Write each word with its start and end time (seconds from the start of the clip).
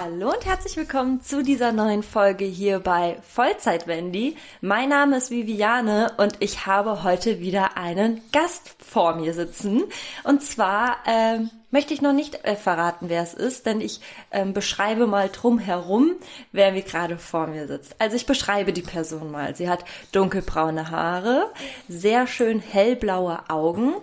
Hallo 0.00 0.32
und 0.32 0.46
herzlich 0.46 0.76
willkommen 0.76 1.22
zu 1.22 1.42
dieser 1.42 1.72
neuen 1.72 2.04
Folge 2.04 2.44
hier 2.44 2.78
bei 2.78 3.16
Vollzeit 3.28 3.88
Wendy. 3.88 4.36
Mein 4.60 4.90
Name 4.90 5.16
ist 5.16 5.32
Viviane 5.32 6.12
und 6.18 6.36
ich 6.38 6.66
habe 6.66 7.02
heute 7.02 7.40
wieder 7.40 7.76
einen 7.76 8.20
Gast 8.30 8.76
vor 8.78 9.16
mir 9.16 9.34
sitzen. 9.34 9.82
Und 10.22 10.44
zwar 10.44 10.98
ähm, 11.04 11.50
möchte 11.72 11.94
ich 11.94 12.00
noch 12.00 12.12
nicht 12.12 12.44
äh, 12.44 12.54
verraten, 12.54 13.08
wer 13.08 13.24
es 13.24 13.34
ist, 13.34 13.66
denn 13.66 13.80
ich 13.80 14.00
ähm, 14.30 14.52
beschreibe 14.52 15.08
mal 15.08 15.30
drumherum, 15.30 16.14
wer 16.52 16.70
mir 16.70 16.82
gerade 16.82 17.18
vor 17.18 17.48
mir 17.48 17.66
sitzt. 17.66 17.96
Also 17.98 18.14
ich 18.14 18.26
beschreibe 18.26 18.72
die 18.72 18.82
Person 18.82 19.32
mal. 19.32 19.56
Sie 19.56 19.68
hat 19.68 19.84
dunkelbraune 20.12 20.92
Haare, 20.92 21.50
sehr 21.88 22.28
schön 22.28 22.60
hellblaue 22.60 23.50
Augen, 23.50 23.94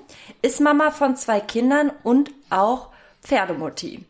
ist 0.42 0.60
Mama 0.60 0.92
von 0.92 1.16
zwei 1.16 1.40
Kindern 1.40 1.94
und 2.04 2.32
auch 2.50 2.90
Pferdemutti. 3.22 4.04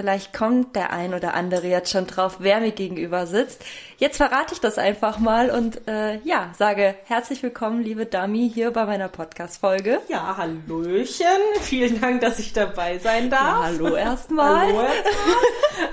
Vielleicht 0.00 0.32
kommt 0.32 0.76
der 0.76 0.94
ein 0.94 1.12
oder 1.12 1.34
andere 1.34 1.66
jetzt 1.66 1.90
schon 1.90 2.06
drauf, 2.06 2.36
wer 2.38 2.60
mir 2.60 2.70
gegenüber 2.70 3.26
sitzt. 3.26 3.62
Jetzt 3.98 4.16
verrate 4.16 4.54
ich 4.54 4.60
das 4.60 4.78
einfach 4.78 5.18
mal 5.18 5.50
und 5.50 5.86
äh, 5.86 6.20
ja, 6.20 6.54
sage 6.58 6.94
herzlich 7.04 7.42
willkommen, 7.42 7.82
liebe 7.82 8.06
Dami, 8.06 8.50
hier 8.50 8.70
bei 8.70 8.86
meiner 8.86 9.08
Podcast-Folge. 9.08 10.00
Ja, 10.08 10.38
hallöchen. 10.38 11.26
Vielen 11.60 12.00
Dank, 12.00 12.22
dass 12.22 12.38
ich 12.38 12.54
dabei 12.54 12.96
sein 12.96 13.28
darf. 13.28 13.42
Ja, 13.42 13.62
hallo 13.64 13.94
erstmal. 13.94 14.68
hallo 14.68 14.80
erstmal. 14.80 15.36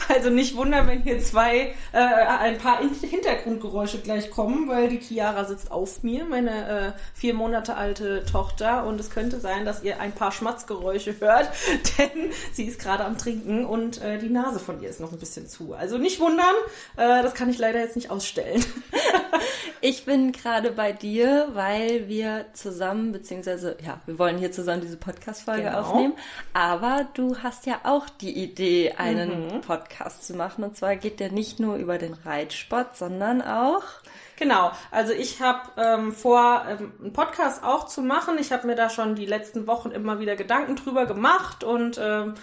Also 0.10 0.30
nicht 0.30 0.56
wundern, 0.56 0.88
wenn 0.88 1.02
hier 1.02 1.20
zwei, 1.20 1.74
äh, 1.92 1.98
ein 1.98 2.58
paar 2.58 2.80
Hintergrundgeräusche 2.80 4.00
gleich 4.00 4.32
kommen, 4.32 4.68
weil 4.68 4.90
die 4.90 5.00
Chiara 5.00 5.46
sitzt 5.46 5.72
auf 5.72 6.04
mir, 6.04 6.26
meine 6.26 6.96
äh, 6.96 7.00
vier 7.14 7.34
Monate 7.34 7.76
alte 7.76 8.26
Tochter. 8.26 8.86
Und 8.86 9.00
es 9.00 9.10
könnte 9.10 9.40
sein, 9.40 9.66
dass 9.66 9.84
ihr 9.84 10.00
ein 10.00 10.12
paar 10.14 10.32
Schmatzgeräusche 10.32 11.16
hört, 11.20 11.50
denn 11.98 12.32
sie 12.54 12.66
ist 12.66 12.80
gerade 12.80 13.06
am 13.06 13.18
Trinken 13.18 13.66
und 13.66 13.97
äh, 14.02 14.18
die 14.18 14.30
Nase 14.30 14.60
von 14.60 14.82
ihr 14.82 14.90
ist 14.90 15.00
noch 15.00 15.12
ein 15.12 15.20
bisschen 15.20 15.48
zu. 15.48 15.74
Also 15.74 15.98
nicht 15.98 16.20
wundern, 16.20 16.56
äh, 16.96 17.24
das 17.24 17.34
kann 17.34 17.50
ich 17.50 17.58
leider 17.58 17.80
jetzt 17.80 17.96
nicht 17.96 18.10
ausstellen. 18.10 18.64
ich 19.82 20.06
bin 20.06 20.32
gerade 20.32 20.72
bei 20.72 20.92
dir, 20.92 21.50
weil 21.54 22.08
wir 22.08 22.46
zusammen, 22.54 23.12
beziehungsweise, 23.12 23.78
ja, 23.86 24.00
wir 24.06 24.20
wollen 24.20 24.38
hier 24.38 24.52
zusammen 24.52 24.82
diese 24.82 24.98
Podcast-Folge 24.98 25.64
genau. 25.64 25.80
aufnehmen. 25.80 26.14
Aber 26.54 27.08
du 27.14 27.38
hast 27.38 27.66
ja 27.66 27.82
auch 27.84 28.10
die 28.10 28.38
Idee, 28.38 28.94
einen 28.98 29.56
mhm. 29.56 29.62
Podcast 29.62 30.26
zu 30.26 30.36
machen. 30.36 30.64
Und 30.64 30.78
zwar 30.78 30.96
geht 30.96 31.20
der 31.20 31.32
nicht 31.32 31.60
nur 31.60 31.76
über 31.76 31.98
den 31.98 32.14
Reitsport, 32.14 32.98
sondern 32.98 33.42
auch 33.42 33.84
Genau, 34.38 34.72
also 34.92 35.14
ich 35.14 35.42
habe 35.42 35.62
ähm, 35.78 36.12
vor, 36.14 36.64
ähm, 36.70 36.94
einen 37.02 37.14
Podcast 37.14 37.64
auch 37.64 37.88
zu 37.88 38.02
machen. 38.02 38.38
Ich 38.40 38.52
habe 38.52 38.68
mir 38.68 38.76
da 38.76 38.90
schon 38.90 39.16
die 39.16 39.26
letzten 39.26 39.66
Wochen 39.66 39.90
immer 39.90 40.20
wieder 40.20 40.36
Gedanken 40.36 40.76
drüber 40.76 41.08
gemacht 41.08 41.64
und 41.64 42.00
ähm, 42.02 42.36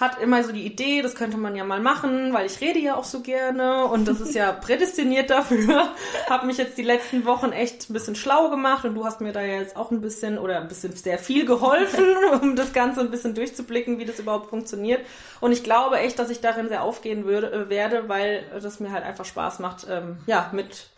hat 0.00 0.18
immer 0.18 0.42
so 0.42 0.50
die 0.50 0.64
Idee, 0.64 1.02
das 1.02 1.14
könnte 1.14 1.36
man 1.36 1.54
ja 1.54 1.62
mal 1.62 1.78
machen, 1.78 2.32
weil 2.32 2.46
ich 2.46 2.62
rede 2.62 2.78
ja 2.78 2.96
auch 2.96 3.04
so 3.04 3.20
gerne 3.20 3.84
und 3.84 4.08
das 4.08 4.18
ist 4.18 4.34
ja 4.34 4.50
prädestiniert 4.60 5.28
dafür. 5.28 5.90
Habe 6.30 6.46
mich 6.46 6.56
jetzt 6.56 6.78
die 6.78 6.82
letzten 6.82 7.26
Wochen 7.26 7.52
echt 7.52 7.90
ein 7.90 7.92
bisschen 7.92 8.16
schlau 8.16 8.48
gemacht 8.48 8.86
und 8.86 8.94
du 8.94 9.04
hast 9.04 9.20
mir 9.20 9.32
da 9.32 9.42
ja 9.42 9.58
jetzt 9.58 9.76
auch 9.76 9.90
ein 9.90 10.00
bisschen 10.00 10.38
oder 10.38 10.58
ein 10.58 10.68
bisschen 10.68 10.96
sehr 10.96 11.18
viel 11.18 11.44
geholfen, 11.44 12.06
um 12.40 12.56
das 12.56 12.72
Ganze 12.72 13.00
ein 13.00 13.10
bisschen 13.10 13.34
durchzublicken, 13.34 13.98
wie 13.98 14.06
das 14.06 14.18
überhaupt 14.18 14.48
funktioniert. 14.48 15.04
Und 15.40 15.52
ich 15.52 15.62
glaube 15.62 15.98
echt, 15.98 16.18
dass 16.18 16.30
ich 16.30 16.40
darin 16.40 16.68
sehr 16.68 16.82
aufgehen 16.82 17.26
würde, 17.26 17.52
äh, 17.52 17.68
werde, 17.68 18.08
weil 18.08 18.42
das 18.62 18.80
mir 18.80 18.92
halt 18.92 19.04
einfach 19.04 19.26
Spaß 19.26 19.58
macht, 19.58 19.86
ähm, 19.90 20.16
ja, 20.26 20.50
mit 20.54 20.88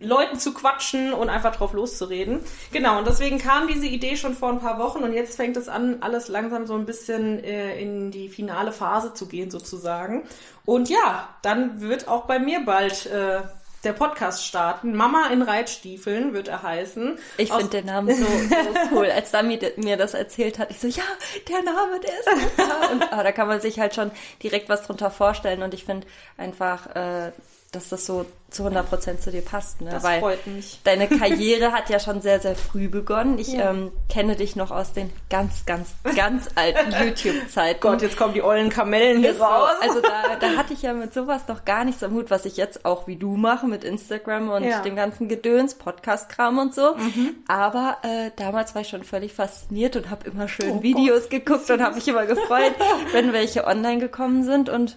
Leuten 0.00 0.38
zu 0.38 0.52
quatschen 0.52 1.14
und 1.14 1.30
einfach 1.30 1.56
drauf 1.56 1.72
loszureden. 1.72 2.40
Genau, 2.72 2.98
und 2.98 3.06
deswegen 3.06 3.38
kam 3.38 3.68
diese 3.68 3.86
Idee 3.86 4.16
schon 4.16 4.34
vor 4.34 4.50
ein 4.50 4.60
paar 4.60 4.78
Wochen 4.78 5.02
und 5.02 5.12
jetzt 5.14 5.36
fängt 5.36 5.56
es 5.56 5.68
an, 5.68 5.98
alles 6.00 6.28
langsam 6.28 6.66
so 6.66 6.74
ein 6.74 6.84
bisschen 6.84 7.42
äh, 7.42 7.80
in 7.80 8.10
die 8.10 8.28
finale 8.28 8.72
Phase 8.72 9.14
zu 9.14 9.26
gehen 9.26 9.50
sozusagen. 9.50 10.24
Und 10.66 10.90
ja, 10.90 11.28
dann 11.42 11.80
wird 11.80 12.06
auch 12.06 12.26
bei 12.26 12.38
mir 12.38 12.60
bald 12.66 13.06
äh, 13.06 13.40
der 13.84 13.92
Podcast 13.92 14.44
starten. 14.44 14.94
Mama 14.94 15.28
in 15.28 15.40
Reitstiefeln 15.40 16.34
wird 16.34 16.48
er 16.48 16.62
heißen. 16.62 17.18
Ich 17.38 17.52
finde 17.52 17.78
den 17.78 17.86
Namen 17.86 18.14
so, 18.14 18.24
so 18.24 18.78
cool. 18.96 19.10
Als 19.10 19.30
Dami 19.30 19.58
mir 19.76 19.96
das 19.96 20.14
erzählt 20.14 20.58
hat, 20.58 20.70
ich 20.70 20.80
so, 20.80 20.88
ja, 20.88 21.04
der 21.48 21.62
Name, 21.62 21.98
der 22.00 22.18
ist 22.18 22.56
super. 22.56 22.90
Und 22.90 23.04
oh, 23.04 23.22
da 23.22 23.32
kann 23.32 23.48
man 23.48 23.60
sich 23.60 23.78
halt 23.78 23.94
schon 23.94 24.10
direkt 24.42 24.68
was 24.68 24.82
drunter 24.82 25.10
vorstellen. 25.10 25.62
Und 25.62 25.74
ich 25.74 25.84
finde 25.84 26.06
einfach, 26.36 26.94
äh, 26.94 27.32
dass 27.72 27.90
das 27.90 28.06
so 28.06 28.24
zu 28.50 28.62
100 28.62 28.88
Prozent 28.88 29.22
zu 29.22 29.30
dir 29.30 29.42
passt. 29.42 29.82
Ne? 29.82 29.90
Das 29.90 30.02
Weil 30.02 30.20
freut 30.20 30.46
mich. 30.46 30.80
Deine 30.84 31.06
Karriere 31.06 31.72
hat 31.72 31.90
ja 31.90 32.00
schon 32.00 32.22
sehr, 32.22 32.40
sehr 32.40 32.56
früh 32.56 32.88
begonnen. 32.88 33.38
Ich 33.38 33.52
ja. 33.52 33.70
ähm, 33.70 33.92
kenne 34.08 34.36
dich 34.36 34.56
noch 34.56 34.70
aus 34.70 34.94
den 34.94 35.12
ganz, 35.28 35.66
ganz, 35.66 35.90
ganz 36.16 36.48
alten 36.54 36.92
YouTube-Zeiten. 37.04 37.80
Gott, 37.80 38.00
jetzt 38.00 38.16
kommen 38.16 38.32
die 38.32 38.42
ollen 38.42 38.70
Kamellen 38.70 39.18
hier 39.18 39.38
raus. 39.38 39.76
Also 39.82 40.00
da, 40.00 40.36
da 40.40 40.56
hatte 40.56 40.72
ich 40.72 40.80
ja 40.80 40.94
mit 40.94 41.12
sowas 41.12 41.42
noch 41.48 41.66
gar 41.66 41.84
nichts 41.84 42.02
am 42.02 42.14
Hut, 42.14 42.30
was 42.30 42.46
ich 42.46 42.56
jetzt 42.56 42.86
auch 42.86 43.06
wie 43.06 43.16
du 43.16 43.36
mache 43.36 43.66
mit 43.66 43.84
Instagram 43.84 44.48
und 44.48 44.64
ja. 44.64 44.80
dem 44.80 44.96
ganzen 44.96 45.28
Gedöns, 45.28 45.74
Podcast-Kram 45.74 46.58
und 46.58 46.74
so. 46.74 46.94
Mhm. 46.94 47.36
Aber 47.48 47.98
äh, 48.02 48.30
damals 48.36 48.74
war 48.74 48.80
ich 48.80 48.88
schon 48.88 49.04
völlig 49.04 49.34
fasziniert 49.34 49.94
und 49.94 50.08
habe 50.08 50.26
immer 50.26 50.48
schön 50.48 50.78
oh 50.78 50.82
Videos 50.82 51.24
Gott. 51.24 51.30
geguckt 51.30 51.70
und 51.70 51.82
habe 51.82 51.96
mich 51.96 52.08
immer 52.08 52.24
gefreut, 52.24 52.72
wenn 53.12 53.34
welche 53.34 53.66
online 53.66 53.98
gekommen 53.98 54.44
sind 54.44 54.70
und 54.70 54.96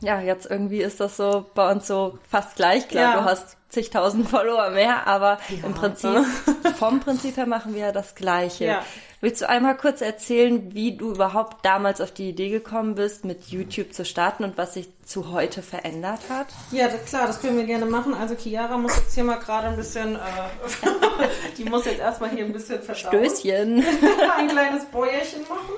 ja, 0.00 0.20
jetzt 0.20 0.50
irgendwie 0.50 0.80
ist 0.80 1.00
das 1.00 1.16
so 1.16 1.46
bei 1.54 1.70
uns 1.70 1.86
so 1.86 2.18
fast 2.30 2.56
gleich. 2.56 2.88
Klar, 2.88 3.14
ja. 3.14 3.20
du 3.20 3.24
hast 3.24 3.56
zigtausend 3.68 4.28
Follower 4.30 4.70
mehr, 4.70 5.06
aber 5.06 5.38
ja. 5.48 5.66
im 5.66 5.74
Prinzip, 5.74 6.24
vom 6.78 7.00
Prinzip 7.00 7.36
her 7.36 7.46
machen 7.46 7.74
wir 7.74 7.82
ja 7.82 7.92
das 7.92 8.14
Gleiche. 8.14 8.64
Ja. 8.64 8.84
Willst 9.22 9.40
du 9.40 9.48
einmal 9.48 9.76
kurz 9.76 10.02
erzählen, 10.02 10.74
wie 10.74 10.96
du 10.96 11.10
überhaupt 11.10 11.64
damals 11.64 12.02
auf 12.02 12.12
die 12.12 12.28
Idee 12.28 12.50
gekommen 12.50 12.96
bist, 12.96 13.24
mit 13.24 13.48
YouTube 13.48 13.94
zu 13.94 14.04
starten 14.04 14.44
und 14.44 14.58
was 14.58 14.74
sich 14.74 14.88
zu 15.04 15.32
heute 15.32 15.62
verändert 15.62 16.20
hat? 16.28 16.48
Ja, 16.70 16.88
das, 16.88 17.06
klar, 17.06 17.26
das 17.26 17.40
können 17.40 17.56
wir 17.56 17.64
gerne 17.64 17.86
machen. 17.86 18.12
Also 18.12 18.34
Chiara 18.34 18.76
muss 18.76 18.94
jetzt 18.96 19.14
hier 19.14 19.24
mal 19.24 19.38
gerade 19.38 19.68
ein 19.68 19.76
bisschen, 19.76 20.16
äh, 20.16 20.18
die 21.56 21.64
muss 21.64 21.86
jetzt 21.86 22.00
erstmal 22.00 22.30
hier 22.30 22.44
ein 22.44 22.52
bisschen 22.52 22.82
verstauen. 22.82 23.24
Stößchen. 23.24 23.84
ein 24.38 24.48
kleines 24.48 24.84
Bäuerchen 24.84 25.42
machen. 25.48 25.74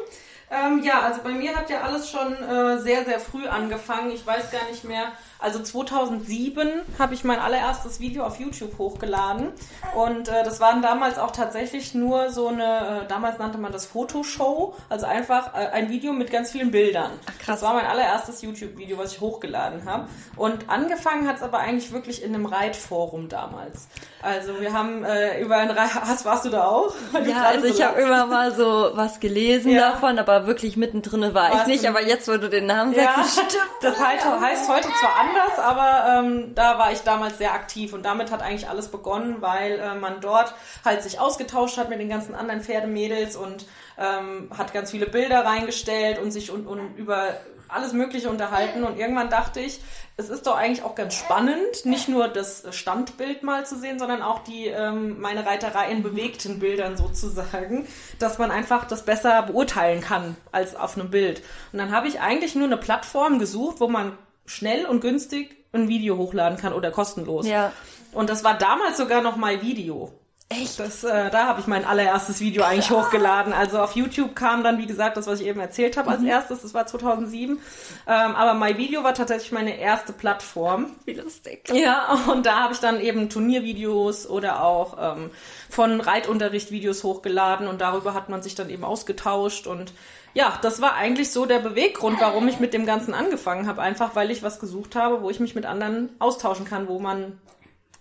Ähm, 0.51 0.83
ja, 0.83 1.03
also 1.03 1.23
bei 1.23 1.33
mir 1.33 1.55
hat 1.55 1.69
ja 1.69 1.83
alles 1.83 2.11
schon 2.11 2.35
äh, 2.43 2.79
sehr, 2.79 3.05
sehr 3.05 3.21
früh 3.21 3.47
angefangen. 3.47 4.11
Ich 4.11 4.27
weiß 4.27 4.51
gar 4.51 4.65
nicht 4.71 4.85
mehr, 4.85 5.13
also 5.39 5.63
2007 5.63 6.83
habe 6.99 7.15
ich 7.15 7.23
mein 7.23 7.39
allererstes 7.39 8.01
Video 8.01 8.25
auf 8.25 8.41
YouTube 8.41 8.77
hochgeladen 8.79 9.53
und 9.95 10.29
äh, 10.29 10.43
das 10.43 10.61
waren 10.61 10.83
damals 10.83 11.19
auch 11.19 11.31
tatsächlich 11.31 11.95
nur 11.95 12.31
so 12.31 12.49
eine, 12.49 13.03
äh, 13.05 13.09
damals 13.09 13.39
nannte 13.39 13.59
man 13.59 13.71
das 13.71 13.87
Fotoshow, 13.87 14.75
also 14.89 15.07
einfach 15.07 15.55
äh, 15.55 15.69
ein 15.69 15.91
Video 15.91 16.13
mit 16.13 16.33
ganz 16.33 16.51
vielen 16.51 16.73
Bildern. 16.73 17.13
Ach, 17.27 17.39
krass. 17.39 17.61
Das 17.61 17.63
war 17.63 17.75
mein 17.75 17.87
allererstes 17.87 18.43
YouTube-Video, 18.43 18.99
was 18.99 19.13
ich 19.13 19.21
hochgeladen 19.21 19.85
habe. 19.85 20.09
Und 20.37 20.69
angefangen 20.69 21.29
hat 21.29 21.37
es 21.37 21.43
aber 21.43 21.59
eigentlich 21.59 21.93
wirklich 21.93 22.23
in 22.23 22.35
einem 22.35 22.47
Reitforum 22.47 23.29
damals. 23.29 23.89
Also 24.21 24.61
wir 24.61 24.73
haben 24.73 25.05
äh, 25.05 25.41
über 25.41 25.57
ein 25.57 25.71
Reit, 25.71 25.95
hast 25.95 26.25
warst 26.25 26.45
du 26.45 26.51
da 26.51 26.67
auch? 26.67 26.93
Ja, 27.29 27.43
also 27.43 27.67
ich 27.67 27.83
habe 27.83 28.01
immer 28.01 28.27
mal 28.27 28.53
so 28.55 28.91
was 28.95 29.21
gelesen 29.21 29.73
ja. 29.73 29.91
davon, 29.93 30.19
aber 30.19 30.47
wirklich 30.47 30.77
mittendrin 30.77 31.23
war 31.35 31.51
warst 31.53 31.63
ich 31.63 31.67
nicht. 31.67 31.87
Aber 31.89 32.03
jetzt, 32.03 32.27
wo 32.27 32.37
du 32.37 32.49
den 32.49 32.67
Namen 32.67 32.95
sagst, 32.95 33.37
ja, 33.37 33.45
stimmt. 33.45 33.69
Das 33.83 33.99
heißt 33.99 34.69
heute 34.69 34.89
zwar 35.01 35.17
anders, 35.21 35.28
aber 35.59 36.07
ähm, 36.09 36.55
da 36.55 36.79
war 36.79 36.93
ich 36.93 37.01
damals 37.01 37.39
sehr 37.39 37.53
aktiv 37.53 37.93
und 37.93 38.05
damit 38.05 38.31
hat 38.31 38.43
eigentlich 38.43 38.69
alles 38.69 38.89
begonnen, 38.89 39.37
weil 39.41 39.79
äh, 39.79 39.95
man 39.95 40.21
dort 40.21 40.55
halt 40.85 41.03
sich 41.03 41.21
ausgetauscht 41.21 41.79
hat 41.79 41.89
mit 41.89 42.01
den 42.01 42.09
ganzen 42.09 42.35
anderen 42.35 42.63
Pferdemädels 42.63 43.37
und 43.37 43.67
ähm, 43.99 44.51
hat 44.57 44.73
ganz 44.73 44.91
viele 44.91 45.07
Bilder 45.07 45.45
reingestellt 45.45 46.19
und 46.19 46.31
sich 46.31 46.51
und, 46.51 46.67
und 46.67 46.97
über 46.97 47.35
alles 47.69 47.93
Mögliche 47.93 48.31
unterhalten 48.31 48.85
und 48.85 48.99
irgendwann 48.99 49.29
dachte 49.29 49.61
ich, 49.61 49.81
es 50.21 50.31
ist 50.31 50.49
doch 50.49 50.57
eigentlich 50.57 50.83
auch 50.83 50.97
ganz 50.97 51.15
spannend, 51.15 51.85
nicht 51.85 52.09
nur 52.09 52.27
das 52.27 52.65
Standbild 52.75 53.45
mal 53.45 53.65
zu 53.67 53.79
sehen, 53.79 54.01
sondern 54.01 54.21
auch 54.21 54.41
die 54.41 54.67
ähm, 54.67 55.21
meine 55.21 55.47
Reiterei 55.47 55.93
in 55.93 56.03
bewegten 56.03 56.59
Bildern 56.59 56.97
sozusagen, 56.97 57.87
dass 58.19 58.37
man 58.37 58.51
einfach 58.51 58.85
das 58.85 59.05
besser 59.05 59.43
beurteilen 59.43 60.01
kann 60.01 60.37
als 60.51 60.75
auf 60.75 60.99
einem 60.99 61.11
Bild. 61.11 61.43
Und 61.73 61.79
dann 61.79 61.93
habe 61.93 62.09
ich 62.09 62.21
eigentlich 62.21 62.57
nur 62.57 62.67
eine 62.67 62.79
Plattform 62.79 63.39
gesucht, 63.39 63.79
wo 63.79 63.87
man 63.87 64.19
schnell 64.49 64.87
und 64.87 65.01
günstig 65.01 65.57
ein 65.73 65.89
Video 65.89 66.17
hochladen 66.17 66.59
kann 66.59 66.73
oder 66.73 66.91
kostenlos. 66.91 67.47
Ja. 67.47 67.73
Und 68.13 68.31
das 68.31 68.43
war 68.43 68.57
damals 68.57 68.97
sogar 68.97 69.23
noch 69.23 69.37
My 69.37 69.63
Video. 69.63 70.13
Echt? 70.51 70.81
Das, 70.81 71.05
äh, 71.05 71.31
da 71.31 71.47
habe 71.47 71.61
ich 71.61 71.67
mein 71.67 71.85
allererstes 71.85 72.41
Video 72.41 72.63
Krass. 72.63 72.73
eigentlich 72.73 72.91
hochgeladen. 72.91 73.53
Also 73.53 73.81
auf 73.81 73.95
YouTube 73.95 74.35
kam 74.35 74.65
dann, 74.65 74.79
wie 74.79 74.87
gesagt, 74.87 75.19
das, 75.19 75.27
was 75.27 75.41
ich 75.41 75.47
eben 75.47 75.61
erzählt 75.61 75.99
habe, 75.99 76.11
als 76.11 76.21
mhm. 76.21 76.29
erstes. 76.29 76.63
Das 76.63 76.73
war 76.73 76.87
2007. 76.87 77.59
Ähm, 77.59 77.61
aber 78.07 78.55
My 78.55 78.79
Video 78.79 79.05
war 79.05 79.13
tatsächlich 79.13 79.53
meine 79.53 79.79
erste 79.79 80.15
Plattform. 80.15 80.97
Wie 81.05 81.13
lustig. 81.13 81.71
Ja, 81.75 82.19
und 82.33 82.47
da 82.47 82.61
habe 82.63 82.73
ich 82.73 82.81
dann 82.81 82.99
eben 82.99 83.29
Turniervideos 83.29 84.27
oder 84.27 84.65
auch 84.65 84.97
ähm, 84.99 85.31
von 85.69 86.01
Reitunterricht 86.01 86.71
Videos 86.71 87.05
hochgeladen 87.05 87.69
und 87.69 87.83
darüber 87.83 88.15
hat 88.15 88.31
man 88.31 88.43
sich 88.43 88.55
dann 88.55 88.71
eben 88.71 88.85
ausgetauscht 88.85 89.67
und 89.67 89.93
ja, 90.35 90.59
das 90.63 90.81
war 90.81 90.95
eigentlich 90.95 91.31
so 91.31 91.47
der 91.47 91.59
Beweggrund, 91.59 92.21
warum 92.21 92.47
ich 92.49 92.61
mit 92.61 92.73
dem 92.75 92.87
Ganzen 92.87 93.15
angefangen 93.15 93.67
habe. 93.67 93.83
Einfach 93.83 94.15
weil 94.15 94.31
ich 94.31 94.43
was 94.43 94.61
gesucht 94.61 94.95
habe, 94.97 95.23
wo 95.23 95.31
ich 95.31 95.41
mich 95.41 95.55
mit 95.55 95.67
anderen 95.67 96.11
austauschen 96.19 96.65
kann, 96.65 96.89
wo 96.89 96.99
man 96.99 97.39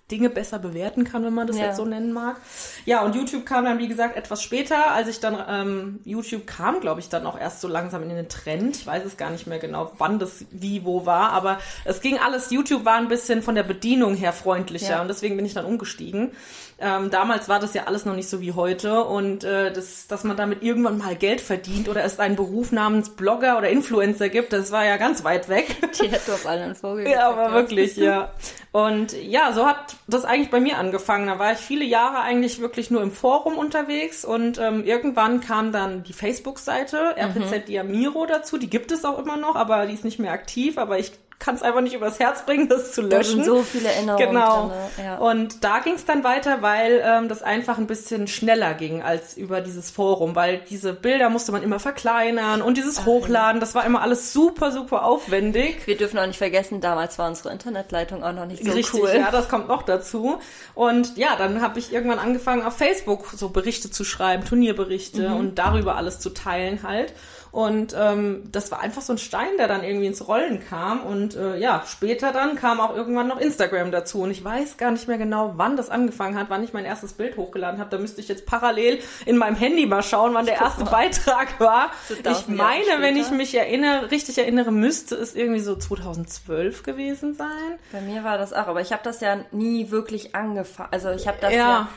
Dinge 0.09 0.29
besser 0.29 0.57
bewerten 0.57 1.03
kann, 1.03 1.25
wenn 1.25 1.33
man 1.33 1.47
das 1.47 1.57
Ja. 1.57 1.65
jetzt 1.65 1.75
so 1.75 1.83
nennen 1.83 2.13
mag. 2.13 2.37
Ja, 2.85 3.01
und 3.03 3.13
YouTube 3.13 3.45
kam 3.45 3.65
dann, 3.65 3.77
wie 3.77 3.89
gesagt, 3.89 4.15
etwas 4.15 4.41
später, 4.41 4.91
als 4.91 5.09
ich 5.09 5.19
dann, 5.19 5.37
ähm, 5.49 5.99
YouTube 6.05 6.47
kam, 6.47 6.79
glaube 6.79 7.01
ich, 7.01 7.09
dann 7.09 7.25
auch 7.25 7.37
erst 7.37 7.59
so 7.59 7.67
langsam 7.67 8.03
in 8.03 8.09
den 8.09 8.29
Trend. 8.29 8.77
Ich 8.77 8.87
weiß 8.87 9.03
es 9.03 9.17
gar 9.17 9.31
nicht 9.31 9.47
mehr 9.47 9.59
genau, 9.59 9.91
wann 9.97 10.17
das 10.17 10.45
wie, 10.49 10.85
wo 10.85 11.05
war, 11.05 11.31
aber 11.31 11.59
es 11.83 11.99
ging 11.99 12.19
alles, 12.19 12.51
YouTube 12.51 12.85
war 12.85 12.95
ein 12.95 13.09
bisschen 13.09 13.41
von 13.41 13.55
der 13.55 13.63
Bedienung 13.63 14.15
her 14.15 14.31
freundlicher 14.31 14.91
Ja. 14.91 15.01
und 15.01 15.09
deswegen 15.09 15.35
bin 15.35 15.45
ich 15.45 15.53
dann 15.55 15.65
umgestiegen. 15.65 16.31
Ähm, 16.79 17.09
damals 17.09 17.49
war 17.49 17.59
das 17.59 17.73
ja 17.73 17.85
alles 17.85 18.05
noch 18.05 18.13
nicht 18.13 18.29
so 18.29 18.39
wie 18.39 18.51
heute 18.51 19.03
und 19.03 19.43
äh, 19.43 19.73
das, 19.73 20.05
dass 20.05 20.23
man 20.23 20.37
damit 20.37 20.61
irgendwann 20.61 20.99
mal 20.99 21.15
Geld 21.15 21.41
verdient 21.41 21.89
oder 21.89 22.03
es 22.03 22.19
einen 22.19 22.35
Beruf 22.35 22.71
namens 22.71 23.09
Blogger 23.09 23.57
oder 23.57 23.69
Influencer 23.69 24.29
gibt, 24.29 24.53
das 24.53 24.71
war 24.71 24.85
ja 24.85 24.97
ganz 24.97 25.23
weit 25.23 25.49
weg. 25.49 25.75
Die 26.01 26.07
hätte 26.07 26.33
auf 26.33 26.45
allen 26.45 26.75
Vogel 26.75 27.09
Ja, 27.09 27.29
aber 27.31 27.53
wirklich, 27.53 27.97
ja. 27.97 28.31
Und 28.71 29.13
ja, 29.23 29.53
so 29.53 29.65
hat 29.65 29.95
das 30.07 30.23
eigentlich 30.23 30.51
bei 30.51 30.59
mir 30.59 30.77
angefangen. 30.77 31.25
Da 31.25 31.39
war 31.39 31.53
ich 31.53 31.57
viele 31.57 31.83
Jahre 31.83 32.19
eigentlich 32.19 32.59
wirklich 32.59 32.91
nur 32.91 33.01
im 33.01 33.11
Forum 33.11 33.57
unterwegs 33.57 34.23
und 34.23 34.59
ähm, 34.59 34.85
irgendwann 34.85 35.41
kam 35.41 35.71
dann 35.71 36.03
die 36.03 36.13
Facebook-Seite 36.13 37.15
RPZ 37.17 37.67
Diamiro 37.67 38.27
dazu. 38.27 38.59
Die 38.59 38.69
gibt 38.69 38.91
es 38.91 39.03
auch 39.03 39.17
immer 39.17 39.35
noch, 39.35 39.55
aber 39.55 39.87
die 39.87 39.95
ist 39.95 40.05
nicht 40.05 40.19
mehr 40.19 40.31
aktiv. 40.31 40.77
Aber 40.77 40.99
ich 40.99 41.13
kann 41.39 41.53
es 41.53 41.61
einfach 41.61 41.81
nicht 41.81 41.93
übers 41.93 42.19
Herz 42.19 42.45
bringen, 42.45 42.67
das 42.67 42.93
zu 42.93 43.03
Da 43.03 43.17
löschen. 43.17 43.35
sind 43.43 43.45
so 43.45 43.61
viele 43.61 43.89
Erinnerungen 43.89 44.27
Genau. 44.29 44.67
drin. 44.95 45.05
Ja. 45.05 45.17
Und 45.19 45.63
da 45.63 45.79
ging 45.79 45.93
es 45.93 46.03
dann 46.03 46.23
weiter, 46.23 46.63
weil 46.63 47.01
ähm, 47.05 47.29
das 47.29 47.43
einfach 47.43 47.77
ein 47.77 47.85
bisschen 47.85 48.27
schneller 48.27 48.73
ging 48.73 49.03
als 49.03 49.37
über 49.37 49.61
dieses 49.61 49.91
Forum, 49.91 50.35
weil 50.35 50.61
diese 50.69 50.93
Bilder 50.93 51.29
musste 51.29 51.51
man 51.51 51.61
immer 51.61 51.79
verkleinern 51.79 52.61
und 52.63 52.75
dieses 52.75 53.05
Hochladen, 53.05 53.59
das 53.61 53.75
war 53.75 53.85
immer 53.85 54.01
alles 54.01 54.33
super, 54.33 54.71
super 54.71 55.03
aufwendig. 55.05 55.85
Wir 55.85 55.95
dürfen 55.95 56.17
auch 56.17 56.25
nicht 56.25 56.39
vergessen, 56.39 56.81
damals 56.81 57.19
war 57.19 57.27
unsere 57.29 57.51
Internetleitung 57.51 58.23
auch 58.23 58.33
noch 58.33 58.45
nicht 58.47 58.65
so 58.65 58.71
Richtig, 58.71 58.99
cool. 59.01 59.11
ja, 59.15 59.29
das 59.29 59.47
kommt 59.47 59.67
noch 59.67 59.83
dazu. 59.83 60.39
Und 60.73 61.17
ja, 61.17 61.35
dann 61.37 61.61
habe 61.61 61.77
ich 61.77 61.93
irgendwann 61.93 62.19
angefangen, 62.19 62.63
auf 62.63 62.75
Facebook 62.77 63.27
so 63.35 63.49
Berichte 63.49 63.91
zu 63.91 64.03
schreiben, 64.03 64.43
Turnierberichte 64.43 65.29
Mhm. 65.29 65.35
und 65.37 65.55
darüber 65.59 65.95
alles 65.97 66.19
zu 66.19 66.31
teilen 66.31 66.81
halt. 66.81 67.13
Und 67.57 67.95
ähm, 67.99 68.43
das 68.51 68.69
war 68.69 68.81
einfach 68.81 69.01
so 69.01 69.13
ein 69.13 69.17
Stein, 69.17 69.57
der 69.57 69.67
dann 69.67 69.83
irgendwie 69.83 70.05
ins 70.05 70.27
Rollen 70.27 70.63
kam. 70.63 71.01
Und 71.01 71.35
äh, 71.35 71.57
ja, 71.57 71.83
später 71.87 72.31
dann 72.31 72.55
kam 72.55 72.79
auch 72.79 72.95
irgendwann 72.95 73.27
noch 73.27 73.39
Instagram 73.39 73.89
dazu. 73.91 74.21
Und 74.21 74.29
ich 74.29 74.43
weiß 74.43 74.77
gar 74.77 74.91
nicht 74.91 75.07
mehr 75.07 75.17
genau, 75.17 75.53
wann 75.55 75.75
das 75.75 75.89
angefangen 75.89 76.37
hat, 76.37 76.51
wann 76.51 76.63
ich 76.63 76.73
mein 76.73 76.85
erstes 76.85 77.13
Bild 77.13 77.35
hochgeladen 77.35 77.79
habe. 77.79 77.89
Da 77.89 77.97
müsste 77.97 78.21
ich 78.21 78.27
jetzt 78.27 78.45
parallel 78.45 78.99
in 79.25 79.37
meinem 79.37 79.55
Handy 79.55 79.87
mal 79.87 80.03
schauen, 80.03 80.35
wann 80.35 80.45
der 80.45 80.61
erste 80.61 80.85
Beitrag 80.85 81.59
war. 81.59 81.89
Ich 82.09 82.47
meine, 82.47 83.01
wenn 83.01 83.17
ich 83.17 83.31
mich 83.31 83.55
erinnere, 83.55 84.11
richtig 84.11 84.37
erinnere, 84.37 84.71
müsste 84.71 85.15
es 85.15 85.33
irgendwie 85.33 85.61
so 85.61 85.75
2012 85.75 86.83
gewesen 86.83 87.33
sein. 87.33 87.79
Bei 87.91 88.01
mir 88.01 88.23
war 88.23 88.37
das 88.37 88.53
auch, 88.53 88.67
aber 88.67 88.81
ich 88.81 88.91
habe 88.91 89.01
das 89.03 89.19
ja 89.19 89.35
nie 89.51 89.89
wirklich 89.89 90.35
angefangen. 90.35 90.89
Also 90.91 91.09
ich 91.09 91.27
habe 91.27 91.39
das 91.41 91.53
ja. 91.53 91.57
Ja. 91.57 91.89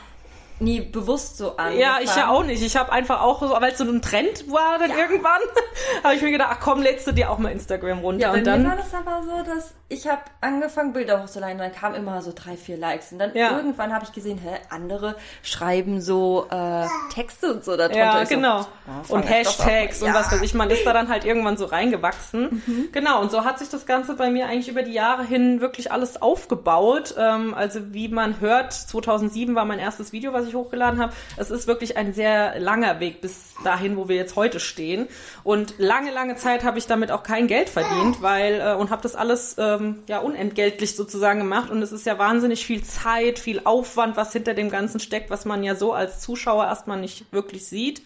Nie 0.61 0.81
bewusst 0.81 1.37
so 1.37 1.57
angefangen. 1.57 1.79
Ja, 1.79 1.97
ich 2.01 2.15
ja 2.15 2.29
auch 2.29 2.43
nicht. 2.43 2.63
Ich 2.63 2.75
habe 2.77 2.91
einfach 2.91 3.21
auch, 3.21 3.41
so, 3.41 3.49
weil 3.59 3.71
es 3.71 3.77
so 3.77 3.83
ein 3.83 4.01
Trend 4.01 4.51
war 4.51 4.79
dann 4.79 4.91
irgendwann, 4.91 5.41
habe 6.03 6.15
ich 6.15 6.21
mir 6.21 6.31
gedacht, 6.31 6.49
ach 6.53 6.59
komm, 6.61 6.81
lädst 6.81 7.07
du 7.07 7.11
dir 7.11 7.29
auch 7.31 7.37
mal 7.37 7.51
Instagram 7.51 7.99
runter. 7.99 8.21
Ja, 8.27 8.33
und 8.33 8.45
dann, 8.45 8.65
war 8.65 8.75
das 8.75 8.93
aber 8.93 9.23
so, 9.23 9.43
dass 9.43 9.73
ich 9.89 10.07
habe 10.07 10.21
angefangen, 10.39 10.93
Bilder 10.93 11.21
hochzuladen, 11.21 11.57
dann 11.57 11.73
kamen 11.73 11.95
immer 11.95 12.21
so 12.21 12.31
drei, 12.33 12.55
vier 12.55 12.77
Likes. 12.77 13.11
Und 13.11 13.19
dann 13.19 13.31
Ja. 13.33 13.57
irgendwann 13.57 13.93
habe 13.93 14.05
ich 14.05 14.13
gesehen, 14.13 14.37
hä, 14.37 14.57
andere 14.69 15.15
schreiben 15.43 15.99
so 15.99 16.47
äh, 16.49 16.85
Texte 17.13 17.53
und 17.53 17.65
so 17.65 17.75
darunter. 17.75 17.97
ja, 17.99 18.21
Ich 18.21 18.29
so, 18.29 18.35
genau. 18.35 18.59
ah, 18.59 18.65
und 19.09 19.25
ich 19.25 19.29
Hashtags 19.29 20.01
und 20.01 20.07
ja. 20.09 20.13
was 20.13 20.31
weiß 20.31 20.41
ich. 20.43 20.53
Man 20.53 20.69
ist 20.69 20.85
da 20.85 20.93
dann 20.93 21.09
halt 21.09 21.25
irgendwann 21.25 21.57
so 21.57 21.65
reingewachsen. 21.65 22.89
Genau, 22.93 23.21
und 23.21 23.31
so 23.31 23.43
hat 23.43 23.59
sich 23.59 23.67
das 23.69 23.85
Ganze 23.85 24.15
bei 24.15 24.29
mir 24.29 24.47
eigentlich 24.47 24.69
über 24.69 24.83
die 24.83 24.93
Jahre 24.93 25.25
hin 25.25 25.59
wirklich 25.59 25.91
alles 25.91 26.21
aufgebaut. 26.21 27.15
Ähm, 27.17 27.53
also 27.53 27.93
wie 27.93 28.07
man 28.07 28.39
hört, 28.39 28.71
2007 28.73 29.55
war 29.55 29.65
mein 29.65 29.79
erstes 29.79 30.13
Video, 30.13 30.31
was 30.31 30.47
ich 30.47 30.50
hochgeladen 30.55 30.99
habe. 30.99 31.13
Es 31.37 31.51
ist 31.51 31.67
wirklich 31.67 31.97
ein 31.97 32.13
sehr 32.13 32.59
langer 32.59 32.99
Weg 32.99 33.21
bis 33.21 33.53
dahin, 33.63 33.97
wo 33.97 34.07
wir 34.07 34.15
jetzt 34.15 34.35
heute 34.35 34.59
stehen. 34.59 35.07
Und 35.43 35.75
lange, 35.77 36.11
lange 36.11 36.35
Zeit 36.35 36.63
habe 36.63 36.77
ich 36.77 36.87
damit 36.87 37.11
auch 37.11 37.23
kein 37.23 37.47
Geld 37.47 37.69
verdient, 37.69 38.21
weil 38.21 38.59
äh, 38.61 38.75
und 38.75 38.89
habe 38.89 39.01
das 39.01 39.15
alles 39.15 39.55
ähm, 39.57 40.03
ja 40.07 40.19
unentgeltlich 40.19 40.95
sozusagen 40.95 41.39
gemacht. 41.39 41.69
Und 41.69 41.81
es 41.81 41.91
ist 41.91 42.05
ja 42.05 42.17
wahnsinnig 42.17 42.65
viel 42.65 42.83
Zeit, 42.83 43.39
viel 43.39 43.61
Aufwand, 43.63 44.17
was 44.17 44.33
hinter 44.33 44.53
dem 44.53 44.69
Ganzen 44.69 44.99
steckt, 44.99 45.29
was 45.29 45.45
man 45.45 45.63
ja 45.63 45.75
so 45.75 45.93
als 45.93 46.19
Zuschauer 46.21 46.65
erstmal 46.65 46.99
nicht 46.99 47.31
wirklich 47.31 47.65
sieht. 47.67 48.01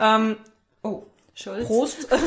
Ähm, 0.00 0.36
oh, 0.82 1.02
Schulz. 1.34 1.66
Prost. 1.66 2.08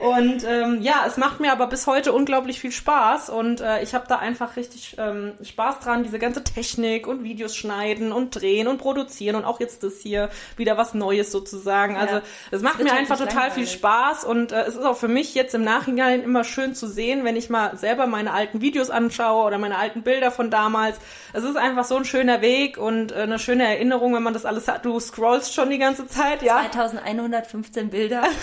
und 0.00 0.44
ähm, 0.44 0.80
ja, 0.82 1.04
es 1.06 1.16
macht 1.16 1.40
mir 1.40 1.52
aber 1.52 1.66
bis 1.66 1.86
heute 1.86 2.12
unglaublich 2.12 2.60
viel 2.60 2.72
Spaß 2.72 3.30
und 3.30 3.60
äh, 3.60 3.82
ich 3.82 3.94
habe 3.94 4.04
da 4.08 4.16
einfach 4.16 4.56
richtig 4.56 4.96
ähm, 4.98 5.32
Spaß 5.42 5.80
dran, 5.80 6.02
diese 6.02 6.18
ganze 6.18 6.44
Technik 6.44 7.06
und 7.06 7.24
Videos 7.24 7.56
schneiden 7.56 8.12
und 8.12 8.30
drehen 8.40 8.68
und 8.68 8.78
produzieren 8.78 9.36
und 9.36 9.44
auch 9.44 9.60
jetzt 9.60 9.82
das 9.82 9.98
hier 10.00 10.28
wieder 10.56 10.76
was 10.76 10.94
Neues 10.94 11.32
sozusagen. 11.32 11.96
Also 11.96 12.16
Ja. 12.16 12.22
es 12.50 12.62
macht 12.62 12.78
mir 12.82 12.90
halt 12.90 13.00
einfach 13.00 13.18
total 13.18 13.50
viel 13.50 13.64
langweilig. 13.64 13.72
Spaß 13.72 14.24
und 14.24 14.52
äh, 14.52 14.62
es 14.62 14.74
ist 14.76 14.84
auch 14.84 14.96
für 14.96 15.08
mich 15.08 15.34
jetzt 15.34 15.54
im 15.54 15.64
Nachhinein 15.64 16.22
immer 16.22 16.44
schön 16.44 16.74
zu 16.74 16.86
sehen, 16.86 17.24
wenn 17.24 17.36
ich 17.36 17.50
mal 17.50 17.76
selber 17.76 18.06
meine 18.06 18.32
alten 18.32 18.60
Videos 18.60 18.90
anschaue 18.90 19.44
oder 19.46 19.58
meine 19.58 19.76
alten 19.78 20.02
Bilder 20.02 20.30
von 20.30 20.50
damals. 20.50 20.96
Es 21.32 21.44
ist 21.44 21.56
einfach 21.56 21.84
so 21.84 21.96
ein 21.96 22.04
schöner 22.04 22.40
Weg 22.40 22.78
und 22.78 23.12
äh, 23.12 23.16
eine 23.16 23.38
schöne 23.38 23.64
Erinnerung, 23.66 24.14
wenn 24.14 24.22
man 24.22 24.34
das 24.34 24.44
alles 24.44 24.68
hat. 24.68 24.84
Du 24.84 24.98
scrollst 25.00 25.54
schon 25.54 25.70
die 25.70 25.78
ganze 25.78 26.06
Zeit, 26.06 26.42
ja. 26.42 26.62
2115 26.70 27.90
Bilder. 27.90 28.22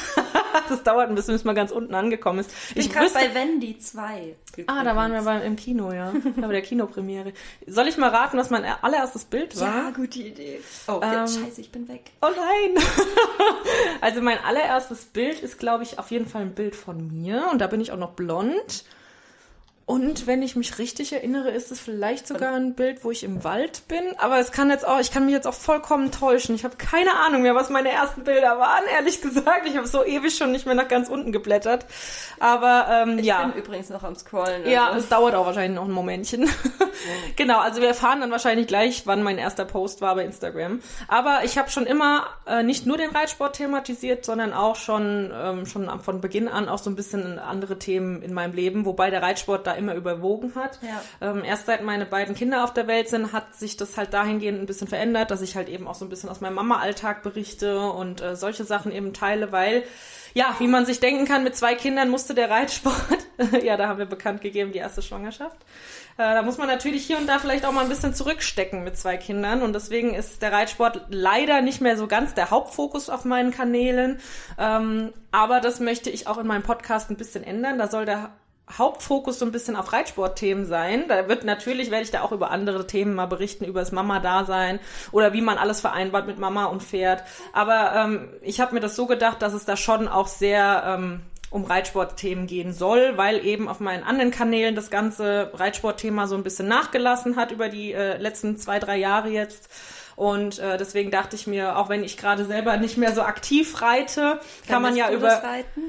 Das 0.69 0.83
dauert 0.83 1.09
ein 1.09 1.15
bisschen, 1.15 1.22
bis 1.27 1.43
man 1.43 1.55
ganz 1.55 1.71
unten 1.71 1.93
angekommen 1.95 2.39
ist. 2.39 2.51
Ich 2.75 2.89
bin 2.89 2.97
gerade 2.97 3.13
bei 3.13 3.33
Wendy 3.33 3.77
2. 3.77 4.35
Ah, 4.67 4.83
da 4.83 4.95
waren 4.95 5.11
wir 5.11 5.21
beim, 5.21 5.41
im 5.41 5.55
Kino, 5.55 5.91
ja. 5.91 6.13
Bei 6.35 6.47
der 6.47 6.61
Kinopremiere. 6.61 7.33
Soll 7.67 7.87
ich 7.87 7.97
mal 7.97 8.09
raten, 8.09 8.37
was 8.37 8.49
mein 8.49 8.65
allererstes 8.65 9.25
Bild 9.25 9.59
war? 9.59 9.85
Ja, 9.85 9.89
gute 9.91 10.19
Idee. 10.19 10.61
Oh, 10.87 10.99
Ähm, 11.03 11.21
jetzt, 11.21 11.39
scheiße, 11.39 11.61
ich 11.61 11.71
bin 11.71 11.87
weg. 11.87 12.11
Oh 12.21 12.27
nein! 12.29 12.83
also 14.01 14.21
mein 14.21 14.37
allererstes 14.43 15.05
Bild 15.05 15.39
ist, 15.39 15.59
glaube 15.59 15.83
ich, 15.83 15.99
auf 15.99 16.11
jeden 16.11 16.27
Fall 16.27 16.41
ein 16.43 16.53
Bild 16.53 16.75
von 16.75 17.07
mir. 17.07 17.47
Und 17.51 17.59
da 17.59 17.67
bin 17.67 17.81
ich 17.81 17.91
auch 17.91 17.97
noch 17.97 18.11
blond. 18.11 18.85
Und 19.85 20.27
wenn 20.27 20.41
ich 20.41 20.55
mich 20.55 20.79
richtig 20.79 21.11
erinnere, 21.11 21.49
ist 21.49 21.69
es 21.69 21.81
vielleicht 21.81 22.25
sogar 22.25 22.53
ein 22.53 22.73
Bild, 22.73 23.03
wo 23.03 23.11
ich 23.11 23.25
im 23.25 23.43
Wald 23.43 23.85
bin. 23.89 24.17
Aber 24.17 24.39
es 24.39 24.53
kann 24.53 24.69
jetzt 24.69 24.87
auch, 24.87 25.01
ich 25.01 25.11
kann 25.11 25.25
mich 25.25 25.33
jetzt 25.33 25.45
auch 25.45 25.53
vollkommen 25.53 26.09
täuschen. 26.09 26.55
Ich 26.55 26.63
habe 26.63 26.77
keine 26.77 27.13
Ahnung 27.15 27.41
mehr, 27.41 27.53
was 27.53 27.69
meine 27.69 27.89
ersten 27.89 28.23
Bilder 28.23 28.57
waren, 28.57 28.83
ehrlich 28.95 29.21
gesagt. 29.21 29.67
Ich 29.67 29.75
habe 29.75 29.85
so 29.85 30.05
ewig 30.05 30.37
schon 30.37 30.53
nicht 30.53 30.65
mehr 30.65 30.75
nach 30.75 30.87
ganz 30.87 31.09
unten 31.09 31.33
geblättert. 31.33 31.85
Aber 32.39 32.87
ähm, 32.89 33.19
Ich 33.19 33.25
ja. 33.25 33.45
bin 33.45 33.61
übrigens 33.61 33.89
noch 33.89 34.03
am 34.03 34.15
Scrollen. 34.15 34.69
Ja, 34.69 34.87
also. 34.87 34.99
es 34.99 35.09
dauert 35.09 35.35
auch 35.35 35.45
wahrscheinlich 35.45 35.75
noch 35.75 35.85
ein 35.85 35.91
Momentchen. 35.91 36.49
genau, 37.35 37.59
also 37.59 37.81
wir 37.81 37.89
erfahren 37.89 38.21
dann 38.21 38.31
wahrscheinlich 38.31 38.67
gleich, 38.67 39.05
wann 39.05 39.21
mein 39.21 39.37
erster 39.37 39.65
Post 39.65 39.99
war 39.99 40.15
bei 40.15 40.23
Instagram. 40.23 40.79
Aber 41.09 41.41
ich 41.43 41.57
habe 41.57 41.69
schon 41.69 41.85
immer 41.85 42.27
äh, 42.47 42.63
nicht 42.63 42.85
nur 42.85 42.95
den 42.95 43.09
Reitsport 43.09 43.57
thematisiert, 43.57 44.23
sondern 44.23 44.53
auch 44.53 44.77
schon, 44.77 45.29
ähm, 45.35 45.65
schon 45.65 45.89
von 45.99 46.21
Beginn 46.21 46.47
an 46.47 46.69
auch 46.69 46.79
so 46.79 46.89
ein 46.89 46.95
bisschen 46.95 47.37
andere 47.37 47.77
Themen 47.79 48.21
in 48.21 48.33
meinem 48.33 48.53
Leben, 48.53 48.85
wobei 48.85 49.09
der 49.09 49.21
Reitsport 49.21 49.67
da 49.67 49.72
immer 49.73 49.95
überwogen 49.95 50.53
hat. 50.55 50.79
Ja. 50.81 51.29
Ähm, 51.29 51.43
erst 51.43 51.65
seit 51.65 51.83
meine 51.83 52.05
beiden 52.05 52.35
Kinder 52.35 52.63
auf 52.63 52.73
der 52.73 52.87
Welt 52.87 53.09
sind, 53.09 53.33
hat 53.33 53.55
sich 53.55 53.77
das 53.77 53.97
halt 53.97 54.13
dahingehend 54.13 54.59
ein 54.59 54.65
bisschen 54.65 54.87
verändert, 54.87 55.31
dass 55.31 55.41
ich 55.41 55.55
halt 55.55 55.69
eben 55.69 55.87
auch 55.87 55.95
so 55.95 56.05
ein 56.05 56.09
bisschen 56.09 56.29
aus 56.29 56.41
meinem 56.41 56.55
Mama-Alltag 56.55 57.23
berichte 57.23 57.79
und 57.79 58.21
äh, 58.21 58.35
solche 58.35 58.63
Sachen 58.63 58.91
eben 58.91 59.13
teile, 59.13 59.51
weil 59.51 59.83
ja, 60.33 60.55
wie 60.59 60.67
man 60.67 60.85
sich 60.85 60.99
denken 60.99 61.25
kann, 61.25 61.43
mit 61.43 61.55
zwei 61.55 61.75
Kindern 61.75 62.09
musste 62.09 62.33
der 62.33 62.49
Reitsport, 62.49 63.27
ja, 63.63 63.77
da 63.77 63.87
haben 63.87 63.99
wir 63.99 64.05
bekannt 64.05 64.41
gegeben, 64.41 64.71
die 64.71 64.79
erste 64.79 65.01
Schwangerschaft. 65.01 65.57
Äh, 66.17 66.33
da 66.33 66.41
muss 66.41 66.57
man 66.57 66.67
natürlich 66.67 67.05
hier 67.05 67.17
und 67.17 67.27
da 67.27 67.39
vielleicht 67.39 67.65
auch 67.65 67.71
mal 67.71 67.83
ein 67.83 67.89
bisschen 67.89 68.13
zurückstecken 68.13 68.83
mit 68.83 68.97
zwei 68.97 69.17
Kindern 69.17 69.61
und 69.61 69.73
deswegen 69.73 70.13
ist 70.13 70.41
der 70.41 70.51
Reitsport 70.51 71.01
leider 71.09 71.61
nicht 71.61 71.81
mehr 71.81 71.97
so 71.97 72.07
ganz 72.07 72.33
der 72.33 72.51
Hauptfokus 72.51 73.09
auf 73.09 73.25
meinen 73.25 73.51
Kanälen. 73.51 74.19
Ähm, 74.57 75.13
aber 75.31 75.59
das 75.59 75.79
möchte 75.79 76.09
ich 76.09 76.27
auch 76.27 76.37
in 76.37 76.47
meinem 76.47 76.63
Podcast 76.63 77.09
ein 77.09 77.17
bisschen 77.17 77.43
ändern. 77.43 77.77
Da 77.77 77.87
soll 77.87 78.05
der 78.05 78.31
Hauptfokus 78.71 79.39
so 79.39 79.45
ein 79.45 79.51
bisschen 79.51 79.75
auf 79.75 79.91
Reitsportthemen 79.91 80.65
sein. 80.65 81.05
Da 81.07 81.27
wird 81.27 81.43
natürlich, 81.43 81.91
werde 81.91 82.03
ich 82.03 82.11
da 82.11 82.21
auch 82.21 82.31
über 82.31 82.49
andere 82.49 82.87
Themen 82.87 83.13
mal 83.13 83.25
berichten, 83.25 83.65
über 83.65 83.81
das 83.81 83.91
Mama-Dasein 83.91 84.79
oder 85.11 85.33
wie 85.33 85.41
man 85.41 85.57
alles 85.57 85.81
vereinbart 85.81 86.27
mit 86.27 86.39
Mama 86.39 86.65
und 86.65 86.81
Pferd. 86.81 87.23
Aber 87.51 87.93
ähm, 87.95 88.29
ich 88.41 88.61
habe 88.61 88.73
mir 88.73 88.79
das 88.79 88.95
so 88.95 89.05
gedacht, 89.05 89.41
dass 89.41 89.53
es 89.53 89.65
da 89.65 89.75
schon 89.75 90.07
auch 90.07 90.27
sehr 90.27 90.83
ähm, 90.85 91.21
um 91.49 91.65
Reitsportthemen 91.65 92.47
gehen 92.47 92.73
soll, 92.73 93.15
weil 93.15 93.45
eben 93.45 93.67
auf 93.67 93.79
meinen 93.79 94.03
anderen 94.03 94.31
Kanälen 94.31 94.75
das 94.75 94.89
ganze 94.89 95.51
Reitsportthema 95.53 96.25
so 96.25 96.35
ein 96.35 96.43
bisschen 96.43 96.67
nachgelassen 96.67 97.35
hat 97.35 97.51
über 97.51 97.69
die 97.69 97.93
äh, 97.93 98.17
letzten 98.17 98.57
zwei, 98.57 98.79
drei 98.79 98.97
Jahre 98.97 99.29
jetzt. 99.29 99.69
Und 100.15 100.59
äh, 100.59 100.77
deswegen 100.77 101.11
dachte 101.11 101.35
ich 101.35 101.45
mir, 101.47 101.77
auch 101.77 101.89
wenn 101.89 102.03
ich 102.03 102.17
gerade 102.17 102.45
selber 102.45 102.77
nicht 102.77 102.97
mehr 102.97 103.13
so 103.13 103.21
aktiv 103.21 103.81
reite, 103.81 104.39
kann 104.67 104.81
man 104.81 104.95
ja 104.95 105.05
Vermisst 105.05 105.23
über 105.23 105.35
das 105.35 105.43
Reiten? 105.43 105.81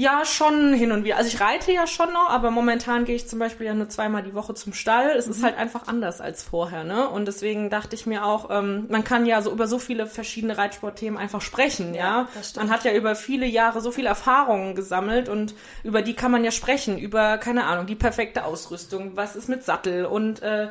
Ja, 0.00 0.24
schon 0.24 0.72
hin 0.72 0.92
und 0.92 1.04
wieder. 1.04 1.18
Also 1.18 1.28
ich 1.28 1.42
reite 1.42 1.72
ja 1.72 1.86
schon 1.86 2.10
noch, 2.14 2.30
aber 2.30 2.50
momentan 2.50 3.04
gehe 3.04 3.14
ich 3.14 3.28
zum 3.28 3.38
Beispiel 3.38 3.66
ja 3.66 3.74
nur 3.74 3.90
zweimal 3.90 4.22
die 4.22 4.32
Woche 4.32 4.54
zum 4.54 4.72
Stall. 4.72 5.10
Es 5.10 5.26
mhm. 5.26 5.32
ist 5.32 5.42
halt 5.42 5.58
einfach 5.58 5.88
anders 5.88 6.22
als 6.22 6.42
vorher, 6.42 6.84
ne? 6.84 7.06
Und 7.10 7.28
deswegen 7.28 7.68
dachte 7.68 7.96
ich 7.96 8.06
mir 8.06 8.24
auch, 8.24 8.48
ähm, 8.48 8.86
man 8.88 9.04
kann 9.04 9.26
ja 9.26 9.42
so 9.42 9.52
über 9.52 9.66
so 9.66 9.78
viele 9.78 10.06
verschiedene 10.06 10.56
Reitsportthemen 10.56 11.18
einfach 11.18 11.42
sprechen, 11.42 11.92
ja. 11.92 12.28
ja? 12.34 12.52
Man 12.56 12.70
hat 12.70 12.84
ja 12.84 12.94
über 12.94 13.14
viele 13.14 13.44
Jahre 13.44 13.82
so 13.82 13.90
viele 13.90 14.08
Erfahrungen 14.08 14.74
gesammelt 14.74 15.28
und 15.28 15.54
über 15.84 16.00
die 16.00 16.14
kann 16.14 16.30
man 16.30 16.44
ja 16.44 16.50
sprechen. 16.50 16.96
Über, 16.96 17.36
keine 17.36 17.64
Ahnung, 17.64 17.84
die 17.84 17.94
perfekte 17.94 18.46
Ausrüstung, 18.46 19.16
was 19.16 19.36
ist 19.36 19.50
mit 19.50 19.64
Sattel 19.64 20.06
und 20.06 20.40
äh, 20.40 20.64
äh, 20.64 20.68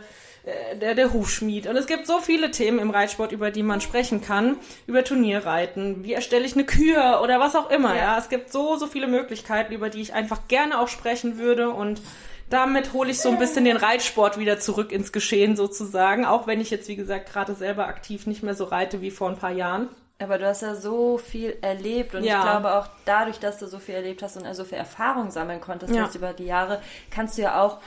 der, 0.80 0.96
der 0.96 1.14
Hufschmied. 1.14 1.68
Und 1.68 1.76
es 1.76 1.88
gibt 1.88 2.08
so 2.08 2.20
viele 2.20 2.52
Themen 2.52 2.80
im 2.80 2.90
Reitsport, 2.90 3.32
über 3.32 3.52
die 3.52 3.64
man 3.64 3.82
sprechen 3.82 4.22
kann. 4.22 4.58
Über 4.88 5.04
Turnierreiten, 5.04 6.04
wie 6.04 6.14
erstelle 6.14 6.46
ich 6.46 6.54
eine 6.54 6.66
Kür 6.66 7.22
oder 7.24 7.40
was 7.40 7.56
auch 7.56 7.70
immer. 7.70 7.96
Ja. 7.96 8.02
ja. 8.02 8.18
es 8.18 8.30
gibt 8.30 8.52
so, 8.52 8.78
so 8.78 8.88
viele 8.88 9.08
Möglichkeiten, 9.08 9.74
über 9.74 9.90
die 9.90 10.02
ich 10.02 10.14
einfach 10.14 10.48
gerne 10.48 10.80
auch 10.80 10.88
sprechen 10.88 11.38
würde 11.38 11.70
und 11.70 12.02
damit 12.50 12.94
hole 12.94 13.12
ich 13.12 13.20
so 13.20 13.30
ein 13.30 13.38
bisschen 13.38 13.64
den 13.66 13.78
Reitsport 13.78 14.40
wieder 14.40 14.60
zurück 14.60 14.92
ins 14.92 15.12
Geschehen 15.12 15.56
sozusagen, 15.56 16.26
auch 16.26 16.48
wenn 16.48 16.60
ich 16.60 16.72
jetzt, 16.72 16.88
wie 16.88 16.96
gesagt, 16.96 17.32
gerade 17.32 17.54
selber 17.54 17.88
aktiv 17.88 18.26
nicht 18.26 18.42
mehr 18.42 18.56
so 18.56 18.64
reite 18.64 19.02
wie 19.02 19.12
vor 19.12 19.30
ein 19.30 19.38
paar 19.38 19.52
Jahren. 19.52 19.90
Aber 20.22 20.38
du 20.38 20.46
hast 20.46 20.62
ja 20.62 20.76
so 20.76 21.18
viel 21.18 21.58
erlebt 21.62 22.14
und 22.14 22.26
ja. 22.26 22.40
ich 22.40 22.44
glaube 22.44 22.76
auch 22.76 22.88
dadurch, 23.06 23.40
dass 23.40 23.58
du 23.58 23.68
so 23.68 23.80
viel 23.80 23.96
erlebt 23.96 24.22
hast 24.22 24.36
und 24.36 24.54
so 24.54 24.66
viel 24.66 24.78
Erfahrung 24.78 25.32
sammeln 25.32 25.62
konntest 25.62 25.96
ja. 25.96 26.10
über 26.14 26.34
die 26.34 26.46
Jahre, 26.46 26.82
kannst 27.10 27.38
du 27.38 27.44
ja 27.44 27.62
auch 27.62 27.78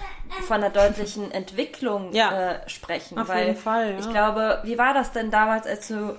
von 0.46 0.56
einer 0.56 0.70
deutlichen 0.70 1.30
Entwicklung 1.32 2.14
ja. 2.14 2.52
äh, 2.52 2.68
sprechen. 2.70 3.18
Auf 3.18 3.28
weil 3.28 3.48
jeden 3.48 3.58
Fall. 3.58 3.96
Ich 4.00 4.08
glaube, 4.08 4.60
wie 4.64 4.78
war 4.78 4.94
das 4.94 5.12
denn 5.12 5.30
damals, 5.30 5.66
als 5.66 5.88
du 5.88 6.16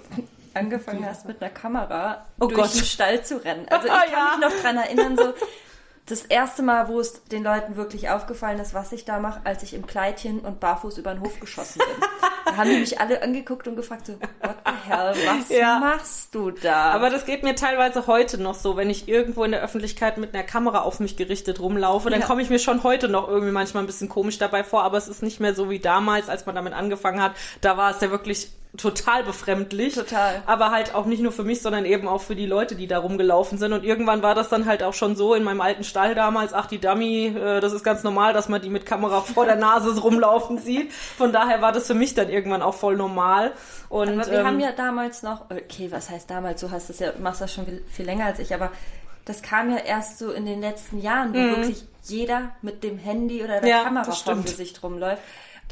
angefangen 0.53 1.03
hast 1.03 1.25
mit 1.25 1.41
einer 1.41 1.49
Kamera 1.49 2.25
oh 2.39 2.45
durch 2.45 2.61
Gott. 2.61 2.75
den 2.75 2.85
Stall 2.85 3.23
zu 3.23 3.43
rennen? 3.43 3.65
Also 3.71 3.87
ich 3.87 4.13
kann 4.13 4.39
mich 4.39 4.49
noch 4.49 4.61
dran 4.61 4.77
erinnern, 4.77 5.17
so 5.17 5.33
das 6.05 6.23
erste 6.25 6.63
Mal, 6.63 6.89
wo 6.89 6.99
es 6.99 7.23
den 7.25 7.43
Leuten 7.43 7.77
wirklich 7.77 8.09
aufgefallen 8.09 8.59
ist, 8.59 8.73
was 8.73 8.91
ich 8.91 9.05
da 9.05 9.19
mache, 9.19 9.41
als 9.45 9.63
ich 9.63 9.73
im 9.73 9.87
Kleidchen 9.87 10.39
und 10.39 10.59
barfuß 10.59 10.97
über 10.97 11.13
den 11.13 11.21
Hof 11.21 11.39
geschossen 11.39 11.79
bin. 11.79 12.07
da 12.45 12.57
haben 12.57 12.69
die 12.69 12.77
mich 12.77 12.99
alle 12.99 13.21
angeguckt 13.21 13.69
und 13.69 13.77
gefragt 13.77 14.07
so, 14.07 14.13
what 14.13 14.57
the 14.65 14.89
hell, 14.89 15.13
was 15.25 15.49
ja. 15.49 15.79
machst 15.79 16.35
du 16.35 16.51
da? 16.51 16.91
Aber 16.91 17.09
das 17.09 17.25
geht 17.25 17.43
mir 17.43 17.55
teilweise 17.55 18.05
heute 18.05 18.37
noch 18.37 18.55
so, 18.55 18.75
wenn 18.75 18.89
ich 18.89 19.07
irgendwo 19.07 19.45
in 19.45 19.51
der 19.51 19.61
Öffentlichkeit 19.61 20.17
mit 20.17 20.33
einer 20.33 20.43
Kamera 20.43 20.81
auf 20.81 20.99
mich 20.99 21.15
gerichtet 21.15 21.61
rumlaufe, 21.61 22.09
dann 22.09 22.19
ja. 22.19 22.27
komme 22.27 22.41
ich 22.41 22.49
mir 22.49 22.59
schon 22.59 22.83
heute 22.83 23.07
noch 23.07 23.29
irgendwie 23.29 23.53
manchmal 23.53 23.83
ein 23.83 23.87
bisschen 23.87 24.09
komisch 24.09 24.37
dabei 24.37 24.65
vor, 24.65 24.83
aber 24.83 24.97
es 24.97 25.07
ist 25.07 25.23
nicht 25.23 25.39
mehr 25.39 25.55
so 25.55 25.69
wie 25.69 25.79
damals, 25.79 26.27
als 26.27 26.45
man 26.45 26.55
damit 26.55 26.73
angefangen 26.73 27.21
hat. 27.21 27.33
Da 27.61 27.77
war 27.77 27.91
es 27.91 28.01
ja 28.01 28.11
wirklich 28.11 28.51
total 28.77 29.23
befremdlich. 29.23 29.93
Total. 29.93 30.41
Aber 30.45 30.71
halt 30.71 30.95
auch 30.95 31.05
nicht 31.05 31.21
nur 31.21 31.31
für 31.31 31.43
mich, 31.43 31.61
sondern 31.61 31.85
eben 31.85 32.07
auch 32.07 32.21
für 32.21 32.35
die 32.35 32.45
Leute, 32.45 32.75
die 32.75 32.87
da 32.87 32.99
rumgelaufen 32.99 33.57
sind. 33.57 33.71
Und 33.73 33.83
irgendwann 33.83 34.23
war 34.23 34.33
das 34.33 34.49
dann 34.49 34.65
halt 34.65 34.81
auch 34.81 34.93
schon 34.93 35.15
so 35.15 35.35
in 35.35 35.43
meinem 35.43 35.61
alten 35.61 35.83
Stall 35.83 36.15
damals, 36.15 36.53
ach, 36.53 36.65
die 36.65 36.79
Dummy, 36.79 37.27
äh, 37.27 37.59
das 37.59 37.73
ist 37.73 37.83
ganz 37.83 38.03
normal, 38.03 38.33
dass 38.33 38.49
man 38.49 38.61
die 38.61 38.69
mit 38.69 38.85
Kamera 38.85 39.21
vor 39.21 39.45
der 39.45 39.55
Nase 39.55 39.99
rumlaufen 39.99 40.57
sieht. 40.57 40.91
Von 40.91 41.31
daher 41.31 41.61
war 41.61 41.71
das 41.71 41.87
für 41.87 41.93
mich 41.93 42.15
dann 42.15 42.29
irgendwann 42.29 42.61
auch 42.61 42.73
voll 42.73 42.95
normal. 42.95 43.53
Und, 43.89 44.09
aber 44.09 44.31
wir 44.31 44.39
ähm, 44.39 44.47
haben 44.47 44.59
ja 44.59 44.71
damals 44.71 45.21
noch, 45.21 45.51
okay, 45.51 45.91
was 45.91 46.09
heißt 46.09 46.29
damals? 46.29 46.61
Du 46.61 46.71
hast 46.71 46.89
das 46.89 46.99
ja, 46.99 47.11
machst 47.21 47.41
das 47.41 47.53
schon 47.53 47.65
viel, 47.65 47.83
viel 47.91 48.05
länger 48.05 48.25
als 48.25 48.39
ich, 48.39 48.53
aber 48.55 48.71
das 49.25 49.41
kam 49.41 49.69
ja 49.69 49.77
erst 49.77 50.17
so 50.17 50.31
in 50.31 50.45
den 50.45 50.61
letzten 50.61 50.99
Jahren, 50.99 51.33
wo 51.33 51.37
mhm. 51.37 51.57
wirklich 51.57 51.85
jeder 52.03 52.49
mit 52.61 52.83
dem 52.83 52.97
Handy 52.97 53.43
oder 53.43 53.61
der 53.61 53.69
ja, 53.69 53.83
Kamera 53.83 54.11
vor 54.11 54.35
Gesicht 54.37 54.83
rumläuft. 54.83 55.21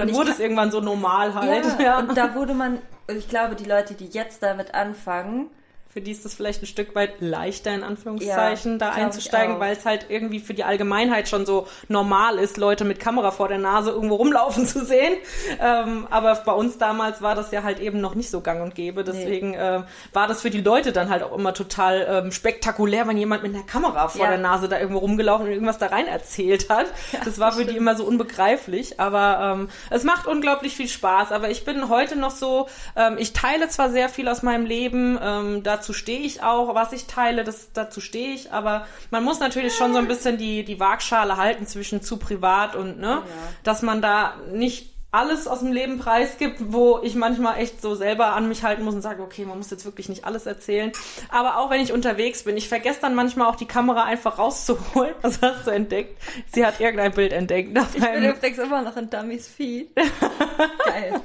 Dann 0.08 0.16
wurde 0.16 0.32
es 0.32 0.40
irgendwann 0.40 0.72
so 0.72 0.82
normal 0.82 1.34
halt. 1.34 1.66
Ja, 1.80 1.80
ja. 1.84 2.00
Und 2.00 2.18
da 2.18 2.36
wurde 2.36 2.54
man, 2.54 2.80
ich 3.08 3.28
glaube, 3.28 3.56
die 3.56 3.66
Leute, 3.66 3.94
die 3.94 4.08
jetzt 4.08 4.44
damit 4.44 4.74
anfangen, 4.74 5.50
für 5.94 6.00
die 6.00 6.12
ist 6.12 6.26
es 6.26 6.34
vielleicht 6.34 6.64
ein 6.64 6.68
Stück 6.68 6.96
weit 6.96 7.20
leichter, 7.20 7.74
in 7.74 7.84
Anführungszeichen, 7.84 8.74
ja, 8.74 8.78
da 8.78 8.90
einzusteigen, 8.92 9.60
weil 9.60 9.74
es 9.76 9.86
halt 9.86 10.06
irgendwie 10.08 10.40
für 10.40 10.54
die 10.54 10.64
Allgemeinheit 10.64 11.28
schon 11.28 11.46
so 11.46 11.68
normal 11.90 12.40
ist, 12.40 12.56
Leute 12.56 12.86
mit 12.86 13.00
Kamera 13.00 13.32
vor 13.32 13.50
der 13.50 13.58
Nase 13.58 13.92
irgendwo 13.92 14.16
rumlaufen 14.16 14.66
zu 14.68 14.86
sehen. 14.86 15.16
Ähm, 15.60 16.08
aber 16.10 16.36
bei 16.36 16.54
uns 16.54 16.78
damals 16.78 17.22
war 17.22 17.36
das 17.36 17.52
ja 17.52 17.64
halt 17.64 17.80
eben 17.80 18.00
noch 18.00 18.16
nicht 18.16 18.30
so 18.30 18.40
gang 18.40 18.62
und 18.62 18.74
gäbe. 18.74 19.04
Deswegen 19.04 19.52
nee. 19.52 19.58
äh, 19.58 19.82
war 20.14 20.28
das 20.28 20.42
für 20.42 20.50
die 20.50 20.62
Leute 20.62 20.94
dann 20.94 21.10
halt 21.10 21.24
auch 21.24 21.38
immer 21.38 21.54
total 21.54 22.08
ähm, 22.10 22.32
spektakulär, 22.32 23.06
wenn 23.08 23.18
jemand 23.18 23.44
mit 23.44 23.54
einer 23.54 23.66
Kamera 23.66 24.08
vor 24.08 24.22
ja. 24.22 24.30
der 24.30 24.40
Nase 24.40 24.70
da 24.70 24.80
irgendwo 24.80 25.00
rumgelaufen 25.00 25.48
und 25.48 25.52
irgendwas 25.52 25.78
da 25.78 25.88
rein 25.88 26.08
erzählt 26.08 26.70
hat. 26.70 26.86
Ja, 27.12 27.20
das 27.26 27.38
war 27.38 27.52
für 27.52 27.62
stimmt. 27.62 27.72
die 27.72 27.78
immer 27.78 27.96
so 27.96 28.06
unbegreiflich. 28.06 29.00
Aber 29.00 29.58
ähm, 29.60 29.70
es 29.90 30.06
macht 30.06 30.26
unglaublich 30.26 30.74
viel 30.76 30.88
Spaß. 30.88 31.34
Aber 31.34 31.50
ich 31.50 31.66
bin 31.66 31.90
heute 31.90 32.18
noch 32.18 32.32
so, 32.32 32.70
ähm, 32.96 33.18
ich 33.18 33.34
teile 33.34 33.68
zwar 33.68 33.90
sehr 33.90 34.08
viel 34.08 34.30
aus 34.30 34.42
meinem 34.42 34.66
Leben, 34.66 35.20
ähm, 35.22 35.64
dazu 35.82 35.94
stehe 35.94 36.20
ich 36.20 36.44
auch, 36.44 36.76
was 36.76 36.94
ich 36.94 37.08
teile, 37.08 37.44
das, 37.44 37.74
dazu 37.74 38.02
stehe 38.02 38.36
ich, 38.36 38.54
aber 38.54 38.86
man 39.10 39.24
muss 39.24 39.40
natürlich 39.40 39.74
schon 39.74 39.94
so 39.94 40.00
ein 40.00 40.08
bisschen 40.08 40.38
die, 40.38 40.64
die 40.64 40.80
Waagschale 40.80 41.38
halten 41.38 41.66
zwischen 41.66 42.04
zu 42.04 42.18
privat 42.18 42.76
und, 42.76 43.00
ne, 43.00 43.08
ja. 43.08 43.24
dass 43.64 43.82
man 43.82 44.00
da 44.00 44.36
nicht 44.52 44.92
alles 45.14 45.48
aus 45.48 45.60
dem 45.60 45.74
Leben 45.74 45.98
preisgibt, 45.98 46.72
wo 46.72 47.00
ich 47.04 47.16
manchmal 47.16 47.58
echt 47.58 47.82
so 47.82 47.96
selber 47.96 48.28
an 48.28 48.48
mich 48.48 48.64
halten 48.64 48.84
muss 48.84 48.94
und 48.94 49.02
sage, 49.02 49.24
okay, 49.24 49.44
man 49.44 49.58
muss 49.58 49.70
jetzt 49.70 49.84
wirklich 49.84 50.08
nicht 50.08 50.24
alles 50.24 50.46
erzählen. 50.46 50.94
Aber 51.30 51.58
auch 51.58 51.70
wenn 51.70 51.82
ich 51.82 51.92
unterwegs 51.92 52.44
bin, 52.44 52.56
ich 52.56 52.70
vergesse 52.70 53.02
dann 53.02 53.14
manchmal 53.14 53.48
auch 53.48 53.58
die 53.58 53.66
Kamera 53.66 54.04
einfach 54.06 54.38
rauszuholen. 54.38 55.16
Was 55.22 55.42
hast 55.42 55.68
du 55.68 55.72
entdeckt? 55.72 56.18
Sie 56.54 56.66
hat 56.66 56.80
irgendein 56.80 57.12
Bild 57.12 57.34
entdeckt. 57.34 57.78
ich 57.94 58.02
bin 58.02 58.24
übrigens 58.24 58.58
immer 58.60 58.84
noch 58.84 58.96
in 58.96 59.10
Dummies 59.10 59.50
Feed. 59.50 59.90
Geil. 60.86 61.20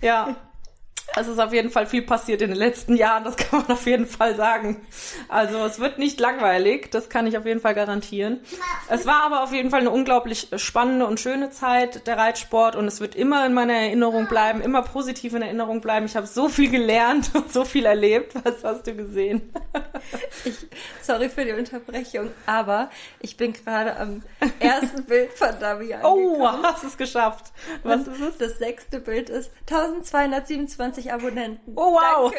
ja. 0.00 0.36
Es 1.14 1.28
ist 1.28 1.38
auf 1.38 1.52
jeden 1.52 1.70
Fall 1.70 1.86
viel 1.86 2.02
passiert 2.02 2.42
in 2.42 2.50
den 2.50 2.58
letzten 2.58 2.94
Jahren, 2.96 3.24
das 3.24 3.36
kann 3.36 3.60
man 3.60 3.70
auf 3.70 3.86
jeden 3.86 4.06
Fall 4.06 4.36
sagen. 4.36 4.86
Also 5.28 5.64
es 5.64 5.78
wird 5.78 5.98
nicht 5.98 6.20
langweilig, 6.20 6.90
das 6.90 7.08
kann 7.08 7.26
ich 7.26 7.38
auf 7.38 7.46
jeden 7.46 7.60
Fall 7.60 7.74
garantieren. 7.74 8.40
Es 8.88 9.06
war 9.06 9.22
aber 9.22 9.42
auf 9.42 9.52
jeden 9.52 9.70
Fall 9.70 9.80
eine 9.80 9.90
unglaublich 9.90 10.48
spannende 10.56 11.06
und 11.06 11.20
schöne 11.20 11.50
Zeit, 11.50 12.06
der 12.06 12.18
Reitsport, 12.18 12.76
und 12.76 12.86
es 12.86 13.00
wird 13.00 13.14
immer 13.14 13.46
in 13.46 13.54
meiner 13.54 13.74
Erinnerung 13.74 14.26
bleiben, 14.26 14.60
immer 14.60 14.82
positiv 14.82 15.32
in 15.34 15.42
Erinnerung 15.42 15.80
bleiben. 15.80 16.06
Ich 16.06 16.16
habe 16.16 16.26
so 16.26 16.48
viel 16.48 16.70
gelernt 16.70 17.30
und 17.34 17.52
so 17.52 17.64
viel 17.64 17.86
erlebt. 17.86 18.34
Was 18.44 18.62
hast 18.64 18.86
du 18.86 18.94
gesehen? 18.94 19.52
Ich, 20.44 20.54
sorry 21.02 21.28
für 21.28 21.44
die 21.44 21.52
Unterbrechung, 21.52 22.30
aber 22.44 22.90
ich 23.20 23.36
bin 23.36 23.52
gerade 23.52 23.96
am 23.96 24.22
ersten 24.60 25.04
Bild 25.04 25.32
von 25.32 25.58
Davi 25.58 25.94
Oh, 26.02 26.46
hast 26.62 26.84
es 26.84 26.96
geschafft. 26.96 27.52
Was 27.82 28.06
ist 28.06 28.20
es? 28.20 28.38
Das 28.38 28.58
sechste 28.58 29.00
Bild 29.00 29.30
ist 29.30 29.50
1227 29.70 30.95
20 30.96 31.12
Abonnenten. 31.12 31.72
Oh 31.76 31.92
wow! 31.92 32.32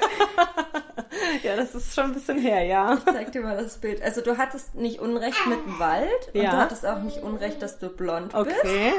ja, 1.43 1.55
das 1.55 1.75
ist 1.75 1.93
schon 1.93 2.05
ein 2.05 2.13
bisschen 2.13 2.39
her, 2.39 2.63
ja. 2.63 2.95
Ich 2.95 3.05
zeig 3.05 3.31
dir 3.31 3.41
mal 3.41 3.55
das 3.55 3.77
Bild. 3.77 4.01
Also 4.01 4.21
du 4.21 4.37
hattest 4.37 4.75
nicht 4.75 4.99
Unrecht 4.99 5.45
mit 5.45 5.63
dem 5.63 5.79
Wald 5.79 6.31
und 6.33 6.41
ja. 6.41 6.51
du 6.51 6.57
hattest 6.57 6.85
auch 6.85 6.99
nicht 6.99 7.21
Unrecht, 7.21 7.61
dass 7.61 7.77
du 7.77 7.89
blond 7.89 8.33
okay. 8.33 8.53
bist. 8.61 8.73
Okay. 8.73 8.93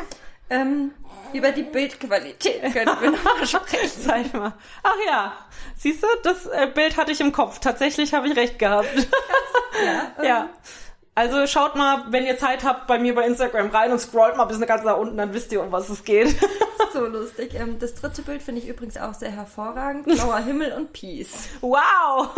Ähm, 0.51 0.93
über 1.35 1.51
die 1.51 1.63
Bildqualität 1.63 2.63
können 2.73 2.97
wir 3.01 3.11
noch 3.11 3.45
sprechen. 3.47 4.01
Sag 4.01 4.33
mal. 4.33 4.55
Ach 4.83 4.97
ja, 5.07 5.33
siehst 5.77 6.03
du, 6.03 6.07
das 6.23 6.47
äh, 6.47 6.69
Bild 6.73 6.97
hatte 6.97 7.13
ich 7.13 7.21
im 7.21 7.33
Kopf. 7.33 7.59
Tatsächlich 7.59 8.15
habe 8.15 8.29
ich 8.29 8.37
recht 8.37 8.59
gehabt. 8.59 8.89
ja. 9.85 10.13
Ähm, 10.19 10.25
ja. 10.25 10.51
Also 11.15 11.47
schaut 11.47 11.77
mal, 11.77 12.07
wenn 12.11 12.25
ihr 12.27 12.39
Zeit 12.39 12.65
habt, 12.65 12.87
bei 12.87 12.99
mir 12.99 13.15
bei 13.15 13.27
Instagram 13.27 13.71
rein 13.71 13.93
und 13.93 13.99
scrollt 13.99 14.37
mal 14.37 14.45
bis 14.45 14.61
ganz 14.61 14.85
nach 14.85 14.97
unten, 14.97 15.17
dann 15.17 15.35
wisst 15.35 15.53
ihr, 15.53 15.61
um 15.63 15.71
was 15.71 15.89
es 15.89 16.05
geht. 16.05 16.35
So 16.93 17.07
lustig. 17.07 17.55
Ähm, 17.55 17.79
das 17.79 17.95
dritte 17.95 18.23
Bild 18.23 18.43
finde 18.43 18.61
ich 18.61 18.69
übrigens 18.69 18.97
auch 18.97 19.15
sehr 19.15 19.31
hervorragend. 19.31 20.05
Blauer 20.05 20.39
Himmel 20.39 20.73
und 20.73 20.93
Peace. 20.93 21.49
Wow! 21.61 22.29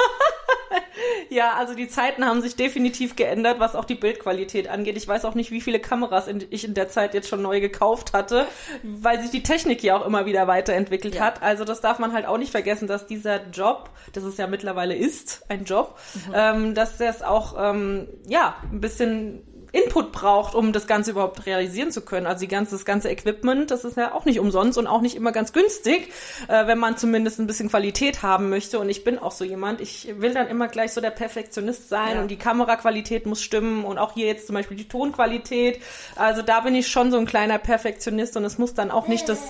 ja, 1.29 1.55
also 1.55 1.75
die 1.75 1.89
Zeiten 1.89 2.25
haben 2.25 2.43
sich 2.43 2.57
definitiv 2.57 3.17
geändert, 3.17 3.59
was 3.59 3.75
auch 3.75 3.85
die 3.85 3.95
Bildqualität 3.95 4.69
angeht. 4.69 4.97
Ich 4.97 5.07
weiß 5.07 5.25
auch 5.25 5.35
nicht, 5.35 5.51
wie 5.51 5.61
viele 5.61 5.81
Kameras 5.81 6.29
ich 6.51 6.65
in 6.65 6.75
der 6.75 6.89
Zeit 6.89 7.15
jetzt 7.15 7.29
schon 7.29 7.43
neu 7.43 7.61
gekauft 7.61 8.13
hatte, 8.13 8.47
weil 8.83 9.21
sich 9.21 9.31
die 9.31 9.43
Technik 9.43 9.83
ja 9.83 9.97
auch 9.97 10.07
immer 10.07 10.27
wieder 10.27 10.47
weiterentwickelt 10.47 11.17
ja. 11.17 11.23
hat. 11.23 11.43
Also 11.43 11.65
das 11.65 11.81
darf 11.81 11.99
man 11.99 12.13
halt 12.13 12.27
auch 12.27 12.39
nicht 12.39 12.51
vergessen, 12.51 12.89
dass 12.89 13.07
dieser 13.07 13.47
Job, 13.51 13.91
das 14.13 14.25
es 14.25 14.37
ja 14.37 14.47
mittlerweile 14.47 14.95
ist, 14.95 15.45
ein 15.49 15.65
Job, 15.65 15.99
mhm. 16.15 16.33
ähm, 16.35 16.75
dass 16.75 16.99
das 16.99 17.23
auch, 17.23 17.55
ähm, 17.59 18.09
ja, 18.27 18.57
ein 18.71 18.81
bisschen 18.81 19.43
Input 19.73 20.13
braucht, 20.13 20.55
um 20.55 20.73
das 20.73 20.87
Ganze 20.87 21.13
überhaupt 21.13 21.47
realisieren 21.47 21.91
zu 21.91 22.03
können. 22.03 22.27
Also 22.27 22.41
die 22.41 22.49
ganze, 22.49 22.75
das 22.75 22.85
ganze 22.85 23.11
Equipment, 23.11 23.71
das 23.71 23.85
ist 23.85 23.97
ja 23.97 24.15
auch 24.15 24.25
nicht 24.25 24.41
umsonst 24.41 24.79
und 24.79 24.87
auch 24.87 25.01
nicht 25.01 25.17
immer 25.17 25.33
ganz 25.33 25.53
günstig, 25.53 26.11
äh, 26.49 26.67
wenn 26.67 26.79
man 26.79 26.97
zumindest 26.97 27.39
ein 27.39 27.47
bisschen 27.47 27.69
Qualität 27.69 28.23
haben 28.23 28.51
möchte. 28.51 28.79
Und 28.79 28.89
ich 28.89 29.05
bin 29.05 29.19
auch 29.19 29.33
so 29.33 29.45
jemand, 29.45 29.81
ich 29.81 30.09
will 30.19 30.35
dann 30.35 30.49
immer 30.49 30.69
gleich 30.69 30.93
so 30.93 31.01
der 31.01 31.11
Perfektionist 31.11 31.89
sein 31.89 32.17
ja. 32.17 32.23
und 32.23 32.31
die 32.31 32.37
Kameraqualität 32.37 33.27
muss 33.27 33.43
stimmen 33.43 33.85
und 33.85 33.99
auch 33.99 34.15
hier 34.15 34.27
jetzt 34.27 34.47
zum 34.47 34.55
Beispiel 34.55 34.77
die 34.77 34.89
Tonqualität. 34.89 35.81
Also 36.17 36.43
da 36.43 36.61
bin 36.61 36.75
ich 36.75 36.89
schon 36.89 37.11
so 37.11 37.19
ein 37.19 37.27
kleiner 37.27 37.59
Perfektionist 37.59 38.37
und 38.37 38.45
es 38.45 38.59
muss 38.59 38.75
dann 38.75 38.91
auch 38.91 39.09
nicht 39.09 39.29
das 39.29 39.41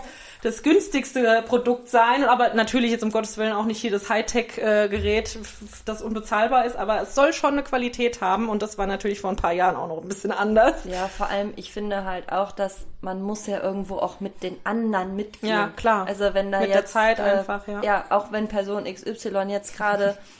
das 0.43 0.63
günstigste 0.63 1.45
Produkt 1.47 1.89
sein, 1.89 2.25
aber 2.25 2.55
natürlich 2.55 2.91
jetzt 2.91 3.03
um 3.03 3.11
Gottes 3.11 3.37
Willen 3.37 3.53
auch 3.53 3.67
nicht 3.67 3.93
das 3.93 4.09
Hightech-Gerät, 4.09 5.39
das 5.85 6.03
unbezahlbar 6.03 6.65
ist, 6.65 6.77
aber 6.77 7.03
es 7.03 7.15
soll 7.15 7.33
schon 7.33 7.53
eine 7.53 7.63
Qualität 7.63 8.21
haben 8.21 8.49
und 8.49 8.63
das 8.63 8.79
war 8.79 8.87
natürlich 8.87 9.21
vor 9.21 9.31
ein 9.31 9.37
paar 9.37 9.53
Jahren 9.53 9.77
auch 9.77 9.89
noch 9.89 10.03
ein 10.03 10.09
bisschen 10.09 10.33
anders. 10.33 10.85
Ja, 10.85 11.09
vor 11.09 11.29
allem, 11.29 11.53
ich 11.57 11.73
finde 11.73 12.05
halt 12.05 12.33
auch, 12.33 12.53
dass 12.53 12.87
man 13.03 13.23
muss 13.23 13.47
ja 13.47 13.61
irgendwo 13.61 13.97
auch 13.97 14.21
mit 14.21 14.43
den 14.43 14.57
anderen 14.65 15.17
mitgehen. 15.17 15.51
Ja, 15.51 15.71
klar. 15.75 16.07
Also 16.07 16.35
wenn 16.35 16.53
da 16.53 16.61
mit 16.61 16.69
jetzt, 16.69 16.77
der 16.77 16.87
Zeit 16.87 17.19
äh, 17.19 17.23
einfach, 17.23 17.67
ja. 17.67 17.83
Ja, 17.83 18.05
auch 18.11 18.33
wenn 18.33 18.49
Person 18.49 18.85
XY 18.85 19.47
jetzt 19.49 19.77
gerade 19.77 20.17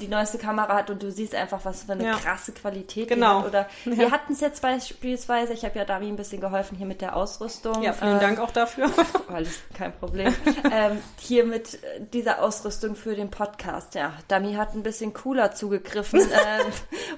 die 0.00 0.08
neueste 0.08 0.38
Kamera 0.38 0.74
hat 0.74 0.90
und 0.90 1.02
du 1.02 1.10
siehst 1.10 1.34
einfach, 1.34 1.60
was 1.64 1.84
für 1.84 1.92
eine 1.92 2.04
Ja. 2.04 2.16
krasse 2.16 2.52
Qualität 2.52 3.08
Genau. 3.08 3.40
die 3.40 3.44
hat. 3.44 3.48
Oder 3.48 3.68
Ja. 3.84 3.96
wir 3.98 4.10
hatten 4.10 4.32
es 4.32 4.40
jetzt 4.40 4.62
beispielsweise, 4.62 5.52
ich 5.52 5.64
habe 5.64 5.78
ja 5.78 5.84
Dami 5.84 6.08
ein 6.08 6.16
bisschen 6.16 6.40
geholfen 6.40 6.76
hier 6.76 6.86
mit 6.86 7.00
der 7.00 7.16
Ausrüstung. 7.16 7.82
Ja, 7.82 7.92
vielen 7.92 8.16
Äh, 8.16 8.20
Dank 8.20 8.40
auch 8.40 8.50
dafür. 8.50 8.90
Alles 9.32 9.60
kein 9.76 9.92
Problem. 9.92 10.34
ähm, 10.72 10.98
hier 11.18 11.44
mit 11.44 11.74
äh, 11.74 12.00
dieser 12.12 12.42
Ausrüstung 12.42 12.96
für 12.96 13.14
den 13.14 13.30
Podcast. 13.30 13.94
Ja, 13.94 14.12
Dami 14.28 14.54
hat 14.54 14.74
ein 14.74 14.82
bisschen 14.82 15.12
cooler 15.12 15.52
zugegriffen 15.52 16.20
ähm, 16.20 16.66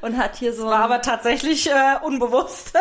und 0.01 0.19
hat 0.19 0.37
hier 0.37 0.53
so. 0.53 0.67
War 0.67 0.85
aber 0.85 1.01
tatsächlich 1.03 1.71
äh, 1.71 1.97
unbewusst. 2.03 2.73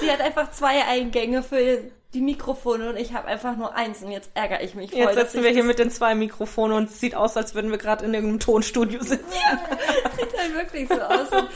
sie 0.00 0.10
hat 0.10 0.20
einfach 0.20 0.50
zwei 0.52 0.84
Eingänge 0.84 1.42
für 1.42 1.78
die 2.14 2.20
Mikrofone 2.20 2.90
und 2.90 2.96
ich 2.96 3.12
habe 3.12 3.26
einfach 3.28 3.56
nur 3.56 3.74
eins 3.74 4.02
und 4.02 4.10
jetzt 4.10 4.30
ärgere 4.34 4.62
ich 4.62 4.74
mich 4.74 4.92
voll. 4.92 5.00
Jetzt 5.00 5.16
sitzen 5.16 5.42
wir 5.42 5.50
hier 5.50 5.64
mit 5.64 5.78
den 5.78 5.90
zwei 5.90 6.14
Mikrofonen 6.14 6.76
und 6.76 6.90
es 6.90 7.00
sieht 7.00 7.14
aus, 7.14 7.36
als 7.36 7.54
würden 7.54 7.70
wir 7.70 7.78
gerade 7.78 8.04
in 8.04 8.14
irgendeinem 8.14 8.40
Tonstudio 8.40 9.02
sitzen. 9.02 9.24
sieht 10.16 10.38
halt 10.38 10.54
wirklich 10.54 10.88
so 10.88 11.00
aus. 11.00 11.28
Und, 11.30 11.48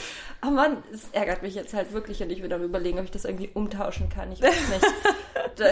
oh 0.47 0.51
Mann, 0.51 0.83
es 0.93 1.09
ärgert 1.13 1.43
mich 1.43 1.55
jetzt 1.55 1.75
halt 1.75 1.93
wirklich 1.93 2.23
und 2.23 2.31
ich 2.31 2.43
will 2.43 2.49
darüber 2.49 2.67
überlegen, 2.67 2.99
ob 2.99 3.05
ich 3.05 3.11
das 3.11 3.25
irgendwie 3.25 3.51
umtauschen 3.55 4.09
kann. 4.09 4.33
Ich 4.33 4.43
weiß 4.43 4.69
nicht. 4.69 4.87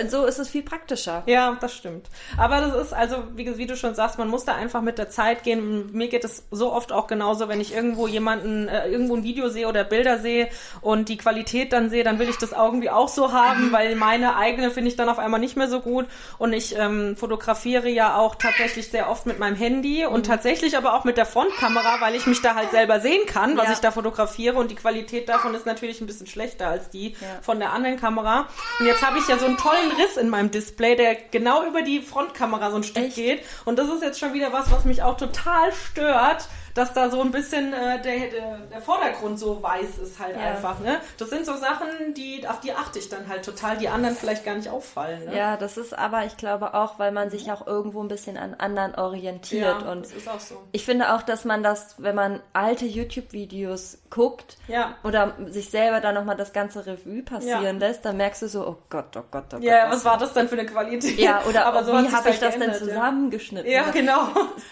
So 0.08 0.24
ist 0.24 0.38
es 0.38 0.48
viel 0.48 0.62
praktischer. 0.62 1.22
Ja, 1.26 1.56
das 1.60 1.74
stimmt. 1.74 2.08
Aber 2.38 2.60
das 2.60 2.74
ist 2.86 2.92
also, 2.92 3.16
wie, 3.34 3.56
wie 3.58 3.66
du 3.66 3.76
schon 3.76 3.94
sagst, 3.94 4.18
man 4.18 4.28
muss 4.28 4.44
da 4.44 4.54
einfach 4.54 4.82
mit 4.82 4.98
der 4.98 5.10
Zeit 5.10 5.42
gehen. 5.42 5.90
Mir 5.92 6.08
geht 6.08 6.24
es 6.24 6.46
so 6.50 6.72
oft 6.72 6.92
auch 6.92 7.06
genauso, 7.06 7.48
wenn 7.48 7.60
ich 7.60 7.74
irgendwo 7.74 8.06
jemanden, 8.08 8.68
äh, 8.68 8.88
irgendwo 8.88 9.16
ein 9.16 9.24
Video 9.24 9.48
sehe 9.48 9.68
oder 9.68 9.84
Bilder 9.84 10.18
sehe 10.18 10.48
und 10.80 11.08
die 11.08 11.16
Qualität 11.16 11.72
dann 11.72 11.90
sehe, 11.90 12.04
dann 12.04 12.18
will 12.18 12.28
ich 12.28 12.36
das 12.38 12.52
irgendwie 12.52 12.90
auch 12.90 13.08
so 13.08 13.32
haben, 13.32 13.72
weil 13.72 13.96
meine 13.96 14.36
eigene 14.36 14.70
finde 14.70 14.88
ich 14.90 14.96
dann 14.96 15.08
auf 15.08 15.18
einmal 15.18 15.40
nicht 15.40 15.56
mehr 15.56 15.68
so 15.68 15.80
gut. 15.80 16.06
Und 16.38 16.52
ich 16.52 16.76
ähm, 16.78 17.16
fotografiere 17.16 17.88
ja 17.88 18.16
auch 18.16 18.34
tatsächlich 18.36 18.88
sehr 18.90 19.10
oft 19.10 19.26
mit 19.26 19.38
meinem 19.38 19.56
Handy 19.56 20.06
und 20.06 20.26
tatsächlich 20.26 20.76
aber 20.76 20.94
auch 20.94 21.04
mit 21.04 21.16
der 21.16 21.26
Frontkamera, 21.26 22.00
weil 22.00 22.14
ich 22.14 22.26
mich 22.26 22.42
da 22.42 22.54
halt 22.54 22.70
selber 22.70 23.00
sehen 23.00 23.26
kann, 23.26 23.56
was 23.56 23.66
Ja. 23.66 23.72
ich 23.72 23.78
da 23.80 23.90
fotografiere 23.90 24.56
und 24.56 24.70
die 24.70 24.74
Qualität 24.76 25.28
davon 25.28 25.54
ist 25.54 25.66
natürlich 25.66 26.00
ein 26.00 26.06
bisschen 26.06 26.26
schlechter 26.26 26.68
als 26.68 26.90
die 26.90 27.10
Ja. 27.12 27.16
von 27.42 27.58
der 27.58 27.72
anderen 27.72 27.96
Kamera. 27.98 28.46
Und 28.80 28.86
jetzt 28.86 29.04
habe 29.06 29.18
ich 29.18 29.28
ja 29.28 29.38
so 29.38 29.46
einen 29.46 29.56
tollen 29.66 29.92
Riss 29.92 30.16
in 30.16 30.28
meinem 30.28 30.50
Display, 30.50 30.96
der 30.96 31.14
genau 31.14 31.64
über 31.66 31.82
die 31.82 32.00
Frontkamera 32.00 32.70
so 32.70 32.76
ein 32.76 32.82
Stück 32.84 33.04
Echt? 33.04 33.16
geht. 33.16 33.44
Und 33.64 33.78
das 33.78 33.88
ist 33.88 34.02
jetzt 34.02 34.18
schon 34.20 34.32
wieder 34.34 34.52
was, 34.52 34.70
was 34.70 34.84
mich 34.84 35.02
auch 35.02 35.16
total 35.16 35.72
stört, 35.72 36.48
dass 36.74 36.92
da 36.92 37.08
so 37.08 37.22
ein 37.22 37.30
bisschen 37.30 37.72
äh, 37.72 38.02
der, 38.02 38.18
der, 38.28 38.58
der 38.70 38.80
Vordergrund 38.82 39.38
so 39.38 39.62
weiß 39.62 39.96
ist 39.96 40.18
halt 40.18 40.36
Ja. 40.36 40.42
einfach. 40.50 40.78
Ne? 40.80 41.00
Das 41.16 41.30
sind 41.30 41.46
so 41.46 41.54
Sachen, 41.56 42.12
die 42.14 42.46
auf 42.46 42.60
die 42.60 42.72
achte 42.74 42.98
ich 42.98 43.08
dann 43.08 43.28
halt 43.28 43.46
total, 43.46 43.78
die 43.78 43.88
anderen 43.88 44.14
vielleicht 44.14 44.44
gar 44.44 44.54
nicht 44.56 44.68
auffallen. 44.68 45.24
Ne? 45.24 45.34
Ja, 45.34 45.56
das 45.56 45.78
ist 45.78 45.96
aber, 45.96 46.26
ich 46.26 46.36
glaube 46.36 46.74
auch, 46.74 46.98
weil 46.98 47.12
man 47.12 47.30
sich 47.30 47.50
auch 47.50 47.66
irgendwo 47.66 48.02
ein 48.02 48.08
bisschen 48.08 48.36
an 48.36 48.52
anderen 48.54 48.94
orientiert. 48.94 49.80
Ja, 49.82 49.90
und 49.90 50.04
das 50.04 50.12
ist 50.12 50.28
auch 50.28 50.38
so. 50.38 50.62
ich 50.72 50.84
finde 50.84 51.14
auch, 51.14 51.22
dass 51.22 51.46
man 51.46 51.62
das, 51.62 51.94
wenn 51.96 52.14
man 52.14 52.42
alte 52.52 52.84
YouTube-Videos 52.84 53.98
guckt 54.16 54.56
Ja. 54.66 54.96
oder 55.04 55.34
sich 55.48 55.68
selber 55.70 56.00
dann 56.00 56.14
nochmal 56.14 56.36
das 56.36 56.52
ganze 56.54 56.86
Revue 56.86 57.22
passieren 57.22 57.62
Ja. 57.80 57.86
lässt, 57.86 58.04
dann 58.06 58.16
merkst 58.16 58.40
du 58.42 58.48
so, 58.48 58.66
oh 58.66 58.76
Gott, 58.88 59.14
oh 59.16 59.22
Gott, 59.30 59.44
oh 59.52 59.56
Gott. 59.56 59.62
Ja, 59.62 59.90
was 59.90 60.04
war 60.06 60.16
das 60.16 60.32
denn 60.32 60.48
für 60.48 60.58
eine 60.58 60.64
Qualität? 60.66 61.18
Ja, 61.18 61.42
oder 61.48 61.66
Aber 61.66 61.84
so 61.84 61.92
hat 61.94 62.06
wie 62.08 62.12
habe 62.12 62.30
ich 62.30 62.38
das 62.38 62.52
denn 62.52 62.60
geändert, 62.60 62.80
ja. 62.80 62.86
zusammengeschnitten? 62.88 63.70
Ja, 63.70 63.90
genau. 63.90 64.28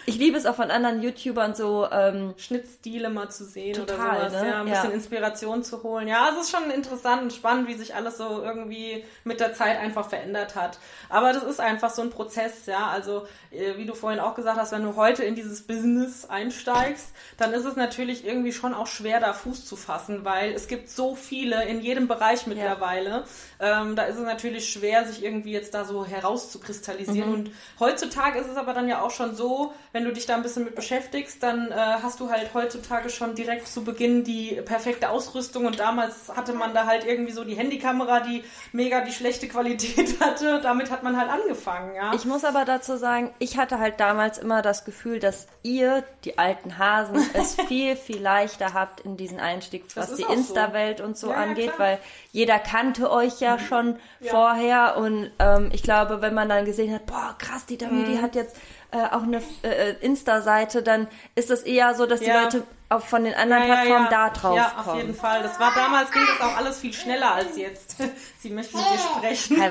Ich 0.07 0.17
liebe 0.17 0.39
es 0.39 0.47
auch 0.47 0.55
von 0.55 0.71
anderen 0.71 1.03
YouTubern 1.03 1.55
so, 1.55 1.87
ähm, 1.93 2.33
Schnittstile 2.39 3.11
mal 3.11 3.29
zu 3.31 3.45
sehen 3.45 3.75
Total, 3.75 3.97
oder 4.21 4.31
sowas, 4.31 4.43
ne? 4.43 4.49
ja, 4.49 4.61
ein 4.61 4.67
bisschen 4.67 4.93
Inspiration 4.93 5.63
zu 5.63 5.83
holen. 5.83 6.09
Ja, 6.09 6.31
es 6.33 6.45
ist 6.45 6.51
schon 6.51 6.71
interessant 6.71 7.23
und 7.23 7.33
spannend, 7.33 7.69
wie 7.69 7.75
sich 7.75 7.95
alles 7.95 8.17
so 8.17 8.43
irgendwie 8.43 9.05
mit 9.25 9.41
der 9.41 9.53
Zeit 9.53 9.79
einfach 9.79 10.09
verändert 10.09 10.55
hat. 10.57 10.79
Aber 11.11 11.35
das 11.35 11.43
ist 11.43 11.61
einfach 11.61 11.91
so 11.91 12.01
ein 12.01 12.09
Prozess, 12.11 12.65
ja. 12.67 12.87
Also, 12.89 13.27
äh, 13.51 13.77
wie 13.77 13.85
du 13.85 13.95
vorhin 13.95 14.21
auch 14.21 14.35
gesagt 14.35 14.59
hast, 14.59 14.73
wenn 14.73 14.83
du 14.85 14.97
heute 14.97 15.23
in 15.25 15.35
dieses 15.35 15.67
Business 15.67 16.25
einsteigst, 16.31 17.09
dann 17.37 17.53
ist 17.53 17.65
es 17.67 17.77
natürlich 17.77 18.27
irgendwie 18.27 18.53
schon 18.53 18.73
auch 18.73 18.87
schwer, 18.87 19.21
da 19.21 19.34
Fuß 19.35 19.67
zu 19.67 19.77
fassen, 19.77 20.25
weil 20.25 20.53
es 20.53 20.69
gibt 20.69 20.89
so 20.89 21.15
viele 21.15 21.65
in 21.65 21.81
jedem 21.81 22.09
Bereich 22.09 22.47
mittlerweile. 22.47 23.25
Ähm, 23.61 23.97
da 23.97 24.05
ist 24.05 24.17
es 24.17 24.25
natürlich 24.25 24.73
schwer, 24.73 25.07
sich 25.07 25.23
irgendwie 25.23 25.53
jetzt 25.53 25.75
da 25.75 25.85
so 25.85 26.05
herauszukristallisieren. 26.05 27.29
Mhm. 27.29 27.35
Und 27.35 27.51
heutzutage 27.81 28.39
ist 28.39 28.49
es 28.49 28.57
aber 28.57 28.73
dann 28.73 28.89
ja 28.89 29.03
auch 29.03 29.11
schon 29.11 29.35
so, 29.35 29.73
wenn 29.93 30.05
du 30.05 30.13
dich 30.13 30.27
da 30.27 30.35
ein 30.35 30.43
bisschen 30.43 30.65
mit 30.65 30.75
beschäftigst, 30.75 31.43
dann 31.43 31.71
äh, 31.71 31.75
hast 31.75 32.21
du 32.21 32.31
halt 32.31 32.55
heutzutage 32.55 33.11
schon 33.11 33.35
direkt 33.35 33.69
zu 33.69 33.85
Beginn 33.85 34.25
die 34.25 34.61
perfekte 34.65 35.11
Ausrüstung 35.11 35.67
und 35.67 35.79
damals 35.79 36.31
hatte 36.35 36.53
man 36.53 36.75
da 36.75 36.87
halt 36.87 37.05
irgendwie 37.05 37.33
so 37.33 37.45
die 37.45 37.55
Handykamera, 37.55 38.21
die 38.21 38.45
mega 38.73 39.01
die 39.01 39.13
schlechte 39.13 39.49
Qualität 39.49 40.21
hatte. 40.21 40.61
Damit 40.63 40.91
hat 40.91 41.03
man 41.03 41.17
halt 41.17 41.31
angefangen, 41.31 41.95
ja. 41.95 42.13
Ich 42.15 42.25
muss 42.25 42.45
aber 42.45 42.65
dazu 42.65 42.97
sagen, 42.97 43.33
ich 43.39 43.59
hatte 43.59 43.79
halt 43.79 44.01
damals 44.01 44.39
immer 44.39 44.63
das 44.63 44.85
Gefühl, 44.85 45.21
dass 45.21 45.47
ihr, 45.63 46.05
die 46.25 46.39
alten 46.39 46.79
Hasen, 46.79 47.17
es 47.35 47.55
viel, 47.69 47.97
viel 47.97 48.21
leichter 48.21 48.75
habt 48.75 49.01
in 49.01 49.14
diesen 49.17 49.41
Einstieg, 49.41 49.85
Das 49.95 50.11
was 50.11 50.17
die 50.17 50.25
auch 50.25 50.29
so. 50.31 50.35
Insta-Welt 50.35 51.01
und 51.01 51.17
so 51.17 51.29
Ja, 51.31 51.35
ja, 51.35 51.43
angeht, 51.43 51.75
klar. 51.75 51.79
weil 51.89 51.99
jeder 52.33 52.59
kannte 52.59 53.11
euch 53.11 53.41
ja 53.41 53.59
schon 53.59 53.99
Ja. 54.21 54.31
vorher 54.31 54.97
und 54.97 55.31
ähm, 55.39 55.71
ich 55.73 55.83
glaube, 55.83 56.21
wenn 56.23 56.35
man 56.35 56.49
dann 56.49 56.65
gesehen 56.65 56.93
hat, 56.95 57.07
boah, 57.07 57.35
krass, 57.39 57.67
die 57.67 57.79
Dami, 57.79 58.01
Mhm. 58.01 58.05
die 58.05 58.19
hat 58.21 58.35
jetzt 58.35 58.57
äh, 58.91 58.99
auch 59.13 59.23
eine 59.25 59.43
äh, 59.63 59.95
Insta-Seite, 60.01 60.83
dann 60.83 61.09
ist 61.35 61.51
es 61.51 61.63
eher 61.63 61.95
so, 61.95 62.07
dass 62.07 62.21
die 62.21 62.27
Ja. 62.27 62.43
Leute 62.45 62.63
auch 62.95 63.05
von 63.05 63.25
den 63.25 63.35
anderen 63.35 63.65
Plattformen 63.65 64.09
da 64.11 64.31
drauf 64.31 64.57
Ja, 64.57 64.73
auf 64.79 64.85
kommen. 64.85 64.99
jeden 64.99 65.15
Fall. 65.15 65.43
Das 65.43 65.59
war 65.61 65.73
damals 65.75 66.11
ging 66.11 66.23
das 66.27 66.47
auch 66.47 66.57
alles 66.57 66.79
viel 66.79 66.93
schneller 66.93 67.35
als 67.35 67.57
jetzt. 67.57 67.97
Sie 68.41 68.51
möchte 68.51 68.77
mit 68.77 68.87
dir 68.87 68.99
sprechen. 68.99 69.63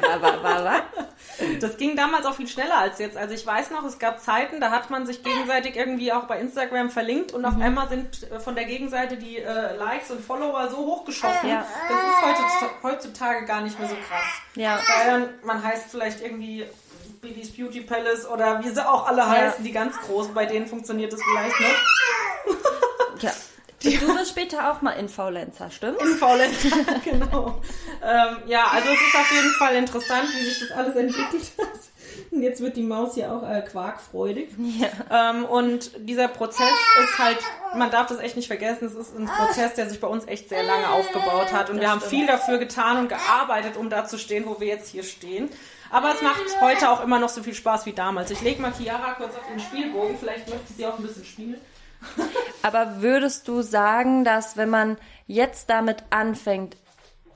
Das 1.60 1.78
ging 1.78 1.96
damals 1.96 2.26
auch 2.26 2.36
viel 2.36 2.48
schneller 2.48 2.78
als 2.78 3.00
jetzt. 3.00 3.18
Also 3.18 3.34
ich 3.34 3.46
weiß 3.46 3.72
noch, 3.72 3.84
es 3.84 3.98
gab 4.00 4.20
Zeiten, 4.20 4.60
da 4.62 4.72
hat 4.72 4.90
man 4.90 5.06
sich 5.06 5.24
gegenseitig 5.24 5.76
irgendwie 5.76 6.12
auch 6.14 6.24
bei 6.26 6.40
Instagram 6.40 6.90
verlinkt 6.90 7.32
und 7.32 7.42
Mhm. 7.42 7.48
auf 7.48 7.62
einmal 7.62 7.90
sind 7.90 8.32
äh, 8.32 8.40
von 8.40 8.56
der 8.56 8.66
Gegenseite 8.66 9.18
die 9.18 9.38
äh, 9.38 9.76
Likes 9.76 10.12
und 10.12 10.24
Follower 10.24 10.70
so 10.70 10.78
hochgeschossen. 10.78 11.50
Ja. 11.50 11.66
Das 11.90 11.98
ist 11.98 12.22
heutzutage, 12.42 12.72
heutzutage 12.84 13.46
gar 13.46 13.62
nicht 13.62 13.80
mehr 13.80 13.90
so 13.90 13.96
krass. 13.96 14.24
Ja. 14.56 14.80
Weil 15.06 15.34
man 15.44 15.64
heißt 15.64 15.90
vielleicht 15.92 16.22
irgendwie 16.22 16.66
Bibis 17.24 17.56
Beauty 17.56 17.82
Palace 17.82 18.28
oder 18.28 18.62
wie 18.64 18.70
sie 18.70 18.86
auch 18.86 19.08
alle 19.08 19.28
heißen, 19.28 19.64
die 19.64 19.72
ganz 19.72 19.96
großen, 20.02 20.34
bei 20.34 20.46
denen 20.46 20.68
funktioniert 20.68 21.14
das 21.14 21.22
vielleicht 21.24 21.60
noch. 21.60 21.68
Ja. 23.22 23.32
Du 23.84 24.08
wirst 24.16 24.32
später 24.32 24.72
auch 24.72 24.82
mal 24.82 24.92
Influencer, 24.94 25.70
stimmt? 25.70 26.02
Faulenzer, 26.20 26.70
genau. 27.04 27.62
Ähm, 28.04 28.38
ja, 28.48 28.68
also 28.72 28.90
es 28.90 28.96
ist 28.96 29.16
auf 29.16 29.32
jeden 29.32 29.52
Fall 29.52 29.76
interessant, 29.76 30.28
wie 30.36 30.44
sich 30.44 30.60
das 30.60 30.72
alles 30.72 30.96
entwickelt 30.96 31.52
hat. 31.58 31.80
Und 32.32 32.42
jetzt 32.42 32.62
wird 32.62 32.76
die 32.76 32.84
Maus 32.84 33.16
ja 33.16 33.36
auch 33.36 33.48
äh, 33.48 33.62
quarkfreudig. 33.62 34.50
Ja. 34.58 35.32
Ähm, 35.32 35.46
und 35.46 35.92
dieser 35.98 36.28
Prozess 36.28 36.74
ist 37.04 37.20
halt, 37.20 37.38
man 37.76 37.92
darf 37.92 38.08
das 38.08 38.20
echt 38.20 38.36
nicht 38.36 38.48
vergessen, 38.48 38.86
es 38.88 38.96
ist 38.96 39.18
ein 39.18 39.26
Prozess, 39.28 39.74
der 39.76 39.90
sich 39.90 40.00
bei 40.00 40.08
uns 40.08 40.26
echt 40.28 40.50
sehr 40.50 40.64
lange 40.64 40.90
aufgebaut 40.90 41.54
hat. 41.54 41.70
Und 41.70 41.80
wir 41.80 41.90
haben 41.92 42.02
viel 42.02 42.26
dafür 42.26 42.58
getan 42.58 42.98
und 42.98 43.10
gearbeitet, 43.10 43.78
um 43.78 43.90
da 43.90 44.06
zu 44.06 44.18
stehen, 44.18 44.46
wo 44.46 44.60
wir 44.60 44.68
jetzt 44.68 44.90
hier 44.90 45.04
stehen. 45.04 45.50
Aber 45.94 46.16
es 46.16 46.24
macht 46.24 46.42
heute 46.60 46.90
auch 46.90 47.04
immer 47.04 47.20
noch 47.20 47.30
so 47.30 47.44
viel 47.44 47.54
Spaß 47.54 47.86
wie 47.86 47.94
damals. 47.94 48.32
Ich 48.32 48.42
lege 48.42 48.60
mal 48.60 48.74
Chiara 48.74 49.14
kurz 49.14 49.36
auf 49.36 49.48
den 49.48 49.60
Spielbogen, 49.60 50.18
vielleicht 50.18 50.50
möchte 50.50 50.74
sie 50.74 50.88
auch 50.88 50.98
ein 50.98 51.04
bisschen 51.04 51.24
spielen. 51.24 51.58
Aber 52.64 53.04
würdest 53.04 53.48
du 53.48 53.62
sagen, 53.62 54.26
dass 54.26 54.58
wenn 54.58 54.70
man 54.70 54.98
jetzt 55.28 55.70
damit 55.70 56.04
anfängt, 56.10 56.78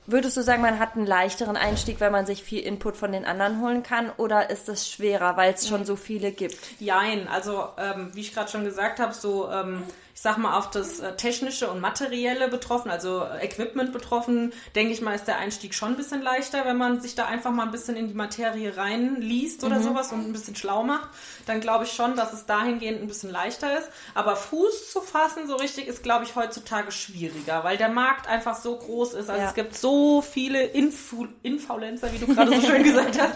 würdest 0.06 0.36
du 0.36 0.42
sagen, 0.42 0.60
man 0.60 0.80
hat 0.80 0.96
einen 0.96 1.06
leichteren 1.06 1.56
Einstieg, 1.56 2.00
weil 2.00 2.10
man 2.10 2.26
sich 2.26 2.42
viel 2.42 2.60
Input 2.60 2.96
von 2.96 3.12
den 3.12 3.24
anderen 3.24 3.60
holen 3.60 3.84
kann? 3.84 4.10
Oder 4.16 4.50
ist 4.50 4.68
es 4.68 4.90
schwerer, 4.90 5.36
weil 5.36 5.54
es 5.54 5.68
schon 5.68 5.84
so 5.84 5.94
viele 5.94 6.32
gibt? 6.32 6.58
Jein, 6.80 7.28
also 7.28 7.68
ähm, 7.78 8.10
wie 8.14 8.22
ich 8.22 8.34
gerade 8.34 8.50
schon 8.50 8.64
gesagt 8.64 8.98
habe, 8.98 9.14
so 9.14 9.48
ähm, 9.52 9.84
ich 10.18 10.22
sag 10.22 10.36
mal 10.36 10.58
auf 10.58 10.68
das 10.70 10.98
äh, 10.98 11.14
technische 11.14 11.70
und 11.70 11.78
materielle 11.80 12.48
betroffen, 12.48 12.90
also 12.90 13.22
äh, 13.22 13.44
Equipment 13.44 13.92
betroffen, 13.92 14.52
denke 14.74 14.92
ich 14.92 15.00
mal, 15.00 15.14
ist 15.14 15.28
der 15.28 15.38
Einstieg 15.38 15.74
schon 15.74 15.90
ein 15.90 15.96
bisschen 15.96 16.22
leichter, 16.22 16.64
wenn 16.64 16.76
man 16.76 17.00
sich 17.00 17.14
da 17.14 17.26
einfach 17.26 17.52
mal 17.52 17.62
ein 17.62 17.70
bisschen 17.70 17.94
in 17.94 18.08
die 18.08 18.14
Materie 18.14 18.76
reinliest 18.76 19.62
oder 19.62 19.80
sowas 19.80 20.10
und 20.12 20.26
ein 20.26 20.32
bisschen 20.32 20.56
schlau 20.56 20.82
macht. 20.82 21.08
Dann 21.46 21.60
glaube 21.60 21.84
ich 21.84 21.92
schon, 21.92 22.16
dass 22.16 22.32
es 22.32 22.46
dahingehend 22.46 23.00
ein 23.00 23.06
bisschen 23.06 23.30
leichter 23.30 23.78
ist. 23.78 23.90
Aber 24.16 24.34
Fuß 24.34 24.90
zu 24.90 25.02
fassen 25.02 25.46
so 25.46 25.54
richtig 25.54 25.86
ist, 25.86 26.02
glaube 26.02 26.24
ich, 26.24 26.34
heutzutage 26.34 26.90
schwieriger, 26.90 27.62
weil 27.62 27.76
der 27.76 27.88
Markt 27.88 28.26
einfach 28.26 28.56
so 28.56 28.76
groß 28.76 29.14
ist. 29.14 29.30
Also 29.30 29.40
Ja. 29.40 29.48
es 29.50 29.54
gibt 29.54 29.76
so 29.76 30.20
viele 30.20 30.64
Infu 30.64 31.28
Influencer, 31.44 32.12
wie 32.12 32.18
du 32.18 32.26
gerade 32.26 32.60
so 32.60 32.66
schön 32.66 32.82
gesagt 32.82 33.16
hast. 33.20 33.34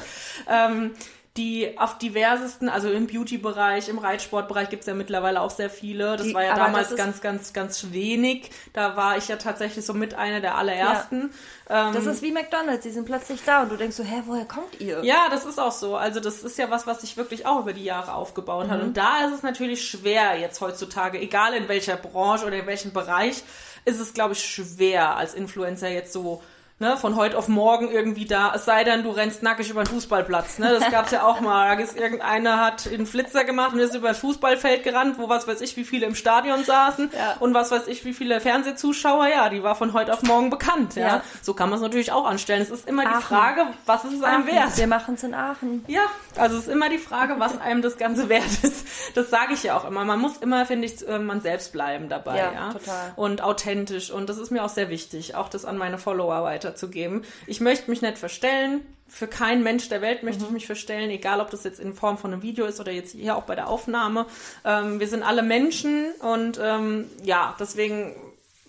Ähm, 0.49 0.97
die 1.39 1.79
auf 1.79 1.97
diversesten, 1.97 2.69
also 2.69 2.91
im 2.91 3.07
Beauty-Bereich, 3.07 3.89
im 3.89 3.97
Reitsportbereich 3.99 4.69
gibt's 4.69 4.85
ja 4.87 4.93
mittlerweile 4.93 5.41
auch 5.41 5.51
sehr 5.51 5.71
viele. 5.71 6.19
Das 6.19 6.27
Die- 6.27 6.35
war 6.35 6.45
ja 6.45 6.55
damals 6.55 6.95
ganz, 6.95 7.23
ganz, 7.23 7.55
ganz 7.55 7.87
wenig. 7.91 8.51
Da 8.75 8.97
war 8.97 9.17
ich 9.17 9.29
ja 9.29 9.37
tatsächlich 9.37 9.87
so 9.87 9.95
mit 9.95 10.13
einer 10.13 10.41
der 10.41 10.57
allerersten. 10.59 11.33
Ähm, 11.71 11.95
Das 11.95 12.05
ist 12.05 12.21
wie 12.21 12.33
McDonalds, 12.33 12.83
die 12.83 12.91
sind 12.91 13.07
plötzlich 13.07 13.41
da 13.47 13.63
und 13.63 13.71
du 13.73 13.77
denkst 13.77 13.97
so, 13.97 14.05
hä, 14.05 14.23
woher 14.27 14.45
kommt 14.45 14.79
ihr? 14.79 15.03
ja, 15.05 15.29
das 15.31 15.47
ist 15.47 15.59
auch 15.59 15.73
so. 15.73 15.97
Also 15.97 16.21
das 16.21 16.43
ist 16.43 16.59
ja 16.59 16.71
was, 16.71 16.87
was 16.87 17.01
sich 17.01 17.17
wirklich 17.17 17.47
auch 17.47 17.61
über 17.61 17.73
die 17.73 17.85
Jahre 17.85 18.13
aufgebaut 18.13 18.67
Mhm. 18.67 18.71
hat. 18.71 18.83
Und 18.83 18.97
da 18.99 19.25
ist 19.27 19.33
es 19.35 19.43
natürlich 19.43 19.89
schwer 19.89 20.39
jetzt 20.39 20.61
heutzutage, 20.61 21.19
egal 21.19 21.55
in 21.55 21.67
welcher 21.69 21.97
Branche 21.97 22.45
oder 22.45 22.57
in 22.57 22.67
welchem 22.67 22.93
Bereich, 22.93 23.43
ist 23.87 23.99
es, 24.01 24.13
glaube 24.13 24.35
ich, 24.35 24.45
schwer 24.45 25.17
als 25.17 25.33
Influencer 25.33 25.89
jetzt 25.89 26.13
so 26.13 26.43
ne, 26.79 26.97
von 26.97 27.17
heute 27.17 27.39
auf 27.39 27.49
morgen 27.49 27.91
irgendwie 27.91 28.25
da, 28.25 28.53
es 28.55 28.65
sei 28.65 28.85
denn, 28.85 29.03
du 29.03 29.11
rennst 29.11 29.43
nackig 29.43 29.71
über 29.71 29.85
den 29.85 29.93
Fußballplatz. 29.95 30.59
Ne? 30.59 30.77
Das 30.81 30.91
gab's 30.91 31.11
ja 31.13 31.25
auch 31.25 31.41
mal. 31.41 31.77
Da 31.77 31.83
ist 31.83 31.97
irgendeiner 31.97 32.61
hat 32.61 32.87
einen 32.93 33.07
Flitzer 33.07 33.45
gemacht 33.45 33.73
und 33.73 33.79
ist 33.81 33.95
über 33.95 34.09
das 34.09 34.19
Fußballfeld 34.19 34.83
gerannt, 34.83 35.17
wo 35.19 35.29
was 35.29 35.47
weiß 35.47 35.61
ich, 35.61 35.77
wie 35.77 35.85
viele 35.85 36.07
im 36.07 36.15
Stadion 36.15 36.65
saßen 36.65 37.11
Ja. 37.17 37.37
und 37.41 37.55
was 37.55 37.71
weiß 37.71 37.87
ich, 37.87 38.05
wie 38.05 38.13
viele 38.13 38.41
Fernsehzuschauer. 38.41 39.29
Ja, 39.29 39.49
die 39.49 39.63
war 39.63 39.75
von 39.75 39.93
heute 39.93 40.13
auf 40.13 40.23
morgen 40.23 40.51
bekannt. 40.51 40.95
Ja, 40.97 41.07
Ja. 41.07 41.23
so 41.41 41.55
kann 41.55 41.69
man 41.71 41.77
es 41.79 41.83
natürlich 41.83 42.13
auch 42.13 42.27
anstellen. 42.27 42.63
Es 42.63 42.71
ist 42.71 42.89
immer 42.89 43.03
die 43.03 43.09
Aachen. 43.09 43.23
Frage, 43.23 43.67
was 43.87 44.05
ist 44.05 44.15
es 44.15 44.23
einem 44.23 44.47
wert? 44.47 44.77
Wir 44.77 44.87
machen 44.87 45.15
es 45.15 45.23
in 45.23 45.35
Aachen. 45.35 45.85
Ja, 45.89 46.03
also 46.37 46.57
es 46.57 46.65
ist 46.67 46.69
immer 46.73 46.89
die 46.89 46.99
Frage, 46.99 47.35
was 47.39 47.61
einem 47.61 47.83
das 47.83 47.97
Ganze 47.97 48.29
wert 48.29 48.43
ist. 48.63 48.87
Das 49.15 49.31
sage 49.31 49.55
ich 49.55 49.63
ja 49.63 49.77
auch 49.77 49.85
immer. 49.85 50.05
Man 50.05 50.19
muss 50.21 50.37
immer, 50.39 50.67
finde 50.67 50.87
ich, 50.87 51.07
äh, 51.07 51.19
man 51.19 51.41
selbst 51.41 51.73
bleiben 51.73 52.09
dabei. 52.09 52.39
Ja, 52.39 52.53
Ja, 52.53 52.73
total. 52.73 53.13
Und 53.17 53.43
authentisch. 53.43 54.11
Und 54.11 54.29
das 54.29 54.39
ist 54.39 54.51
mir 54.51 54.65
auch 54.65 54.69
sehr 54.69 54.89
wichtig, 54.89 55.35
auch 55.35 55.49
das 55.49 55.65
an 55.65 55.77
meine 55.79 55.99
Follower 55.99 56.43
weiterzugeben. 56.63 57.25
Ich 57.47 57.61
möchte 57.61 57.91
mich 57.91 58.03
nicht 58.03 58.19
verstellen. 58.19 58.83
Für 59.09 59.27
keinen 59.27 59.63
Mensch 59.63 59.89
der 59.89 60.01
Welt 60.01 60.23
möchte 60.23 60.45
ich 60.45 60.51
mich 60.51 60.67
verstellen, 60.67 61.11
egal 61.11 61.41
ob 61.41 61.51
das 61.51 61.65
jetzt 61.65 61.81
in 61.81 61.93
Form 61.93 62.17
von 62.17 62.33
einem 62.33 62.43
Video 62.43 62.65
ist 62.65 62.81
oder 62.81 62.93
jetzt 62.93 63.13
hier 63.13 63.37
auch 63.37 63.45
bei 63.45 63.55
der 63.55 63.69
Aufnahme. 63.69 64.27
Ähm, 64.65 65.01
wir 65.01 65.09
sind 65.09 65.23
alle 65.23 65.43
Menschen 65.43 66.13
und 66.21 66.59
ähm, 66.63 67.11
ja, 67.23 67.55
deswegen 67.61 68.15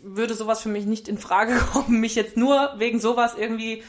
würde 0.02 0.34
sowas 0.34 0.62
für 0.62 0.70
mich 0.70 0.86
nicht 0.86 1.08
in 1.08 1.18
Frage 1.18 1.56
kommen, 1.72 2.00
mich 2.00 2.16
jetzt 2.16 2.36
nur 2.36 2.74
wegen 2.78 3.00
sowas 3.00 3.36
irgendwie 3.38 3.84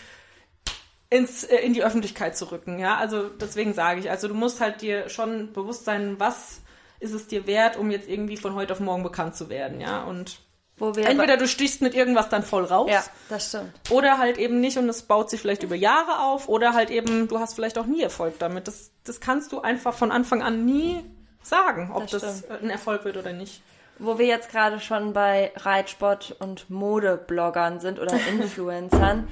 ins, 1.10 1.42
äh, 1.44 1.56
in 1.56 1.74
die 1.74 1.82
Öffentlichkeit 1.82 2.36
zu 2.36 2.52
rücken. 2.52 2.78
Ja, 2.78 2.96
also 2.96 3.28
deswegen 3.28 3.74
sage 3.74 4.00
ich, 4.00 4.10
also 4.10 4.28
du 4.28 4.34
musst 4.34 4.60
halt 4.60 4.80
dir 4.80 5.08
schon 5.08 5.52
bewusst 5.52 5.84
sein, 5.84 6.16
was 6.18 6.60
ist 7.00 7.12
es 7.12 7.26
dir 7.26 7.46
wert, 7.46 7.76
um 7.76 7.90
jetzt 7.90 8.08
irgendwie 8.08 8.36
von 8.36 8.54
heute 8.54 8.72
auf 8.72 8.80
morgen 8.80 9.02
bekannt 9.02 9.34
zu 9.34 9.48
werden. 9.48 9.80
Ja, 9.80 10.04
und 10.04 10.38
entweder 10.80 11.36
du 11.36 11.46
stichst 11.46 11.82
mit 11.82 11.94
irgendwas 11.94 12.28
dann 12.28 12.42
voll 12.42 12.64
raus. 12.64 12.90
ja, 12.90 13.04
das 13.28 13.48
stimmt. 13.48 13.72
Oder 13.90 14.18
halt 14.18 14.38
eben 14.38 14.60
nicht 14.60 14.76
und 14.78 14.88
es 14.88 15.02
baut 15.02 15.30
sich 15.30 15.40
vielleicht 15.40 15.62
über 15.62 15.76
Jahre 15.76 16.20
auf 16.24 16.48
oder 16.48 16.72
halt 16.74 16.90
eben, 16.90 17.28
du 17.28 17.38
hast 17.38 17.54
vielleicht 17.54 17.78
auch 17.78 17.86
nie 17.86 18.02
Erfolg 18.02 18.38
damit. 18.38 18.66
Das, 18.66 18.90
das 19.04 19.20
kannst 19.20 19.52
du 19.52 19.60
einfach 19.60 19.94
von 19.94 20.10
Anfang 20.10 20.42
an 20.42 20.64
nie 20.64 21.04
sagen, 21.42 21.90
ob 21.94 22.08
Das 22.08 22.22
das, 22.22 22.50
ein 22.50 22.70
Erfolg 22.70 23.04
wird 23.04 23.16
oder 23.16 23.32
nicht. 23.32 23.62
Wo 23.98 24.18
wir 24.18 24.26
jetzt 24.26 24.50
gerade 24.50 24.80
schon 24.80 25.12
bei 25.12 25.52
Reitsport 25.54 26.34
und 26.40 26.68
Modebloggern 26.70 27.78
sind 27.80 28.00
oder 28.00 28.14
Influencern. 28.28 29.28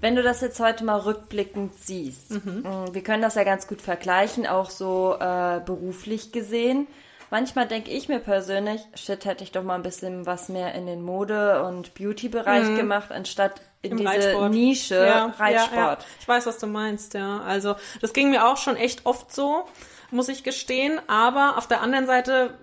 Wenn 0.00 0.14
du 0.14 0.22
das 0.22 0.42
jetzt 0.42 0.60
heute 0.60 0.84
mal 0.84 0.98
rückblickend 0.98 1.72
siehst, 1.74 2.30
mh, 2.30 2.92
wir 2.92 3.02
können 3.02 3.22
das 3.22 3.34
ja 3.34 3.42
ganz 3.44 3.66
gut 3.66 3.80
vergleichen, 3.80 4.46
auch 4.46 4.70
so 4.70 5.16
äh, 5.18 5.60
beruflich 5.64 6.30
gesehen. 6.32 6.86
Manchmal 7.30 7.66
denke 7.66 7.90
ich 7.90 8.08
mir 8.08 8.20
persönlich, 8.20 8.82
shit, 8.94 9.24
hätte 9.24 9.42
ich 9.42 9.52
doch 9.52 9.62
mal 9.62 9.74
ein 9.74 9.82
bisschen 9.82 10.26
was 10.26 10.48
mehr 10.48 10.74
in 10.74 10.86
den 10.86 11.02
Mode- 11.02 11.64
und 11.64 11.94
Beauty-Bereich 11.94 12.76
gemacht, 12.76 13.10
anstatt 13.10 13.60
in 13.82 13.92
Im 13.92 13.96
diese 13.98 14.10
Reitsport. 14.10 14.50
Nische 14.52 15.06
Ja, 15.06 15.34
Reitsport. 15.38 15.72
Ja, 15.72 15.92
ja. 15.92 15.98
Ich 16.20 16.28
weiß, 16.28 16.46
was 16.46 16.58
du 16.58 16.66
meinst, 16.66 17.14
ja. 17.14 17.40
Also 17.40 17.76
das 18.00 18.12
ging 18.12 18.30
mir 18.30 18.46
auch 18.46 18.56
schon 18.56 18.76
echt 18.76 19.06
oft 19.06 19.34
so, 19.34 19.64
muss 20.10 20.28
ich 20.28 20.44
gestehen. 20.44 21.00
Aber 21.08 21.58
auf 21.58 21.66
der 21.66 21.80
anderen 21.80 22.06
Seite 22.06 22.58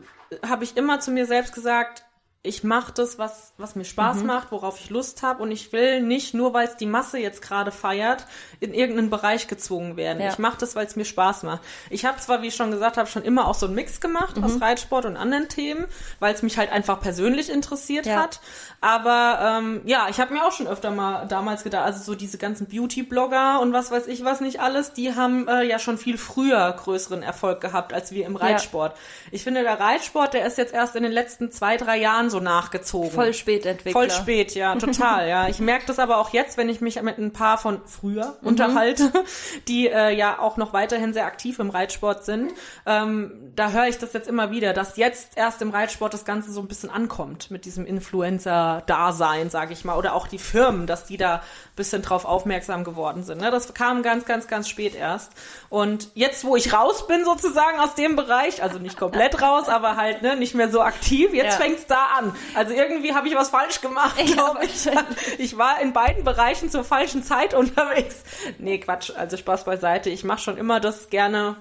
habe 0.48 0.64
ich 0.64 0.78
immer 0.78 1.00
zu 1.00 1.12
mir 1.12 1.26
selbst 1.26 1.54
gesagt, 1.54 2.06
ich 2.46 2.62
mache 2.66 2.92
das, 2.94 3.18
was, 3.18 3.54
was 3.58 3.76
mir 3.76 3.86
Spaß 3.86 4.18
Mhm. 4.18 4.26
macht, 4.26 4.52
worauf 4.52 4.78
ich 4.78 4.90
Lust 4.90 5.24
habe. 5.24 5.42
Und 5.42 5.52
ich 5.52 5.72
will 5.72 6.02
nicht, 6.02 6.34
nur 6.34 6.54
weil 6.54 6.68
es 6.68 6.76
die 6.76 6.86
Masse 6.86 7.18
jetzt 7.18 7.42
gerade 7.42 7.72
feiert, 7.72 8.26
in 8.60 8.74
irgendeinen 8.74 9.10
Bereich 9.10 9.48
gezwungen 9.48 9.96
werden. 9.96 10.22
Ja. 10.22 10.30
Ich 10.30 10.40
mache 10.40 10.58
das, 10.60 10.76
weil 10.76 10.86
es 10.86 10.98
mir 10.98 11.06
Spaß 11.06 11.44
macht. 11.44 11.62
Ich 11.90 12.04
habe 12.04 12.20
zwar, 12.20 12.42
wie 12.42 12.48
ich 12.48 12.56
schon 12.56 12.70
gesagt 12.72 12.98
habe, 12.98 13.08
schon 13.10 13.24
immer 13.24 13.48
auch 13.48 13.56
so 13.56 13.66
einen 13.68 13.76
Mix 13.76 14.02
gemacht 14.02 14.36
Mhm. 14.36 14.44
aus 14.44 14.60
Reitsport 14.62 15.06
und 15.06 15.16
anderen 15.16 15.48
Themen, 15.48 15.86
weil 16.20 16.34
es 16.34 16.42
mich 16.42 16.58
halt 16.58 16.70
einfach 16.70 17.00
persönlich 17.00 17.50
interessiert 17.50 18.06
Ja. 18.06 18.18
hat. 18.24 18.42
Aber 18.82 19.40
ähm, 19.62 19.82
ja, 19.86 20.08
ich 20.10 20.20
habe 20.20 20.34
mir 20.34 20.44
auch 20.46 20.52
schon 20.52 20.68
öfter 20.68 20.92
mal 20.92 21.26
damals 21.28 21.64
gedacht, 21.64 21.86
also 21.86 22.04
so 22.04 22.14
diese 22.14 22.38
ganzen 22.38 22.68
Beauty-Blogger 22.68 23.62
und 23.62 23.72
was 23.72 23.90
weiß 23.90 24.08
ich 24.08 24.26
was 24.26 24.42
nicht 24.42 24.60
alles, 24.60 24.92
die 24.92 25.16
haben 25.16 25.48
äh, 25.48 25.64
ja 25.64 25.80
schon 25.80 25.98
viel 25.98 26.18
früher 26.18 26.74
größeren 26.74 27.24
Erfolg 27.24 27.62
gehabt 27.62 27.94
als 27.94 28.12
wir 28.12 28.26
im 28.26 28.36
Reitsport. 28.36 28.98
Ich 29.32 29.46
finde, 29.46 29.64
der 29.64 29.80
Reitsport, 29.80 30.34
der 30.34 30.46
ist 30.46 30.58
jetzt 30.58 30.74
erst 30.74 30.98
in 30.98 31.04
den 31.04 31.14
letzten 31.14 31.50
zwei, 31.50 31.78
drei 31.78 31.98
Jahren 31.98 32.30
so 32.34 32.42
nachgezogen. 32.42 33.12
Voll 33.12 33.34
Spätentwickler. 33.34 33.94
Voll 33.94 34.12
spät, 34.12 34.56
ja, 34.56 34.76
total, 34.76 35.30
ja. 35.30 35.48
Ich 35.48 35.60
merke 35.60 35.86
das 35.86 36.00
aber 36.00 36.18
auch 36.18 36.34
jetzt, 36.34 36.58
wenn 36.58 36.68
ich 36.68 36.82
mich 36.82 37.02
mit 37.02 37.18
ein 37.18 37.32
paar 37.32 37.58
von 37.58 37.80
früher 37.86 38.38
unterhalte, 38.42 39.12
die 39.70 39.88
äh, 39.88 40.14
ja 40.14 40.40
auch 40.40 40.58
noch 40.58 40.74
weiterhin 40.74 41.14
sehr 41.14 41.26
aktiv 41.26 41.60
im 41.60 41.70
Reitsport 41.70 42.26
sind. 42.26 42.52
Ähm, 42.86 43.54
da 43.56 43.72
höre 43.72 43.88
ich 43.88 43.98
das 43.98 44.12
jetzt 44.14 44.28
immer 44.28 44.52
wieder, 44.52 44.74
dass 44.74 44.98
jetzt 44.98 45.38
erst 45.38 45.62
im 45.62 45.70
Reitsport 45.70 46.14
das 46.14 46.26
Ganze 46.26 46.52
so 46.52 46.60
ein 46.60 46.68
bisschen 46.68 46.90
ankommt 46.90 47.52
mit 47.52 47.66
diesem 47.66 47.86
Influencer-Dasein, 47.86 49.50
sage 49.50 49.74
ich 49.74 49.86
mal, 49.86 49.98
oder 49.98 50.14
auch 50.14 50.28
die 50.28 50.40
Firmen, 50.40 50.88
dass 50.88 51.06
die 51.06 51.18
da 51.18 51.42
bisschen 51.76 52.02
drauf 52.04 52.26
aufmerksam 52.26 52.84
geworden 52.84 53.24
sind. 53.24 53.42
Ne? 53.42 53.50
Das 53.50 53.74
kam 53.74 54.04
ganz, 54.04 54.26
ganz, 54.26 54.48
ganz 54.48 54.70
spät 54.70 54.94
erst. 54.96 55.32
Und 55.70 56.10
jetzt, 56.14 56.46
wo 56.46 56.56
ich 56.56 56.72
raus 56.74 57.08
bin 57.08 57.26
sozusagen 57.26 57.80
aus 57.80 57.96
dem 57.96 58.16
Bereich, 58.16 58.62
also 58.62 58.78
nicht 58.80 58.98
komplett 58.98 59.42
raus, 59.42 59.68
aber 59.70 59.96
halt 59.96 60.22
ne, 60.22 60.36
nicht 60.36 60.54
mehr 60.54 60.70
so 60.70 60.82
aktiv, 60.82 61.34
jetzt 61.34 61.54
Ja. 61.54 61.66
fängt's 61.66 61.88
da 61.88 62.06
an. 62.20 62.36
Also 62.54 62.74
irgendwie 62.74 63.16
habe 63.16 63.28
ich 63.28 63.36
was 63.36 63.50
falsch 63.50 63.82
gemacht, 63.82 64.16
Ja, 64.20 64.34
glaube 64.34 64.66
ich. 64.66 64.88
Ich 65.40 65.58
war 65.58 65.80
in 65.82 65.94
beiden 65.94 66.24
Bereichen 66.24 66.70
zur 66.70 66.84
falschen 66.84 67.24
Zeit 67.24 67.54
unterwegs. 67.56 68.24
Nee, 68.60 68.78
Quatsch, 68.80 69.12
also 69.16 69.36
Spaß 69.38 69.64
beiseite. 69.66 70.10
Ich 70.12 70.24
mache 70.24 70.40
schon 70.42 70.58
immer 70.58 70.80
das 70.80 71.10
gerne, 71.10 71.56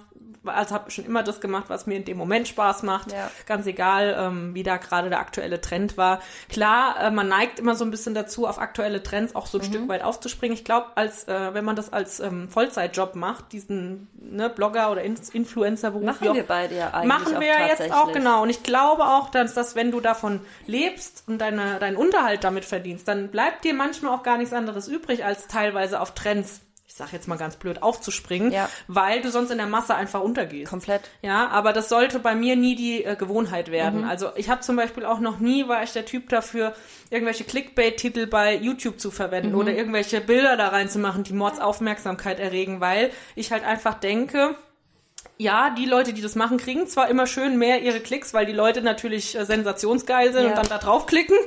also 0.44 0.74
habe 0.74 0.90
schon 0.90 1.05
immer 1.05 1.22
das 1.22 1.40
gemacht, 1.40 1.66
was 1.68 1.87
mir 1.87 1.96
in 1.96 2.05
dem 2.05 2.16
Moment 2.16 2.48
Spaß 2.48 2.83
macht. 2.83 3.12
Ja. 3.12 3.31
Ganz 3.46 3.66
egal, 3.66 4.16
ähm, 4.18 4.55
wie 4.55 4.62
da 4.62 4.76
gerade 4.76 5.09
der 5.09 5.20
aktuelle 5.20 5.61
Trend 5.61 5.96
war. 5.96 6.20
Klar, 6.48 6.96
äh, 7.00 7.11
man 7.11 7.28
neigt 7.28 7.59
immer 7.59 7.74
so 7.74 7.85
ein 7.85 7.90
bisschen 7.90 8.14
dazu, 8.14 8.46
auf 8.46 8.59
aktuelle 8.59 9.02
Trends 9.02 9.35
auch 9.35 9.46
so 9.46 9.59
Mhm. 9.59 9.64
ein 9.64 9.66
Stück 9.66 9.88
weit 9.88 10.02
aufzuspringen. 10.02 10.57
Ich 10.57 10.64
glaube, 10.64 10.87
als 10.96 11.28
äh, 11.28 11.55
wenn 11.55 11.64
man 11.64 11.76
das 11.76 11.92
als 11.92 12.20
ähm, 12.20 12.48
Vollzeitjob 12.48 13.14
macht, 13.14 13.52
diesen 13.52 14.09
ne, 14.14 14.48
Blogger 14.50 14.90
oder 14.90 15.02
In 15.02 15.16
Influencer-Beruf, 15.33 16.05
Machen 16.05 16.28
auch 16.28 16.35
wir 16.35 16.42
beide 16.46 16.76
ja 16.76 16.90
eigentlich 16.92 17.09
Machen 17.09 17.40
wir 17.40 17.46
ja 17.48 17.66
jetzt 17.66 17.92
auch, 17.92 18.12
genau. 18.12 18.42
Und 18.42 18.50
ich 18.50 18.62
glaube 18.62 19.05
auch, 19.05 19.31
dass, 19.31 19.55
dass 19.55 19.74
wenn 19.74 19.90
du 19.90 20.00
davon 20.00 20.40
lebst 20.66 21.24
und 21.26 21.38
deine, 21.38 21.78
deinen 21.78 21.96
Unterhalt 21.96 22.44
damit 22.44 22.64
verdienst, 22.64 23.07
dann 23.09 23.28
bleibt 23.31 23.64
dir 23.64 23.74
manchmal 23.74 24.12
auch 24.14 24.22
gar 24.22 24.38
nichts 24.38 24.52
anderes 24.52 24.88
übrig, 24.88 25.24
als 25.24 25.46
teilweise 25.46 26.00
auf 26.00 26.12
Trends, 26.14 26.61
ich 26.92 26.98
sag 26.98 27.11
jetzt 27.14 27.26
mal 27.26 27.38
ganz 27.38 27.57
blöd, 27.57 27.83
aufzuspringen, 27.83 28.52
Ja. 28.52 28.68
weil 28.87 29.22
du 29.22 29.31
sonst 29.31 29.50
in 29.50 29.57
der 29.57 29.66
Masse 29.66 29.94
einfach 29.94 30.20
untergehst. 30.20 30.68
Komplett. 30.68 31.09
Ja, 31.22 31.48
aber 31.48 31.72
das 31.72 31.88
sollte 31.88 32.18
bei 32.18 32.35
mir 32.35 32.55
nie 32.55 32.74
die 32.76 33.02
äh, 33.02 33.16
Gewohnheit 33.16 33.70
werden. 33.70 34.05
Also 34.05 34.28
ich 34.37 34.50
habe 34.50 34.61
zum 34.61 34.76
Beispiel 34.76 35.07
auch 35.07 35.18
noch 35.18 35.38
nie, 35.38 35.66
war 35.68 35.83
ich 35.83 35.92
der 35.94 36.05
Typ 36.05 36.28
dafür, 36.28 36.74
irgendwelche 37.09 37.44
Clickbait-Titel 37.44 38.26
bei 38.26 38.55
YouTube 38.57 39.00
zu 39.00 39.11
verwenden 39.11 39.55
oder 39.55 39.72
irgendwelche 39.72 40.20
Bilder 40.20 40.59
da 40.59 40.68
reinzumachen, 40.68 41.24
die 41.24 41.33
Mordsaufmerksamkeit 41.33 42.38
erregen, 42.38 42.83
weil 42.83 43.11
ich 43.37 43.52
halt 43.52 43.64
einfach 43.64 43.94
denke, 43.94 44.55
ja, 45.38 45.70
die 45.70 45.87
Leute, 45.87 46.12
die 46.12 46.20
das 46.20 46.35
machen, 46.35 46.59
kriegen 46.59 46.87
zwar 46.88 47.09
immer 47.09 47.26
schön 47.26 47.57
mehr 47.57 47.81
ihre 47.81 48.00
Klicks, 48.00 48.35
weil 48.35 48.44
die 48.44 48.52
Leute 48.52 48.83
natürlich 48.83 49.35
äh, 49.35 49.46
sensationsgeil 49.46 50.35
sind 50.35 50.42
Ja. 50.44 50.50
und 50.50 50.59
dann 50.59 50.68
da 50.68 50.76
draufklicken. 50.76 51.38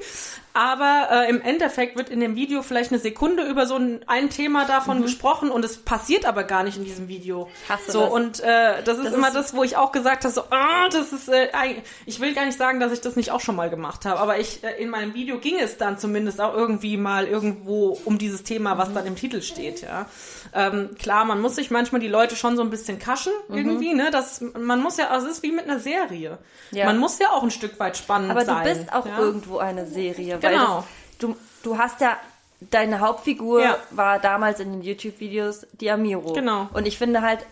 Aber 0.58 1.10
äh, 1.12 1.30
im 1.30 1.41
Endeffekt 1.41 1.98
wird 1.98 2.10
in 2.10 2.22
dem 2.22 2.36
Video 2.38 2.62
vielleicht 2.62 2.91
eine 2.91 3.00
Sekunde 3.00 3.44
über 3.44 3.65
so 3.68 3.76
ein, 3.76 4.00
ein 4.08 4.30
Thema 4.30 4.63
davon 4.65 5.02
gesprochen 5.02 5.52
und 5.52 5.65
es 5.65 5.76
passiert 5.78 6.26
aber 6.26 6.46
gar 6.46 6.63
nicht 6.63 6.78
in 6.78 6.86
diesem 6.86 7.10
Video. 7.10 7.46
Mhm. 7.46 7.70
Hasse 7.74 7.91
so 7.91 8.02
das. 8.04 8.12
und 8.13 8.39
äh, 8.39 8.82
das 8.86 8.98
ist 9.00 9.06
Das 9.08 9.13
immer 9.13 9.28
ist- 9.28 9.36
das, 9.36 9.54
wo 9.54 9.63
ich 9.63 9.76
auch 9.76 9.91
gesagt 9.91 10.24
habe, 10.24 10.34
so, 10.34 10.44
ah, 10.52 10.88
das 10.89 11.12
ist, 11.12 11.28
äh, 11.28 11.50
ich 12.06 12.22
will 12.22 12.34
gar 12.34 12.46
nicht 12.46 12.58
sagen, 12.58 12.80
dass 12.80 12.94
ich 12.94 13.02
das 13.02 13.18
nicht 13.18 13.32
auch 13.32 13.41
schon 13.41 13.58
mal 13.58 13.70
gemacht 13.70 14.06
habe, 14.06 14.18
aber 14.20 14.39
ich 14.39 14.63
äh, 14.63 14.82
in 14.82 14.89
meinem 14.89 15.13
Video 15.13 15.39
ging 15.39 15.60
es 15.60 15.76
dann 15.78 15.98
zumindest 15.98 16.39
auch 16.39 16.54
irgendwie 16.56 16.96
mal 16.96 17.28
irgendwo 17.28 18.00
um 18.06 18.18
dieses 18.18 18.44
Thema, 18.44 18.76
Mhm. 18.76 18.80
was 18.80 18.94
dann 18.94 19.06
im 19.08 19.18
Titel 19.18 19.41
steht, 19.41 19.82
ja. 19.82 20.06
Ähm, 20.54 20.91
klar, 20.98 21.26
man 21.26 21.41
muss 21.41 21.56
sich 21.56 21.70
manchmal 21.70 22.00
die 22.00 22.08
Leute 22.08 22.38
schon 22.38 22.56
so 22.56 22.62
ein 22.62 22.70
bisschen 22.70 22.98
kaschen 22.98 23.34
Mhm. 23.50 23.58
irgendwie, 23.58 23.94
ne? 23.94 24.10
Das, 24.10 24.39
man 24.58 24.82
muss 24.82 24.96
ja, 24.96 25.10
also 25.10 25.28
es 25.28 25.34
ist 25.34 25.44
wie 25.44 25.52
mit 25.52 25.65
einer 25.65 25.80
Serie. 25.80 26.38
Ja. 26.72 26.86
Man 26.86 26.98
muss 26.98 27.20
ja 27.20 27.32
auch 27.32 27.44
ein 27.44 27.52
Stück 27.52 27.78
weit 27.78 27.98
spannend 27.98 28.32
Aber 28.32 28.46
sein. 28.46 28.63
du 28.63 28.74
bist 28.74 28.94
auch 28.94 29.06
ja? 29.06 29.20
irgendwo 29.20 29.58
eine 29.58 29.86
Serie. 29.86 30.39
Weil 30.45 30.53
Genau. 30.53 30.75
das, 30.77 31.17
du, 31.19 31.36
du 31.63 31.77
hast 31.77 32.01
ja, 32.01 32.17
deine 32.71 32.99
Hauptfigur 32.99 33.62
Ja. 33.62 33.77
war 33.91 34.19
damals 34.19 34.60
in 34.60 34.71
den 34.71 34.81
YouTube-Videos 34.81 35.67
die 35.73 35.91
Amiro. 35.91 36.34
Genau. 36.34 36.69
Und 36.73 36.88
ich 36.88 36.97
finde 36.97 37.21
halt, 37.21 37.45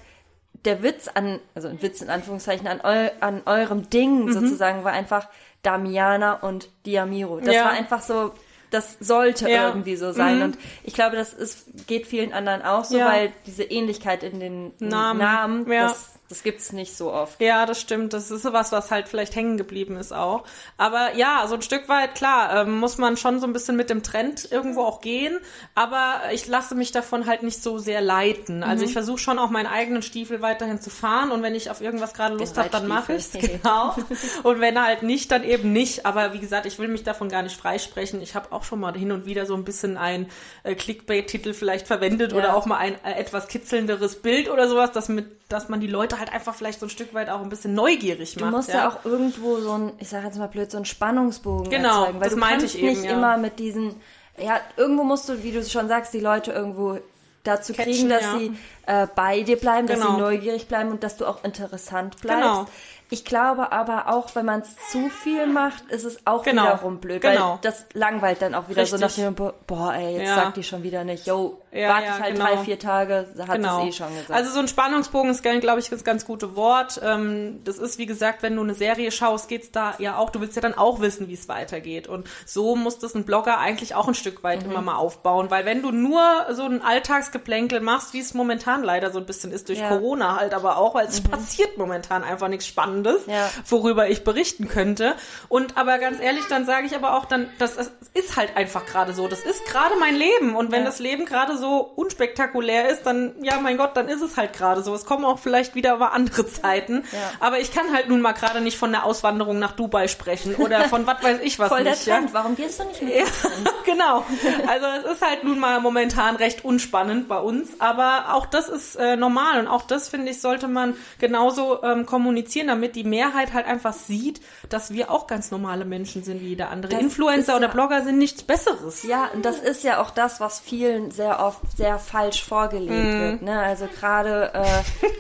der 0.66 0.82
Witz 0.82 1.10
an, 1.14 1.40
also 1.56 1.68
ein 1.68 1.82
Witz 1.82 2.02
in 2.02 2.10
Anführungszeichen, 2.10 2.68
an, 2.68 2.80
eu, 2.84 3.10
an 3.20 3.42
eurem 3.46 3.90
Ding 3.90 4.26
Mhm. 4.26 4.34
sozusagen 4.34 4.84
war 4.86 4.94
einfach 4.94 5.28
Damiana 5.62 6.34
und 6.36 6.70
Diamiro. 6.86 7.40
Das 7.42 7.54
Ja. 7.56 7.66
war 7.66 7.72
einfach 7.72 8.02
so, 8.02 8.34
das 8.72 8.98
sollte 9.02 9.50
Ja. 9.50 9.68
irgendwie 9.68 9.96
so 9.98 10.14
sein. 10.14 10.38
Mhm. 10.38 10.44
Und 10.44 10.58
ich 10.84 10.94
glaube, 10.94 11.16
das 11.18 11.34
ist, 11.34 11.88
geht 11.88 12.08
vielen 12.08 12.32
anderen 12.34 12.62
auch 12.62 12.86
so, 12.86 12.98
weil 12.98 13.32
diese 13.46 13.64
Ähnlichkeit 13.64 14.24
in 14.24 14.40
den 14.40 14.74
Namen. 14.80 15.20
Namen, 15.20 15.66
das 15.70 16.13
Das 16.30 16.42
gibt's 16.42 16.72
nicht 16.72 16.96
so 16.98 17.12
oft. 17.14 17.40
Ja, 17.42 17.66
das 17.66 17.80
stimmt. 17.80 18.14
Das 18.14 18.32
ist 18.32 18.42
sowas, 18.42 18.72
was 18.72 18.90
halt 18.92 19.08
vielleicht 19.08 19.36
hängen 19.36 19.58
geblieben 19.58 19.98
ist 19.98 20.14
auch. 20.14 20.46
Aber 20.78 21.16
ja, 21.16 21.46
so 21.48 21.56
ein 21.56 21.62
Stück 21.62 21.88
weit, 21.90 22.16
klar, 22.16 22.62
ähm, 22.62 22.80
muss 22.80 22.98
man 22.98 23.18
schon 23.18 23.40
so 23.40 23.46
ein 23.46 23.54
bisschen 23.54 23.76
mit 23.76 23.90
dem 23.90 24.02
Trend 24.04 24.50
irgendwo 24.52 24.82
auch 24.82 25.02
gehen. 25.02 25.38
Aber 25.76 26.22
ich 26.32 26.48
lasse 26.48 26.74
mich 26.76 26.92
davon 26.92 27.28
halt 27.28 27.44
nicht 27.44 27.62
so 27.62 27.78
sehr 27.78 28.02
leiten. 28.02 28.64
Also 28.64 28.84
ich 28.86 28.94
versuche 28.94 29.20
schon 29.20 29.38
auch 29.38 29.50
meinen 29.52 29.68
eigenen 29.68 30.02
Stiefel 30.02 30.42
weiterhin 30.42 30.82
zu 30.82 30.90
fahren. 30.90 31.30
Und 31.32 31.44
wenn 31.44 31.54
ich 31.56 31.70
auf 31.70 31.82
irgendwas 31.82 32.14
gerade 32.14 32.36
Lust 32.36 32.58
habe, 32.58 32.70
dann 32.70 32.88
mache 32.88 33.14
ich's. 33.14 33.34
Reitstiefel. 33.36 33.60
Genau. 33.64 33.96
Und 34.44 34.60
wenn 34.60 34.82
halt 34.84 35.04
nicht, 35.04 35.32
dann 35.32 35.44
eben 35.44 35.72
nicht. 35.72 36.06
Aber 36.06 36.34
wie 36.34 36.40
gesagt, 36.40 36.66
ich 36.66 36.80
will 36.80 36.88
mich 36.88 37.04
davon 37.04 37.30
gar 37.30 37.44
nicht 37.44 37.56
freisprechen. 37.58 38.22
Ich 38.22 38.34
habe 38.36 38.52
auch 38.52 38.64
schon 38.64 38.80
mal 38.80 38.94
hin 38.98 39.12
und 39.12 39.26
wieder 39.26 39.46
so 39.46 39.54
ein 39.56 39.64
bisschen 39.64 39.98
ein 39.98 40.28
äh, 40.64 40.74
Clickbait-Titel 40.76 41.54
vielleicht 41.54 41.86
verwendet 41.88 42.32
Ja. 42.32 42.38
oder 42.40 42.56
auch 42.56 42.66
mal 42.66 42.78
ein 42.78 42.96
äh, 43.04 43.14
etwas 43.20 43.48
kitzelnderes 43.48 44.22
Bild 44.22 44.50
oder 44.50 44.68
sowas, 44.68 44.92
dass, 44.92 45.10
mit, 45.10 45.28
dass 45.50 45.70
man 45.70 45.80
die 45.80 45.88
Leute 45.88 46.13
halt 46.20 46.32
einfach 46.34 46.56
vielleicht 46.56 46.80
so 46.80 46.86
ein 46.86 46.90
Stück 46.90 47.14
weit 47.14 47.30
auch 47.30 47.42
ein 47.42 47.50
bisschen 47.50 47.74
neugierig 47.74 48.36
Du 48.36 48.42
macht. 48.46 48.52
musst 48.54 48.70
ja. 48.70 48.90
auch 48.90 49.06
irgendwo 49.06 49.60
so 49.60 49.72
ein, 49.74 49.92
ich 50.00 50.10
sage 50.10 50.26
jetzt 50.28 50.38
mal 50.38 50.48
blöd, 50.48 50.70
so 50.72 50.78
einen 50.78 50.86
Spannungsbogen 50.86 51.70
Genau, 51.70 52.02
erzeugen. 52.02 52.14
Weil 52.20 52.24
das 52.26 52.34
du 52.34 52.40
meinte 52.40 52.60
kannst 52.60 52.76
ich 52.76 52.82
eben, 52.84 52.90
nicht 52.94 53.04
ja. 53.06 53.12
immer 53.12 53.38
mit 53.38 53.60
diesen, 53.60 53.96
ja, 54.38 54.60
irgendwo 54.78 55.04
musst 55.04 55.30
du, 55.30 55.44
wie 55.44 55.52
du 55.52 55.64
schon 55.64 55.88
sagst, 55.88 56.14
die 56.14 56.20
Leute 56.20 56.52
irgendwo 56.52 57.00
dazu 57.44 57.74
Catchen, 57.74 57.94
kriegen, 57.94 58.10
dass 58.10 58.22
ja. 58.22 58.38
sie 58.40 58.52
äh, 58.86 59.08
bei 59.16 59.42
dir 59.42 59.58
bleiben, 59.58 59.86
dass 59.88 60.00
Genau. 60.00 60.16
sie 60.16 60.22
neugierig 60.22 60.68
bleiben 60.68 60.92
und 60.92 61.04
dass 61.04 61.18
du 61.18 61.26
auch 61.26 61.44
interessant 61.44 62.22
bleibst. 62.22 62.42
Genau. 62.42 62.66
Ich 63.14 63.26
glaube 63.26 63.72
aber 63.72 64.08
auch, 64.12 64.34
wenn 64.34 64.44
man 64.48 64.62
es 64.62 64.76
zu 64.92 65.08
viel 65.08 65.46
macht, 65.46 65.84
ist 65.92 66.04
es 66.04 66.26
auch 66.26 66.42
Genau. 66.42 66.64
wiederum 66.64 66.98
blöd, 66.98 67.22
Genau. 67.22 67.52
weil 67.52 67.60
das 67.62 67.86
langweilt 67.94 68.42
dann 68.42 68.56
auch 68.56 68.70
wieder 68.70 68.84
so 68.88 68.96
nach 68.98 69.04
Richtig. 69.10 69.24
dem, 69.24 69.36
boah, 69.36 69.94
ey, 69.94 70.18
jetzt 70.18 70.30
Ja. 70.30 70.36
sagt 70.36 70.58
die 70.58 70.64
schon 70.64 70.82
wieder 70.82 71.04
nicht, 71.04 71.28
yo, 71.28 71.60
Ja, 71.72 71.90
warte 71.90 72.06
ja, 72.06 72.16
ich 72.16 72.24
halt 72.24 72.34
genau. 72.36 72.46
drei, 72.48 72.58
vier 72.58 72.80
Tage, 72.80 73.28
hat 73.48 73.56
Genau. 73.56 73.82
es 73.84 73.90
eh 73.90 73.92
schon 73.92 74.10
gesagt. 74.16 74.32
Also 74.32 74.50
so 74.52 74.60
ein 74.60 74.68
Spannungsbogen 74.68 75.30
ist, 75.30 75.44
glaube 75.44 75.80
ich, 75.80 75.90
das 75.92 76.04
ganz 76.04 76.26
gute 76.26 76.56
Wort. 76.56 77.00
Ähm, 77.04 77.62
das 77.66 77.78
ist, 77.78 78.00
wie 78.00 78.08
gesagt, 78.08 78.42
wenn 78.42 78.56
du 78.56 78.64
eine 78.64 78.74
Serie 78.74 79.12
schaust, 79.12 79.48
geht's 79.48 79.70
da 79.72 79.94
ja 80.00 80.18
auch, 80.18 80.32
du 80.32 80.42
willst 80.42 80.56
ja 80.56 80.62
dann 80.64 80.74
auch 80.74 81.00
wissen, 81.00 81.28
wie 81.28 81.34
es 81.36 81.48
weitergeht. 81.48 82.08
Und 82.08 82.28
so 82.48 82.76
muss 82.76 82.98
das 82.98 83.14
ein 83.14 83.26
Blogger 83.26 83.60
eigentlich 83.60 83.94
auch 83.94 84.08
ein 84.08 84.16
Stück 84.16 84.40
Mhm. 84.40 84.44
weit 84.44 84.64
immer 84.64 84.82
mal 84.82 84.96
aufbauen. 84.96 85.52
Weil 85.52 85.66
wenn 85.66 85.84
du 85.84 85.92
nur 85.92 86.20
so 86.54 86.64
ein 86.64 86.82
Alltagsgeplänkel 86.82 87.80
machst, 87.80 88.14
wie 88.14 88.20
es 88.22 88.34
momentan 88.34 88.84
leider 88.84 89.12
so 89.12 89.20
ein 89.20 89.26
bisschen 89.28 89.52
ist 89.52 89.70
durch. 89.70 89.84
Corona 89.88 90.38
halt 90.38 90.54
aber 90.56 90.78
auch, 90.78 90.96
weil 90.96 91.06
es 91.06 91.22
passiert 91.22 91.78
momentan 91.78 92.24
einfach 92.24 92.48
nichts 92.48 92.66
Spannendes, 92.66 93.03
Ja. 93.28 93.50
worüber 93.68 94.10
ich 94.10 94.24
berichten 94.24 94.68
könnte. 94.68 95.16
Und 95.50 95.78
aber 95.78 95.98
ganz 96.00 96.20
ehrlich, 96.20 96.44
dann 96.50 96.66
sage 96.66 96.86
ich 96.86 96.96
aber 96.96 97.16
auch 97.18 97.26
dann, 97.26 97.50
das 97.60 97.76
das 97.76 97.92
ist 98.14 98.36
halt 98.38 98.56
einfach 98.56 98.86
gerade 98.86 99.14
so. 99.14 99.28
Das 99.28 99.40
ist 99.42 99.66
gerade 99.66 99.96
mein 100.00 100.16
Leben. 100.16 100.56
Und 100.56 100.72
wenn 100.72 100.82
Ja. 100.82 100.86
das 100.86 101.00
Leben 101.00 101.26
gerade 101.26 101.58
so 101.58 101.80
unspektakulär 101.96 102.90
ist, 102.90 103.04
dann, 103.04 103.34
ja, 103.42 103.60
mein 103.60 103.78
Gott, 103.78 103.96
dann 103.98 104.08
ist 104.08 104.22
es 104.22 104.38
halt 104.38 104.54
gerade 104.54 104.84
so. 104.84 104.94
Es 104.94 105.06
kommen 105.06 105.26
auch 105.26 105.40
vielleicht 105.40 105.76
wieder 105.76 105.98
mal 105.98 106.08
andere 106.10 106.48
Zeiten. 106.48 107.04
Ja. 107.12 107.20
Aber 107.40 107.60
ich 107.60 107.74
kann 107.74 107.92
halt 107.94 108.10
nun 108.10 108.22
mal 108.22 108.34
gerade 108.34 108.62
nicht 108.62 108.78
von 108.78 108.92
der 108.92 109.04
Auswanderung 109.06 109.60
nach 109.60 109.72
Dubai 109.74 110.08
sprechen 110.08 110.56
oder 110.56 110.82
von 110.90 111.08
was 111.08 111.22
weiß 111.24 111.40
ich 111.44 111.60
was 111.60 111.70
Voll 111.74 111.84
der 111.84 111.94
nicht. 111.94 112.06
ja? 112.06 112.18
Trend, 112.18 112.34
warum 112.34 112.56
gehst 112.56 112.80
du 112.80 112.84
nicht 112.86 113.02
mit? 113.02 113.14
Genau. 113.86 114.24
Also 114.68 114.86
es 115.06 115.14
ist 115.18 115.22
halt 115.22 115.44
nun 115.44 115.60
mal 115.60 115.80
momentan 115.82 116.36
recht 116.38 116.64
unspannend 116.64 117.28
bei 117.28 117.38
uns, 117.38 117.70
aber 117.80 118.28
auch 118.34 118.46
das 118.46 118.70
ist 118.70 118.96
äh, 118.96 119.18
normal 119.18 119.60
und 119.60 119.68
auch 119.68 119.82
das, 119.84 120.08
finde 120.08 120.32
ich, 120.32 120.40
sollte 120.42 120.68
man 120.70 120.96
genauso 121.20 121.84
ähm, 121.84 122.06
kommunizieren, 122.06 122.68
damit 122.68 122.93
die 122.96 123.04
Mehrheit 123.04 123.54
halt 123.54 123.66
einfach 123.68 123.94
sieht, 123.94 124.42
dass 124.70 124.94
wir 124.94 125.12
auch 125.12 125.28
ganz 125.28 125.52
normale 125.52 125.86
Menschen 125.86 126.24
sind 126.24 126.42
wie 126.42 126.48
jeder 126.50 126.70
andere. 126.70 126.92
Das 126.94 127.02
Influencer 127.02 127.56
oder 127.58 127.68
ja- 127.68 127.74
Blogger 127.74 128.04
sind 128.04 128.18
nichts 128.18 128.44
Besseres. 128.44 129.04
Ja, 129.04 129.30
und 129.34 129.44
das 129.46 129.60
ist 129.60 129.84
ja 129.84 130.02
auch 130.02 130.12
das, 130.12 130.40
was 130.40 130.60
vielen 130.60 131.12
sehr 131.12 131.40
oft 131.40 131.60
sehr 131.78 132.00
falsch 132.00 132.44
vorgelebt 132.44 132.92
Mhm. 133.14 133.20
wird. 133.22 133.42
Ne? 133.42 133.60
Also 133.60 133.88
gerade 133.88 134.52
äh, 134.54 134.64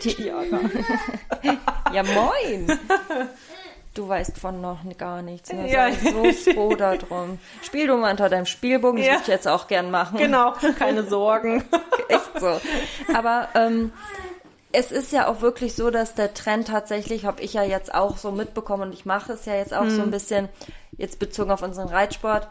die. 0.04 0.24
ja, 1.94 2.04
moin! 2.04 2.80
Du 3.96 4.08
weißt 4.10 4.40
von 4.40 4.60
noch 4.60 4.80
gar 4.98 5.22
nichts. 5.22 5.54
Ne? 5.54 5.72
Ja. 5.72 5.90
So 5.92 6.32
froh 6.54 6.74
darum. 6.76 7.38
Spiel 7.62 7.86
du 7.86 7.96
mal 7.96 8.10
unter 8.10 8.28
deinem 8.28 8.48
Spielbogen, 8.48 8.98
das 8.98 9.06
Ja. 9.06 9.14
würde 9.14 9.22
ich 9.24 9.28
jetzt 9.28 9.48
auch 9.48 9.68
gern 9.68 9.92
machen. 9.92 10.18
Genau, 10.18 10.54
keine 10.80 11.04
Sorgen. 11.04 11.64
Echt 12.08 12.40
so. 12.40 12.60
Aber 13.14 13.50
ähm, 13.54 13.92
es 14.74 14.92
ist 14.92 15.12
ja 15.14 15.28
auch 15.28 15.42
wirklich 15.42 15.76
so, 15.76 15.90
dass 15.92 16.16
der 16.16 16.34
Trend 16.34 16.68
tatsächlich, 16.68 17.26
habe 17.26 17.42
ich 17.42 17.54
ja 17.54 17.64
jetzt 17.64 17.94
auch 17.94 18.18
so 18.18 18.32
mitbekommen 18.32 18.84
und 18.90 18.94
ich 18.94 19.06
mache 19.06 19.34
es 19.34 19.46
ja 19.46 19.56
jetzt 19.56 19.74
auch 19.74 19.86
so 19.86 19.98
Mhm. 19.98 20.02
ein 20.04 20.12
bisschen, 20.12 20.50
jetzt 20.98 21.20
bezogen 21.20 21.52
auf 21.52 21.62
unseren 21.62 21.88
Reitsport, 21.88 22.48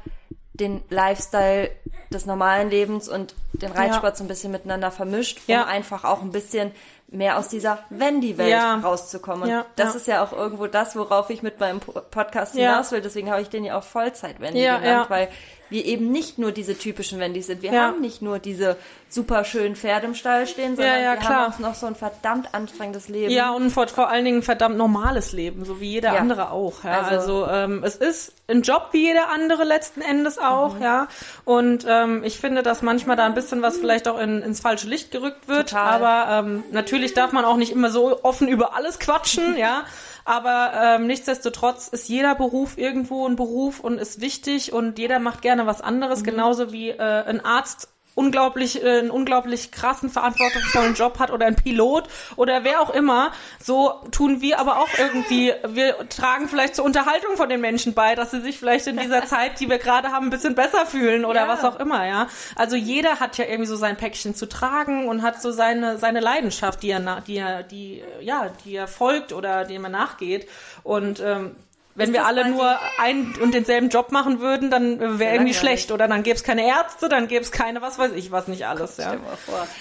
den 0.55 0.83
Lifestyle 0.91 1.71
des 2.11 2.27
normalen 2.27 2.71
Lebens 2.71 3.09
und 3.09 3.35
den 3.53 3.73
Reitsport 3.73 4.17
so 4.17 4.25
ein 4.25 4.29
bisschen 4.29 4.53
miteinander 4.53 4.91
vermischt, 4.91 5.39
um 5.47 5.53
Ja. 5.55 5.65
einfach 5.67 6.05
auch 6.05 6.23
ein 6.23 6.31
bisschen 6.31 6.73
mehr 7.09 7.39
aus 7.39 7.49
dieser 7.49 7.79
Wendy-Welt 7.91 8.49
Ja. 8.51 8.77
rauszukommen. 8.77 9.43
Und 9.45 9.49
Ja, 9.51 9.67
das 9.77 9.91
ja. 9.91 9.97
ist 9.97 10.07
ja 10.07 10.25
auch 10.25 10.33
irgendwo 10.33 10.67
das, 10.67 10.95
worauf 10.97 11.29
ich 11.31 11.43
mit 11.43 11.59
meinem 11.61 11.81
Po- 11.81 12.01
Podcast 12.11 12.55
Ja. 12.55 12.71
hinaus 12.71 12.93
will. 12.93 13.01
Deswegen 13.03 13.31
habe 13.31 13.43
ich 13.43 13.49
den 13.51 13.65
ja 13.65 13.77
auch 13.79 13.83
Vollzeit-Wendy 13.83 14.63
Ja, 14.63 14.79
genannt, 14.79 15.07
ja. 15.09 15.11
weil 15.11 15.29
wir 15.73 15.85
eben 15.85 16.11
nicht 16.13 16.39
nur 16.39 16.53
diese 16.53 16.77
typischen 16.79 17.19
Wendys 17.19 17.47
sind. 17.47 17.63
Wir 17.63 17.73
Ja. 17.73 17.83
haben 17.89 18.01
nicht 18.01 18.23
nur 18.23 18.39
diese 18.39 18.77
super 19.09 19.45
schönen 19.45 19.77
Pferde 19.77 20.07
im 20.07 20.15
Stall 20.15 20.47
stehen, 20.47 20.75
sondern 20.77 21.03
ja, 21.03 21.13
wir 21.13 21.17
klar. 21.19 21.31
haben 21.47 21.53
auch 21.55 21.59
noch 21.59 21.75
so 21.75 21.87
ein 21.87 21.95
verdammt 21.95 22.55
anstrengendes 22.55 23.09
Leben. 23.09 23.31
Ja, 23.33 23.51
und 23.53 23.71
vor, 23.71 23.87
vor 23.89 24.09
allen 24.09 24.25
Dingen 24.25 24.39
ein 24.39 24.43
verdammt 24.43 24.77
normales 24.79 25.33
Leben, 25.33 25.65
so 25.65 25.81
wie 25.81 25.91
jeder 25.91 26.15
Ja. 26.15 26.21
andere 26.21 26.51
auch. 26.51 26.85
Ja. 26.85 27.01
Also- 27.03 27.23
Also, 27.45 27.47
ähm, 27.51 27.83
es 27.85 27.97
ist 27.97 28.33
ein 28.49 28.63
Job 28.63 28.89
wie 28.93 29.07
jeder 29.07 29.31
andere 29.31 29.65
letzten 29.65 30.01
Endes 30.01 30.39
auch, 30.39 30.77
Mhm. 30.77 30.83
ja. 30.83 31.09
Und 31.45 31.85
ähm, 31.89 32.23
ich 32.25 32.39
finde, 32.39 32.63
dass 32.63 32.83
manchmal 32.83 33.17
da 33.17 33.27
ein 33.27 33.35
bisschen 33.35 33.61
was 33.63 33.77
vielleicht 33.79 34.09
auch 34.09 34.19
in, 34.19 34.41
ins 34.43 34.61
falsche 34.61 34.87
Licht 34.89 35.11
gerückt 35.11 35.47
wird. 35.49 35.71
Total. 35.71 36.03
Aber 36.03 36.47
ähm, 36.49 36.65
natürlich 36.73 37.15
darf 37.15 37.33
man 37.33 37.45
auch 37.45 37.57
nicht 37.57 37.73
immer 37.73 37.91
so 37.91 38.23
offen 38.25 38.49
über 38.49 38.75
alles 38.75 38.99
quatschen, 38.99 39.57
ja. 39.57 39.83
Aber 40.25 40.73
ähm, 40.75 41.07
nichtsdestotrotz 41.07 41.89
ist 41.89 42.09
jeder 42.09 42.35
Beruf 42.35 42.79
irgendwo 42.79 43.27
ein 43.27 43.37
Beruf 43.37 43.81
und 43.81 43.99
ist 43.99 44.21
wichtig 44.21 44.73
und 44.73 44.99
jeder 44.99 45.19
macht 45.19 45.43
gerne 45.43 45.67
was 45.67 45.81
anderes, 45.81 46.21
Mhm. 46.21 46.25
genauso 46.25 46.73
wie 46.73 46.91
äh, 46.91 46.99
ein 47.25 47.45
Arzt 47.45 47.92
unglaublich 48.15 48.83
äh, 48.83 48.99
einen 49.01 49.11
unglaublich 49.11 49.71
krassen 49.73 50.11
verantwortungsvollen 50.11 50.95
Job 50.95 51.19
hat 51.19 51.31
oder 51.31 51.47
ein 51.47 51.57
Pilot 51.57 52.09
oder 52.37 52.65
wer 52.65 52.81
auch 52.81 52.91
immer, 52.91 53.33
so 53.63 54.01
tun 54.11 54.41
wir 54.41 54.59
aber 54.59 54.79
auch 54.79 54.89
irgendwie, 54.99 55.53
wir 55.69 56.09
tragen 56.09 56.49
vielleicht 56.49 56.77
zur 56.77 56.85
Unterhaltung 56.85 57.37
von 57.37 57.49
den 57.49 57.61
Menschen 57.61 57.95
bei, 57.95 58.15
dass 58.15 58.31
sie 58.31 58.41
sich 58.41 58.59
vielleicht 58.59 58.87
in 58.87 58.97
dieser 58.99 59.25
Zeit, 59.27 59.61
die 59.61 59.69
wir 59.71 59.79
gerade 59.79 60.09
haben, 60.13 60.27
ein 60.27 60.31
bisschen 60.31 60.55
besser 60.55 60.87
fühlen 60.87 61.25
oder 61.25 61.43
Ja. 61.43 61.49
was 61.49 61.65
auch 61.65 61.79
immer, 61.81 62.07
ja. 62.07 62.29
Also 62.57 62.77
jeder 62.77 63.21
hat 63.21 63.39
ja 63.39 63.45
irgendwie 63.47 63.67
so 63.67 63.77
sein 63.77 63.97
Päckchen 63.97 64.35
zu 64.35 64.47
tragen 64.47 65.09
und 65.09 65.23
hat 65.23 65.41
so 65.41 65.51
seine 65.51 65.99
seine 65.99 66.21
Leidenschaft, 66.21 66.83
die 66.83 66.91
er 66.91 67.21
die 67.27 67.37
er 67.39 67.63
die 67.63 68.03
ja, 68.21 68.51
die 68.65 68.75
er 68.77 68.89
folgt 68.89 69.33
oder 69.33 69.65
dem 69.65 69.85
er 69.85 69.91
nachgeht 69.91 70.49
und 70.83 71.21
ähm, 71.21 71.57
wenn 71.95 72.09
Ist 72.11 72.15
wir 72.15 72.27
alle 72.27 72.49
nur 72.49 72.79
einen 72.99 73.35
und 73.43 73.53
denselben 73.55 73.89
Job 73.91 74.13
machen 74.13 74.41
würden, 74.41 74.71
dann 74.71 75.19
wäre 75.19 75.35
irgendwie 75.35 75.55
schlecht. 75.55 75.91
Oder 75.93 76.09
dann 76.09 76.23
gäbe 76.23 76.37
es 76.37 76.43
keine 76.43 76.67
Ärzte, 76.67 77.09
dann 77.09 77.29
gäbe 77.29 77.43
es 77.43 77.53
keine, 77.53 77.83
was 77.83 77.99
weiß 77.99 78.13
ich, 78.13 78.31
was 78.33 78.49
nicht 78.49 78.67
alles. 78.67 78.97
Ja. 78.97 79.17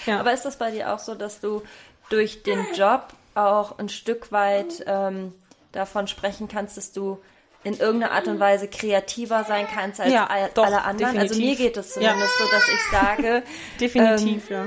Ja. 0.06 0.20
Aber 0.20 0.32
ist 0.32 0.44
das 0.44 0.56
bei 0.56 0.70
dir 0.70 0.92
auch 0.92 0.98
so, 0.98 1.14
dass 1.14 1.40
du 1.40 1.62
durch 2.10 2.42
den 2.42 2.58
Job 2.74 3.06
auch 3.34 3.78
ein 3.78 3.88
Stück 3.88 4.30
weit 4.32 4.84
ähm, 4.86 5.32
davon 5.72 6.06
sprechen 6.06 6.48
kannst, 6.48 6.76
dass 6.76 6.92
du 6.92 7.18
in 7.64 7.78
irgendeiner 7.78 8.12
Art 8.12 8.26
und 8.26 8.40
Weise 8.40 8.68
kreativer 8.68 9.44
sein 9.44 9.66
kannst 9.72 10.00
als 10.00 10.12
Ja, 10.12 10.26
all, 10.26 10.50
doch, 10.52 10.66
alle 10.66 10.82
anderen? 10.82 11.16
Also 11.16 11.34
mir 11.36 11.40
definitiv. 11.54 11.58
geht 11.58 11.76
es 11.78 11.94
Ja. 11.94 12.10
zumindest 12.10 12.38
so, 12.38 12.44
dass 12.50 12.68
ich 12.68 12.80
sage, 12.90 13.42
Definitiv, 13.80 14.50
ja. 14.50 14.66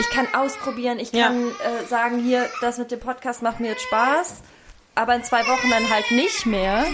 ich 0.00 0.10
kann 0.10 0.26
ausprobieren, 0.34 0.98
ich 0.98 1.12
Ja. 1.12 1.26
kann 1.26 1.48
äh, 1.48 1.86
sagen, 1.86 2.18
hier, 2.18 2.48
das 2.62 2.78
mit 2.78 2.90
dem 2.90 2.98
Podcast 2.98 3.42
macht 3.42 3.60
mir 3.60 3.68
jetzt 3.68 3.82
Spaß, 3.82 4.40
aber 5.00 5.14
in 5.14 5.24
zwei 5.24 5.46
Wochen 5.46 5.70
dann 5.70 5.88
halt 5.90 6.10
nicht 6.10 6.46
mehr. 6.46 6.84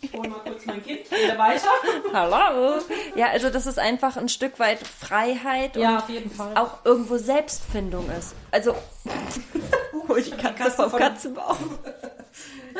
Ich 0.00 0.12
hole 0.12 0.28
mal 0.28 0.38
kurz 0.44 0.64
mein 0.66 0.82
Kind, 0.84 1.10
wieder 1.10 1.36
weiter. 1.38 1.68
Hallo. 2.12 2.80
Ja, 3.16 3.28
also 3.28 3.50
dass 3.50 3.66
es 3.66 3.78
einfach 3.78 4.16
ein 4.16 4.28
Stück 4.28 4.58
weit 4.58 4.78
Freiheit 4.86 5.76
Ja, 5.76 6.04
und 6.38 6.56
auch 6.56 6.78
irgendwo 6.84 7.16
Selbstfindung 7.18 8.08
ist. 8.18 8.34
Also 8.50 8.74
hol 10.08 10.22
die 10.22 10.30
Katze, 10.36 10.54
Katze 10.54 10.70
vom 10.72 10.90
von- 10.90 10.98
Katzenbauch. 11.00 11.56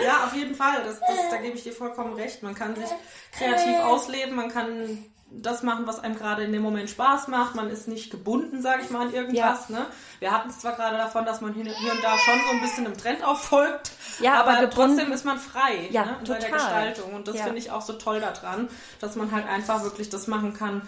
Ja, 0.05 0.25
auf 0.27 0.35
jeden 0.35 0.55
Fall. 0.55 0.83
Das, 0.85 0.99
das, 1.01 1.31
da 1.31 1.37
gebe 1.39 1.57
ich 1.57 1.63
dir 1.63 1.73
vollkommen 1.73 2.15
recht. 2.15 2.43
Man 2.43 2.55
kann 2.55 2.75
sich 2.75 2.89
kreativ 3.37 3.79
ausleben, 3.85 4.35
man 4.35 4.49
kann 4.51 5.05
das 5.43 5.63
machen, 5.63 5.87
was 5.87 6.01
einem 6.01 6.17
gerade 6.17 6.43
in 6.45 6.53
dem 6.53 6.63
Moment 6.63 6.89
Spaß 6.91 7.29
macht. 7.29 7.55
Man 7.55 7.69
ist 7.69 7.89
nicht 7.89 8.11
gebunden, 8.11 8.63
sage 8.63 8.83
ich 8.83 8.91
mal, 8.91 9.07
an 9.09 9.13
irgendwas. 9.13 9.69
Ne? 9.69 9.87
Wir 10.21 10.31
hatten 10.31 10.49
es 10.51 10.59
zwar 10.61 10.73
gerade 10.77 10.97
davon, 10.97 11.25
dass 11.25 11.41
man 11.41 11.53
hier, 11.55 11.65
hier 11.65 11.93
und 11.93 12.03
da 12.03 12.17
schon 12.19 12.39
so 12.47 12.51
ein 12.53 12.61
bisschen 12.61 12.87
im 12.87 12.97
Trend 12.97 13.25
auffolgt, 13.25 13.91
Ja, 14.21 14.35
aber 14.41 14.59
aber, 14.59 14.71
trotzdem 14.71 15.11
ist 15.13 15.25
man 15.25 15.39
frei 15.39 15.89
Ja, 15.91 16.05
ne, 16.05 16.17
in 16.21 16.27
seiner 16.27 16.41
total. 16.41 16.53
Gestaltung. 16.59 17.15
Und 17.15 17.29
das 17.29 17.37
Ja. 17.37 17.45
finde 17.45 17.59
ich 17.59 17.71
auch 17.71 17.83
so 17.83 17.95
toll 17.95 18.21
daran, 18.21 18.69
dass 19.01 19.17
man 19.17 19.33
halt 19.33 19.47
einfach 19.49 19.83
wirklich 19.83 20.09
das 20.09 20.27
machen 20.29 20.55
kann, 20.55 20.83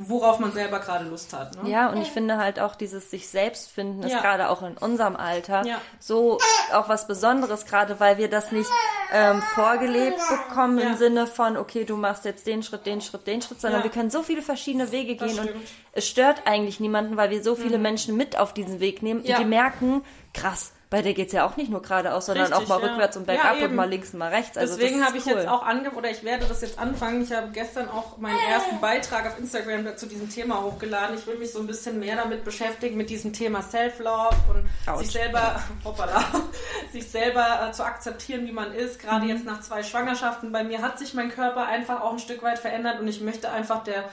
worauf 0.00 0.38
man 0.38 0.52
selber 0.52 0.78
gerade 0.78 1.04
Lust 1.06 1.32
hat. 1.32 1.60
Ne? 1.62 1.68
Ja, 1.70 1.88
und 1.90 2.00
ich 2.00 2.08
finde 2.12 2.36
halt 2.38 2.60
auch 2.60 2.76
dieses 2.76 3.10
sich 3.10 3.28
selbst 3.28 3.68
finden 3.70 4.04
ist 4.04 4.12
Ja. 4.12 4.20
gerade 4.20 4.48
auch 4.48 4.62
in 4.62 4.76
unserem 4.78 5.16
Alter 5.16 5.66
Ja. 5.66 5.80
so 5.98 6.38
auch 6.72 6.88
was 6.88 7.08
Besonderes, 7.08 7.66
gerade 7.66 7.98
weil 7.98 8.16
wir 8.16 8.30
das 8.30 8.52
nicht 8.52 8.70
ähm, 9.12 9.42
vorgelebt 9.54 10.20
bekommen 10.28 10.78
Ja. 10.78 10.90
im 10.90 10.96
Sinne 10.96 11.26
von, 11.26 11.56
okay, 11.56 11.84
du 11.84 11.96
machst 11.96 12.24
jetzt 12.24 12.46
den 12.46 12.62
Schritt, 12.62 12.86
den 12.86 13.00
Schritt, 13.00 13.26
den 13.26 13.42
Schritt, 13.42 13.60
sondern 13.60 13.82
wir 13.82 13.90
können 13.90 14.10
so 14.10 14.22
viele 14.22 14.42
verschiedene 14.42 14.92
Wege 14.92 15.16
Das 15.16 15.28
gehen 15.30 15.40
und 15.40 15.48
stimmt. 15.48 15.64
es 15.92 16.06
stört 16.06 16.42
eigentlich 16.46 16.78
niemanden, 16.78 17.16
weil 17.16 17.30
wir 17.30 17.42
so 17.42 17.56
viele 17.56 17.78
Menschen 17.78 18.16
mit 18.16 18.38
auf 18.38 18.54
diesen 18.54 18.78
Weg 18.80 19.02
nehmen 19.02 19.20
und 19.20 19.26
die 19.38 19.44
merken, 19.44 20.04
krass, 20.32 20.72
bei 20.90 21.02
der 21.02 21.12
geht's 21.12 21.32
ja 21.34 21.46
auch 21.46 21.56
nicht 21.56 21.70
nur 21.70 21.82
geradeaus, 21.82 22.26
sondern 22.26 22.46
Richtig, 22.46 22.64
auch 22.64 22.68
mal 22.68 22.80
ja. 22.80 22.88
rückwärts 22.88 23.16
und 23.16 23.28
Ja, 23.28 23.34
bergab 23.34 23.56
und 23.58 23.62
eben. 23.64 23.74
mal 23.74 23.88
links 23.90 24.12
und 24.14 24.20
mal 24.20 24.30
rechts. 24.30 24.56
Also 24.56 24.76
Deswegen 24.76 25.04
habe 25.04 25.18
ich 25.18 25.26
cool. 25.26 25.32
jetzt 25.34 25.46
auch 25.48 25.62
ange 25.62 25.90
oder 25.90 26.10
ich 26.10 26.24
werde 26.24 26.46
das 26.46 26.62
jetzt 26.62 26.78
anfangen. 26.78 27.22
Ich 27.22 27.32
habe 27.32 27.48
gestern 27.52 27.88
auch 27.90 28.16
meinen 28.16 28.38
ersten 28.50 28.80
Beitrag 28.80 29.26
auf 29.26 29.38
Instagram 29.38 29.96
zu 29.98 30.06
diesem 30.06 30.30
Thema 30.30 30.62
hochgeladen. 30.62 31.18
Ich 31.18 31.26
will 31.26 31.36
mich 31.36 31.52
so 31.52 31.58
ein 31.60 31.66
bisschen 31.66 32.00
mehr 32.00 32.16
damit 32.16 32.42
beschäftigen, 32.44 32.96
mit 32.96 33.10
diesem 33.10 33.32
Thema 33.34 33.60
Self-Love 33.62 34.36
und 34.48 34.66
Autsch. 34.90 35.02
sich 35.04 35.10
selber, 35.12 35.62
hoppala, 35.84 36.24
sich 36.92 37.10
selber 37.10 37.68
äh, 37.68 37.72
zu 37.72 37.84
akzeptieren, 37.84 38.46
wie 38.46 38.52
man 38.52 38.72
ist. 38.72 38.98
Gerade 38.98 39.24
Mhm. 39.24 39.30
jetzt 39.30 39.44
nach 39.44 39.60
zwei 39.60 39.82
Schwangerschaften 39.82 40.52
bei 40.52 40.64
mir 40.64 40.80
hat 40.80 40.98
sich 40.98 41.12
mein 41.12 41.28
Körper 41.30 41.66
einfach 41.66 42.00
auch 42.00 42.12
ein 42.12 42.18
Stück 42.18 42.42
weit 42.42 42.58
verändert 42.58 42.98
und 43.00 43.08
ich 43.08 43.20
möchte 43.20 43.50
einfach 43.50 43.82
der 43.84 44.04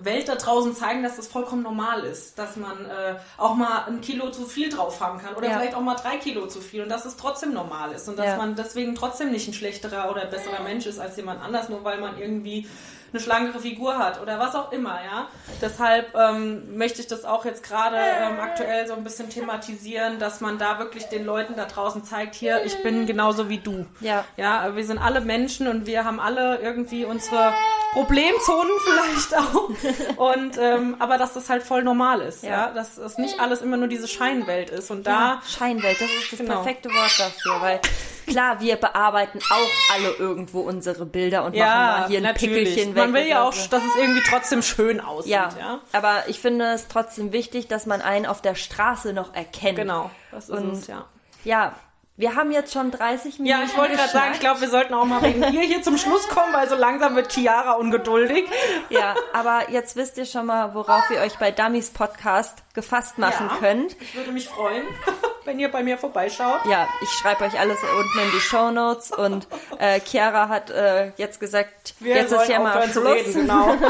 Welt 0.00 0.28
da 0.28 0.34
draußen 0.34 0.74
zeigen, 0.74 1.02
dass 1.02 1.16
das 1.16 1.26
vollkommen 1.28 1.62
normal 1.62 2.04
ist, 2.04 2.38
dass 2.38 2.56
man 2.56 2.84
äh, 2.86 3.16
auch 3.38 3.54
mal 3.54 3.84
ein 3.86 4.00
Kilo 4.00 4.30
zu 4.30 4.44
viel 4.46 4.68
drauf 4.68 5.00
haben 5.00 5.18
kann 5.20 5.34
oder 5.34 5.48
Ja. 5.48 5.58
vielleicht 5.58 5.74
auch 5.74 5.80
mal 5.80 5.94
drei 5.94 6.16
Kilo 6.16 6.46
zu 6.46 6.60
viel 6.60 6.82
und 6.82 6.88
dass 6.88 7.04
es 7.04 7.16
trotzdem 7.16 7.52
normal 7.54 7.92
ist 7.92 8.08
und 8.08 8.18
dass 8.18 8.26
Ja. 8.26 8.36
man 8.36 8.54
deswegen 8.56 8.94
trotzdem 8.94 9.30
nicht 9.30 9.46
ein 9.48 9.54
schlechterer 9.54 10.10
oder 10.10 10.26
besserer 10.26 10.62
Mensch 10.62 10.86
ist 10.86 10.98
als 10.98 11.16
jemand 11.16 11.42
anders, 11.42 11.68
nur 11.68 11.84
weil 11.84 12.00
man 12.00 12.18
irgendwie 12.18 12.68
eine 13.14 13.22
schlankere 13.22 13.60
Figur 13.60 13.96
hat 13.96 14.20
oder 14.20 14.38
was 14.40 14.54
auch 14.56 14.72
immer, 14.72 14.98
ja. 15.04 15.28
Deshalb 15.62 16.14
ähm, 16.16 16.76
möchte 16.76 17.00
ich 17.00 17.06
das 17.06 17.24
auch 17.24 17.44
jetzt 17.44 17.62
gerade 17.62 17.96
ähm, 17.96 18.40
aktuell 18.40 18.86
so 18.88 18.94
ein 18.94 19.04
bisschen 19.04 19.30
thematisieren, 19.30 20.18
dass 20.18 20.40
man 20.40 20.58
da 20.58 20.78
wirklich 20.80 21.04
den 21.04 21.24
Leuten 21.24 21.54
da 21.56 21.64
draußen 21.66 22.04
zeigt, 22.04 22.34
hier, 22.34 22.64
ich 22.64 22.82
bin 22.82 23.06
genauso 23.06 23.48
wie 23.48 23.58
du. 23.58 23.86
Ja. 24.00 24.24
Ja, 24.36 24.74
wir 24.74 24.84
sind 24.84 24.98
alle 24.98 25.20
Menschen 25.20 25.68
und 25.68 25.86
wir 25.86 26.04
haben 26.04 26.18
alle 26.18 26.58
irgendwie 26.58 27.04
unsere 27.04 27.52
Problemzonen 27.92 28.72
vielleicht 28.84 29.36
auch. 29.36 30.16
Und 30.16 30.58
ähm, 30.58 30.96
aber 30.98 31.16
dass 31.16 31.34
das 31.34 31.48
halt 31.48 31.62
voll 31.62 31.84
normal 31.84 32.20
ist, 32.20 32.42
ja, 32.42 32.50
Ja. 32.50 32.70
dass 32.72 32.98
es 32.98 33.16
nicht 33.18 33.38
alles 33.38 33.62
immer 33.62 33.76
nur 33.76 33.86
diese 33.88 34.08
Scheinwelt 34.08 34.70
ist. 34.70 34.90
Und 34.90 35.06
da 35.06 35.12
Ja, 35.12 35.42
Scheinwelt, 35.46 36.00
das 36.00 36.08
ist 36.10 36.32
das 36.32 36.38
Genau. 36.40 36.54
perfekte 36.54 36.88
Wort 36.88 37.16
dafür, 37.18 37.60
weil 37.60 37.80
klar, 38.26 38.60
wir 38.60 38.76
bearbeiten 38.76 39.38
auch 39.50 39.94
alle 39.94 40.10
irgendwo 40.14 40.60
unsere 40.60 41.06
Bilder 41.06 41.44
und 41.44 41.50
machen 41.50 41.58
ja, 41.58 41.98
mal 42.00 42.08
hier 42.08 42.18
ein 42.18 42.24
natürlich. 42.24 42.68
Pickelchen 42.70 42.94
weg. 42.94 43.04
Man 43.04 43.14
will 43.14 43.26
ja 43.26 43.42
auch, 43.42 43.52
so. 43.52 43.68
dass 43.70 43.82
es 43.82 43.96
irgendwie 43.96 44.22
trotzdem 44.28 44.62
schön 44.62 45.00
aussieht, 45.00 45.32
ja, 45.32 45.48
ja. 45.58 45.80
aber 45.92 46.24
ich 46.28 46.40
finde 46.40 46.72
es 46.72 46.88
trotzdem 46.88 47.32
wichtig, 47.32 47.68
dass 47.68 47.86
man 47.86 48.02
einen 48.02 48.26
auf 48.26 48.42
der 48.42 48.54
Straße 48.54 49.12
noch 49.12 49.34
erkennt. 49.34 49.76
Genau, 49.76 50.10
das 50.30 50.48
ist 50.48 50.56
Und 50.56 50.72
es, 50.72 50.86
ja. 50.86 51.04
Ja, 51.44 51.74
wir 52.16 52.36
haben 52.36 52.52
jetzt 52.52 52.72
schon 52.72 52.92
30 52.92 53.40
Minuten. 53.40 53.46
Ja, 53.46 53.64
ich 53.66 53.76
wollte 53.76 53.96
gerade 53.96 54.12
sagen, 54.12 54.30
ich 54.34 54.40
glaube, 54.40 54.60
wir 54.60 54.68
sollten 54.68 54.94
auch 54.94 55.04
mal 55.04 55.20
wegen 55.22 55.42
ihr 55.52 55.62
hier 55.62 55.82
zum 55.82 55.98
Schluss 55.98 56.28
kommen, 56.28 56.52
weil 56.52 56.68
so 56.68 56.76
langsam 56.76 57.16
wird 57.16 57.32
Chiara 57.32 57.72
ungeduldig. 57.72 58.44
Ja, 58.88 59.16
aber 59.32 59.70
jetzt 59.70 59.96
wisst 59.96 60.16
ihr 60.16 60.24
schon 60.24 60.46
mal, 60.46 60.74
worauf 60.74 61.10
ihr 61.10 61.18
euch 61.20 61.36
bei 61.38 61.50
Dummies 61.50 61.90
Podcast 61.90 62.62
gefasst 62.72 63.18
machen 63.18 63.48
Ja. 63.50 63.56
könnt. 63.58 64.00
Ich 64.00 64.14
würde 64.14 64.30
mich 64.30 64.48
freuen, 64.48 64.84
wenn 65.44 65.58
ihr 65.58 65.70
bei 65.70 65.82
mir 65.82 65.98
vorbeischaut. 65.98 66.64
Ja, 66.66 66.88
ich 67.02 67.10
schreibe 67.10 67.44
euch 67.44 67.58
alles 67.58 67.78
unten 67.82 68.18
in 68.18 68.30
die 68.32 68.40
Show 68.40 68.70
Notes 68.70 69.10
und 69.10 69.46
äh, 69.78 70.00
Chiara 70.00 70.48
hat 70.48 70.70
äh, 70.70 71.12
jetzt 71.16 71.40
gesagt, 71.40 71.94
Wir 72.00 72.16
jetzt 72.16 72.32
ist 72.32 72.48
ja 72.48 72.60
mal 72.60 72.88
Schluss. 72.90 73.04
reden, 73.04 73.32
genau. 73.32 73.74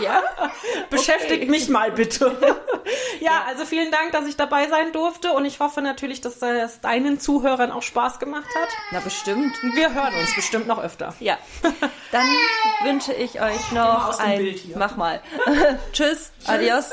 Ja, 0.00 0.22
Beschäftigt 0.90 1.48
mich 1.48 1.68
mal 1.68 1.90
bitte. 1.90 2.36
ja, 3.20 3.44
also 3.46 3.64
vielen 3.64 3.90
Dank, 3.90 4.12
dass 4.12 4.26
ich 4.26 4.36
dabei 4.36 4.68
sein 4.68 4.92
durfte 4.92 5.32
und 5.32 5.44
ich 5.44 5.60
hoffe 5.60 5.82
natürlich, 5.82 6.20
dass 6.20 6.38
das 6.38 6.80
deinen 6.80 7.20
Zuhörern 7.20 7.70
auch 7.70 7.82
Spaß 7.82 8.18
gemacht 8.18 8.48
hat. 8.54 8.68
na 8.90 9.00
bestimmt. 9.00 9.54
Wir 9.74 9.94
hören 9.94 10.14
uns 10.14 10.34
bestimmt 10.34 10.66
noch 10.66 10.82
öfter. 10.82 11.14
Ja, 11.20 11.38
dann 12.12 12.26
wünsche 12.84 13.12
ich 13.12 13.40
euch 13.40 13.72
noch 13.72 14.18
ein... 14.18 14.38
Bild 14.38 14.58
hier. 14.58 14.76
Mach 14.78 14.96
mal. 14.96 15.20
Tschüss, 15.92 16.32
adios. 16.46 16.90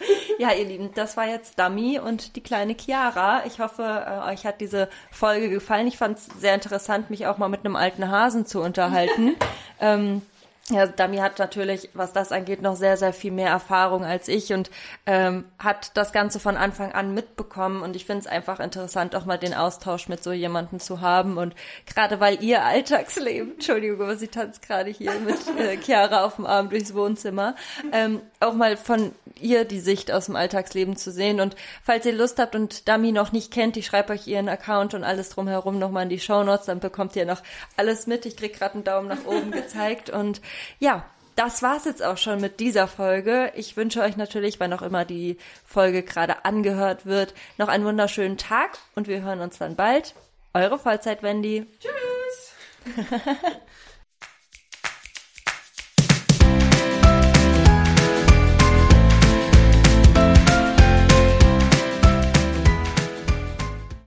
Ja, 0.38 0.52
ihr 0.52 0.66
Lieben, 0.66 0.90
das 0.94 1.16
war 1.16 1.26
jetzt 1.26 1.58
Dummy 1.58 1.98
und 1.98 2.36
die 2.36 2.40
kleine 2.40 2.76
Chiara. 2.78 3.44
Ich 3.46 3.58
hoffe, 3.58 3.82
äh, 3.82 4.32
euch 4.32 4.46
hat 4.46 4.60
diese 4.60 4.88
Folge 5.10 5.50
gefallen. 5.50 5.88
Ich 5.88 5.98
fand 5.98 6.18
es 6.18 6.26
sehr 6.26 6.54
interessant, 6.54 7.10
mich 7.10 7.26
auch 7.26 7.38
mal 7.38 7.48
mit 7.48 7.64
einem 7.64 7.74
alten 7.74 8.08
Hasen 8.08 8.46
zu 8.46 8.60
unterhalten. 8.60 9.34
ähm, 9.80 10.22
ja, 10.70 10.86
Dami 10.86 11.16
hat 11.16 11.38
natürlich, 11.38 11.88
was 11.94 12.12
das 12.12 12.30
angeht, 12.30 12.60
noch 12.60 12.76
sehr, 12.76 12.98
sehr 12.98 13.14
viel 13.14 13.30
mehr 13.30 13.48
Erfahrung 13.48 14.04
als 14.04 14.28
ich 14.28 14.52
und 14.52 14.70
ähm, 15.06 15.46
hat 15.58 15.96
das 15.96 16.12
Ganze 16.12 16.40
von 16.40 16.58
Anfang 16.58 16.92
an 16.92 17.14
mitbekommen. 17.14 17.82
Und 17.82 17.96
ich 17.96 18.04
finde 18.04 18.20
es 18.20 18.26
einfach 18.26 18.60
interessant, 18.60 19.16
auch 19.16 19.24
mal 19.24 19.38
den 19.38 19.54
Austausch 19.54 20.08
mit 20.08 20.22
so 20.22 20.30
jemandem 20.32 20.78
zu 20.78 21.00
haben. 21.00 21.38
Und 21.38 21.54
gerade 21.86 22.20
weil 22.20 22.42
ihr 22.42 22.64
Alltagsleben, 22.64 23.52
Entschuldigung, 23.52 24.02
aber 24.02 24.16
sie 24.16 24.28
tanzt 24.28 24.60
gerade 24.60 24.90
hier 24.90 25.14
mit 25.20 25.38
äh, 25.58 25.76
Chiara 25.82 26.24
auf 26.24 26.36
dem 26.36 26.44
Arm 26.44 26.68
durchs 26.68 26.94
Wohnzimmer, 26.94 27.54
ähm, 27.92 28.20
auch 28.40 28.54
mal 28.54 28.76
von 28.76 29.12
ihr 29.40 29.64
die 29.64 29.80
Sicht 29.80 30.12
aus 30.12 30.26
dem 30.26 30.36
Alltagsleben 30.36 30.96
zu 30.96 31.10
sehen. 31.10 31.40
Und 31.40 31.56
falls 31.82 32.06
ihr 32.06 32.12
Lust 32.12 32.38
habt 32.38 32.54
und 32.54 32.88
Dami 32.88 33.12
noch 33.12 33.32
nicht 33.32 33.52
kennt, 33.52 33.76
ich 33.76 33.86
schreibe 33.86 34.12
euch 34.12 34.26
ihren 34.26 34.48
Account 34.48 34.94
und 34.94 35.04
alles 35.04 35.30
drumherum 35.30 35.78
nochmal 35.78 36.04
in 36.04 36.08
die 36.08 36.20
Shownotes, 36.20 36.66
dann 36.66 36.80
bekommt 36.80 37.16
ihr 37.16 37.26
noch 37.26 37.42
alles 37.76 38.06
mit. 38.06 38.26
Ich 38.26 38.36
krieg 38.36 38.54
gerade 38.54 38.74
einen 38.74 38.84
Daumen 38.84 39.08
nach 39.08 39.24
oben 39.26 39.50
gezeigt. 39.50 40.10
Und 40.18 40.40
ja, 40.78 41.04
das 41.36 41.62
war's 41.62 41.84
jetzt 41.84 42.02
auch 42.02 42.16
schon 42.16 42.40
mit 42.40 42.58
dieser 42.58 42.88
Folge. 42.88 43.52
Ich 43.54 43.76
wünsche 43.76 44.02
euch 44.02 44.16
natürlich, 44.16 44.58
wann 44.58 44.72
auch 44.72 44.82
immer 44.82 45.04
die 45.04 45.36
Folge 45.64 46.02
gerade 46.02 46.44
angehört 46.44 47.06
wird, 47.06 47.32
noch 47.58 47.68
einen 47.68 47.84
wunderschönen 47.84 48.38
Tag 48.38 48.78
und 48.96 49.06
wir 49.06 49.22
hören 49.22 49.40
uns 49.40 49.58
dann 49.58 49.76
bald. 49.76 50.14
Eure 50.52 50.80
Vollzeit-Wendy. 50.80 51.66
Tschüss. 51.78 52.96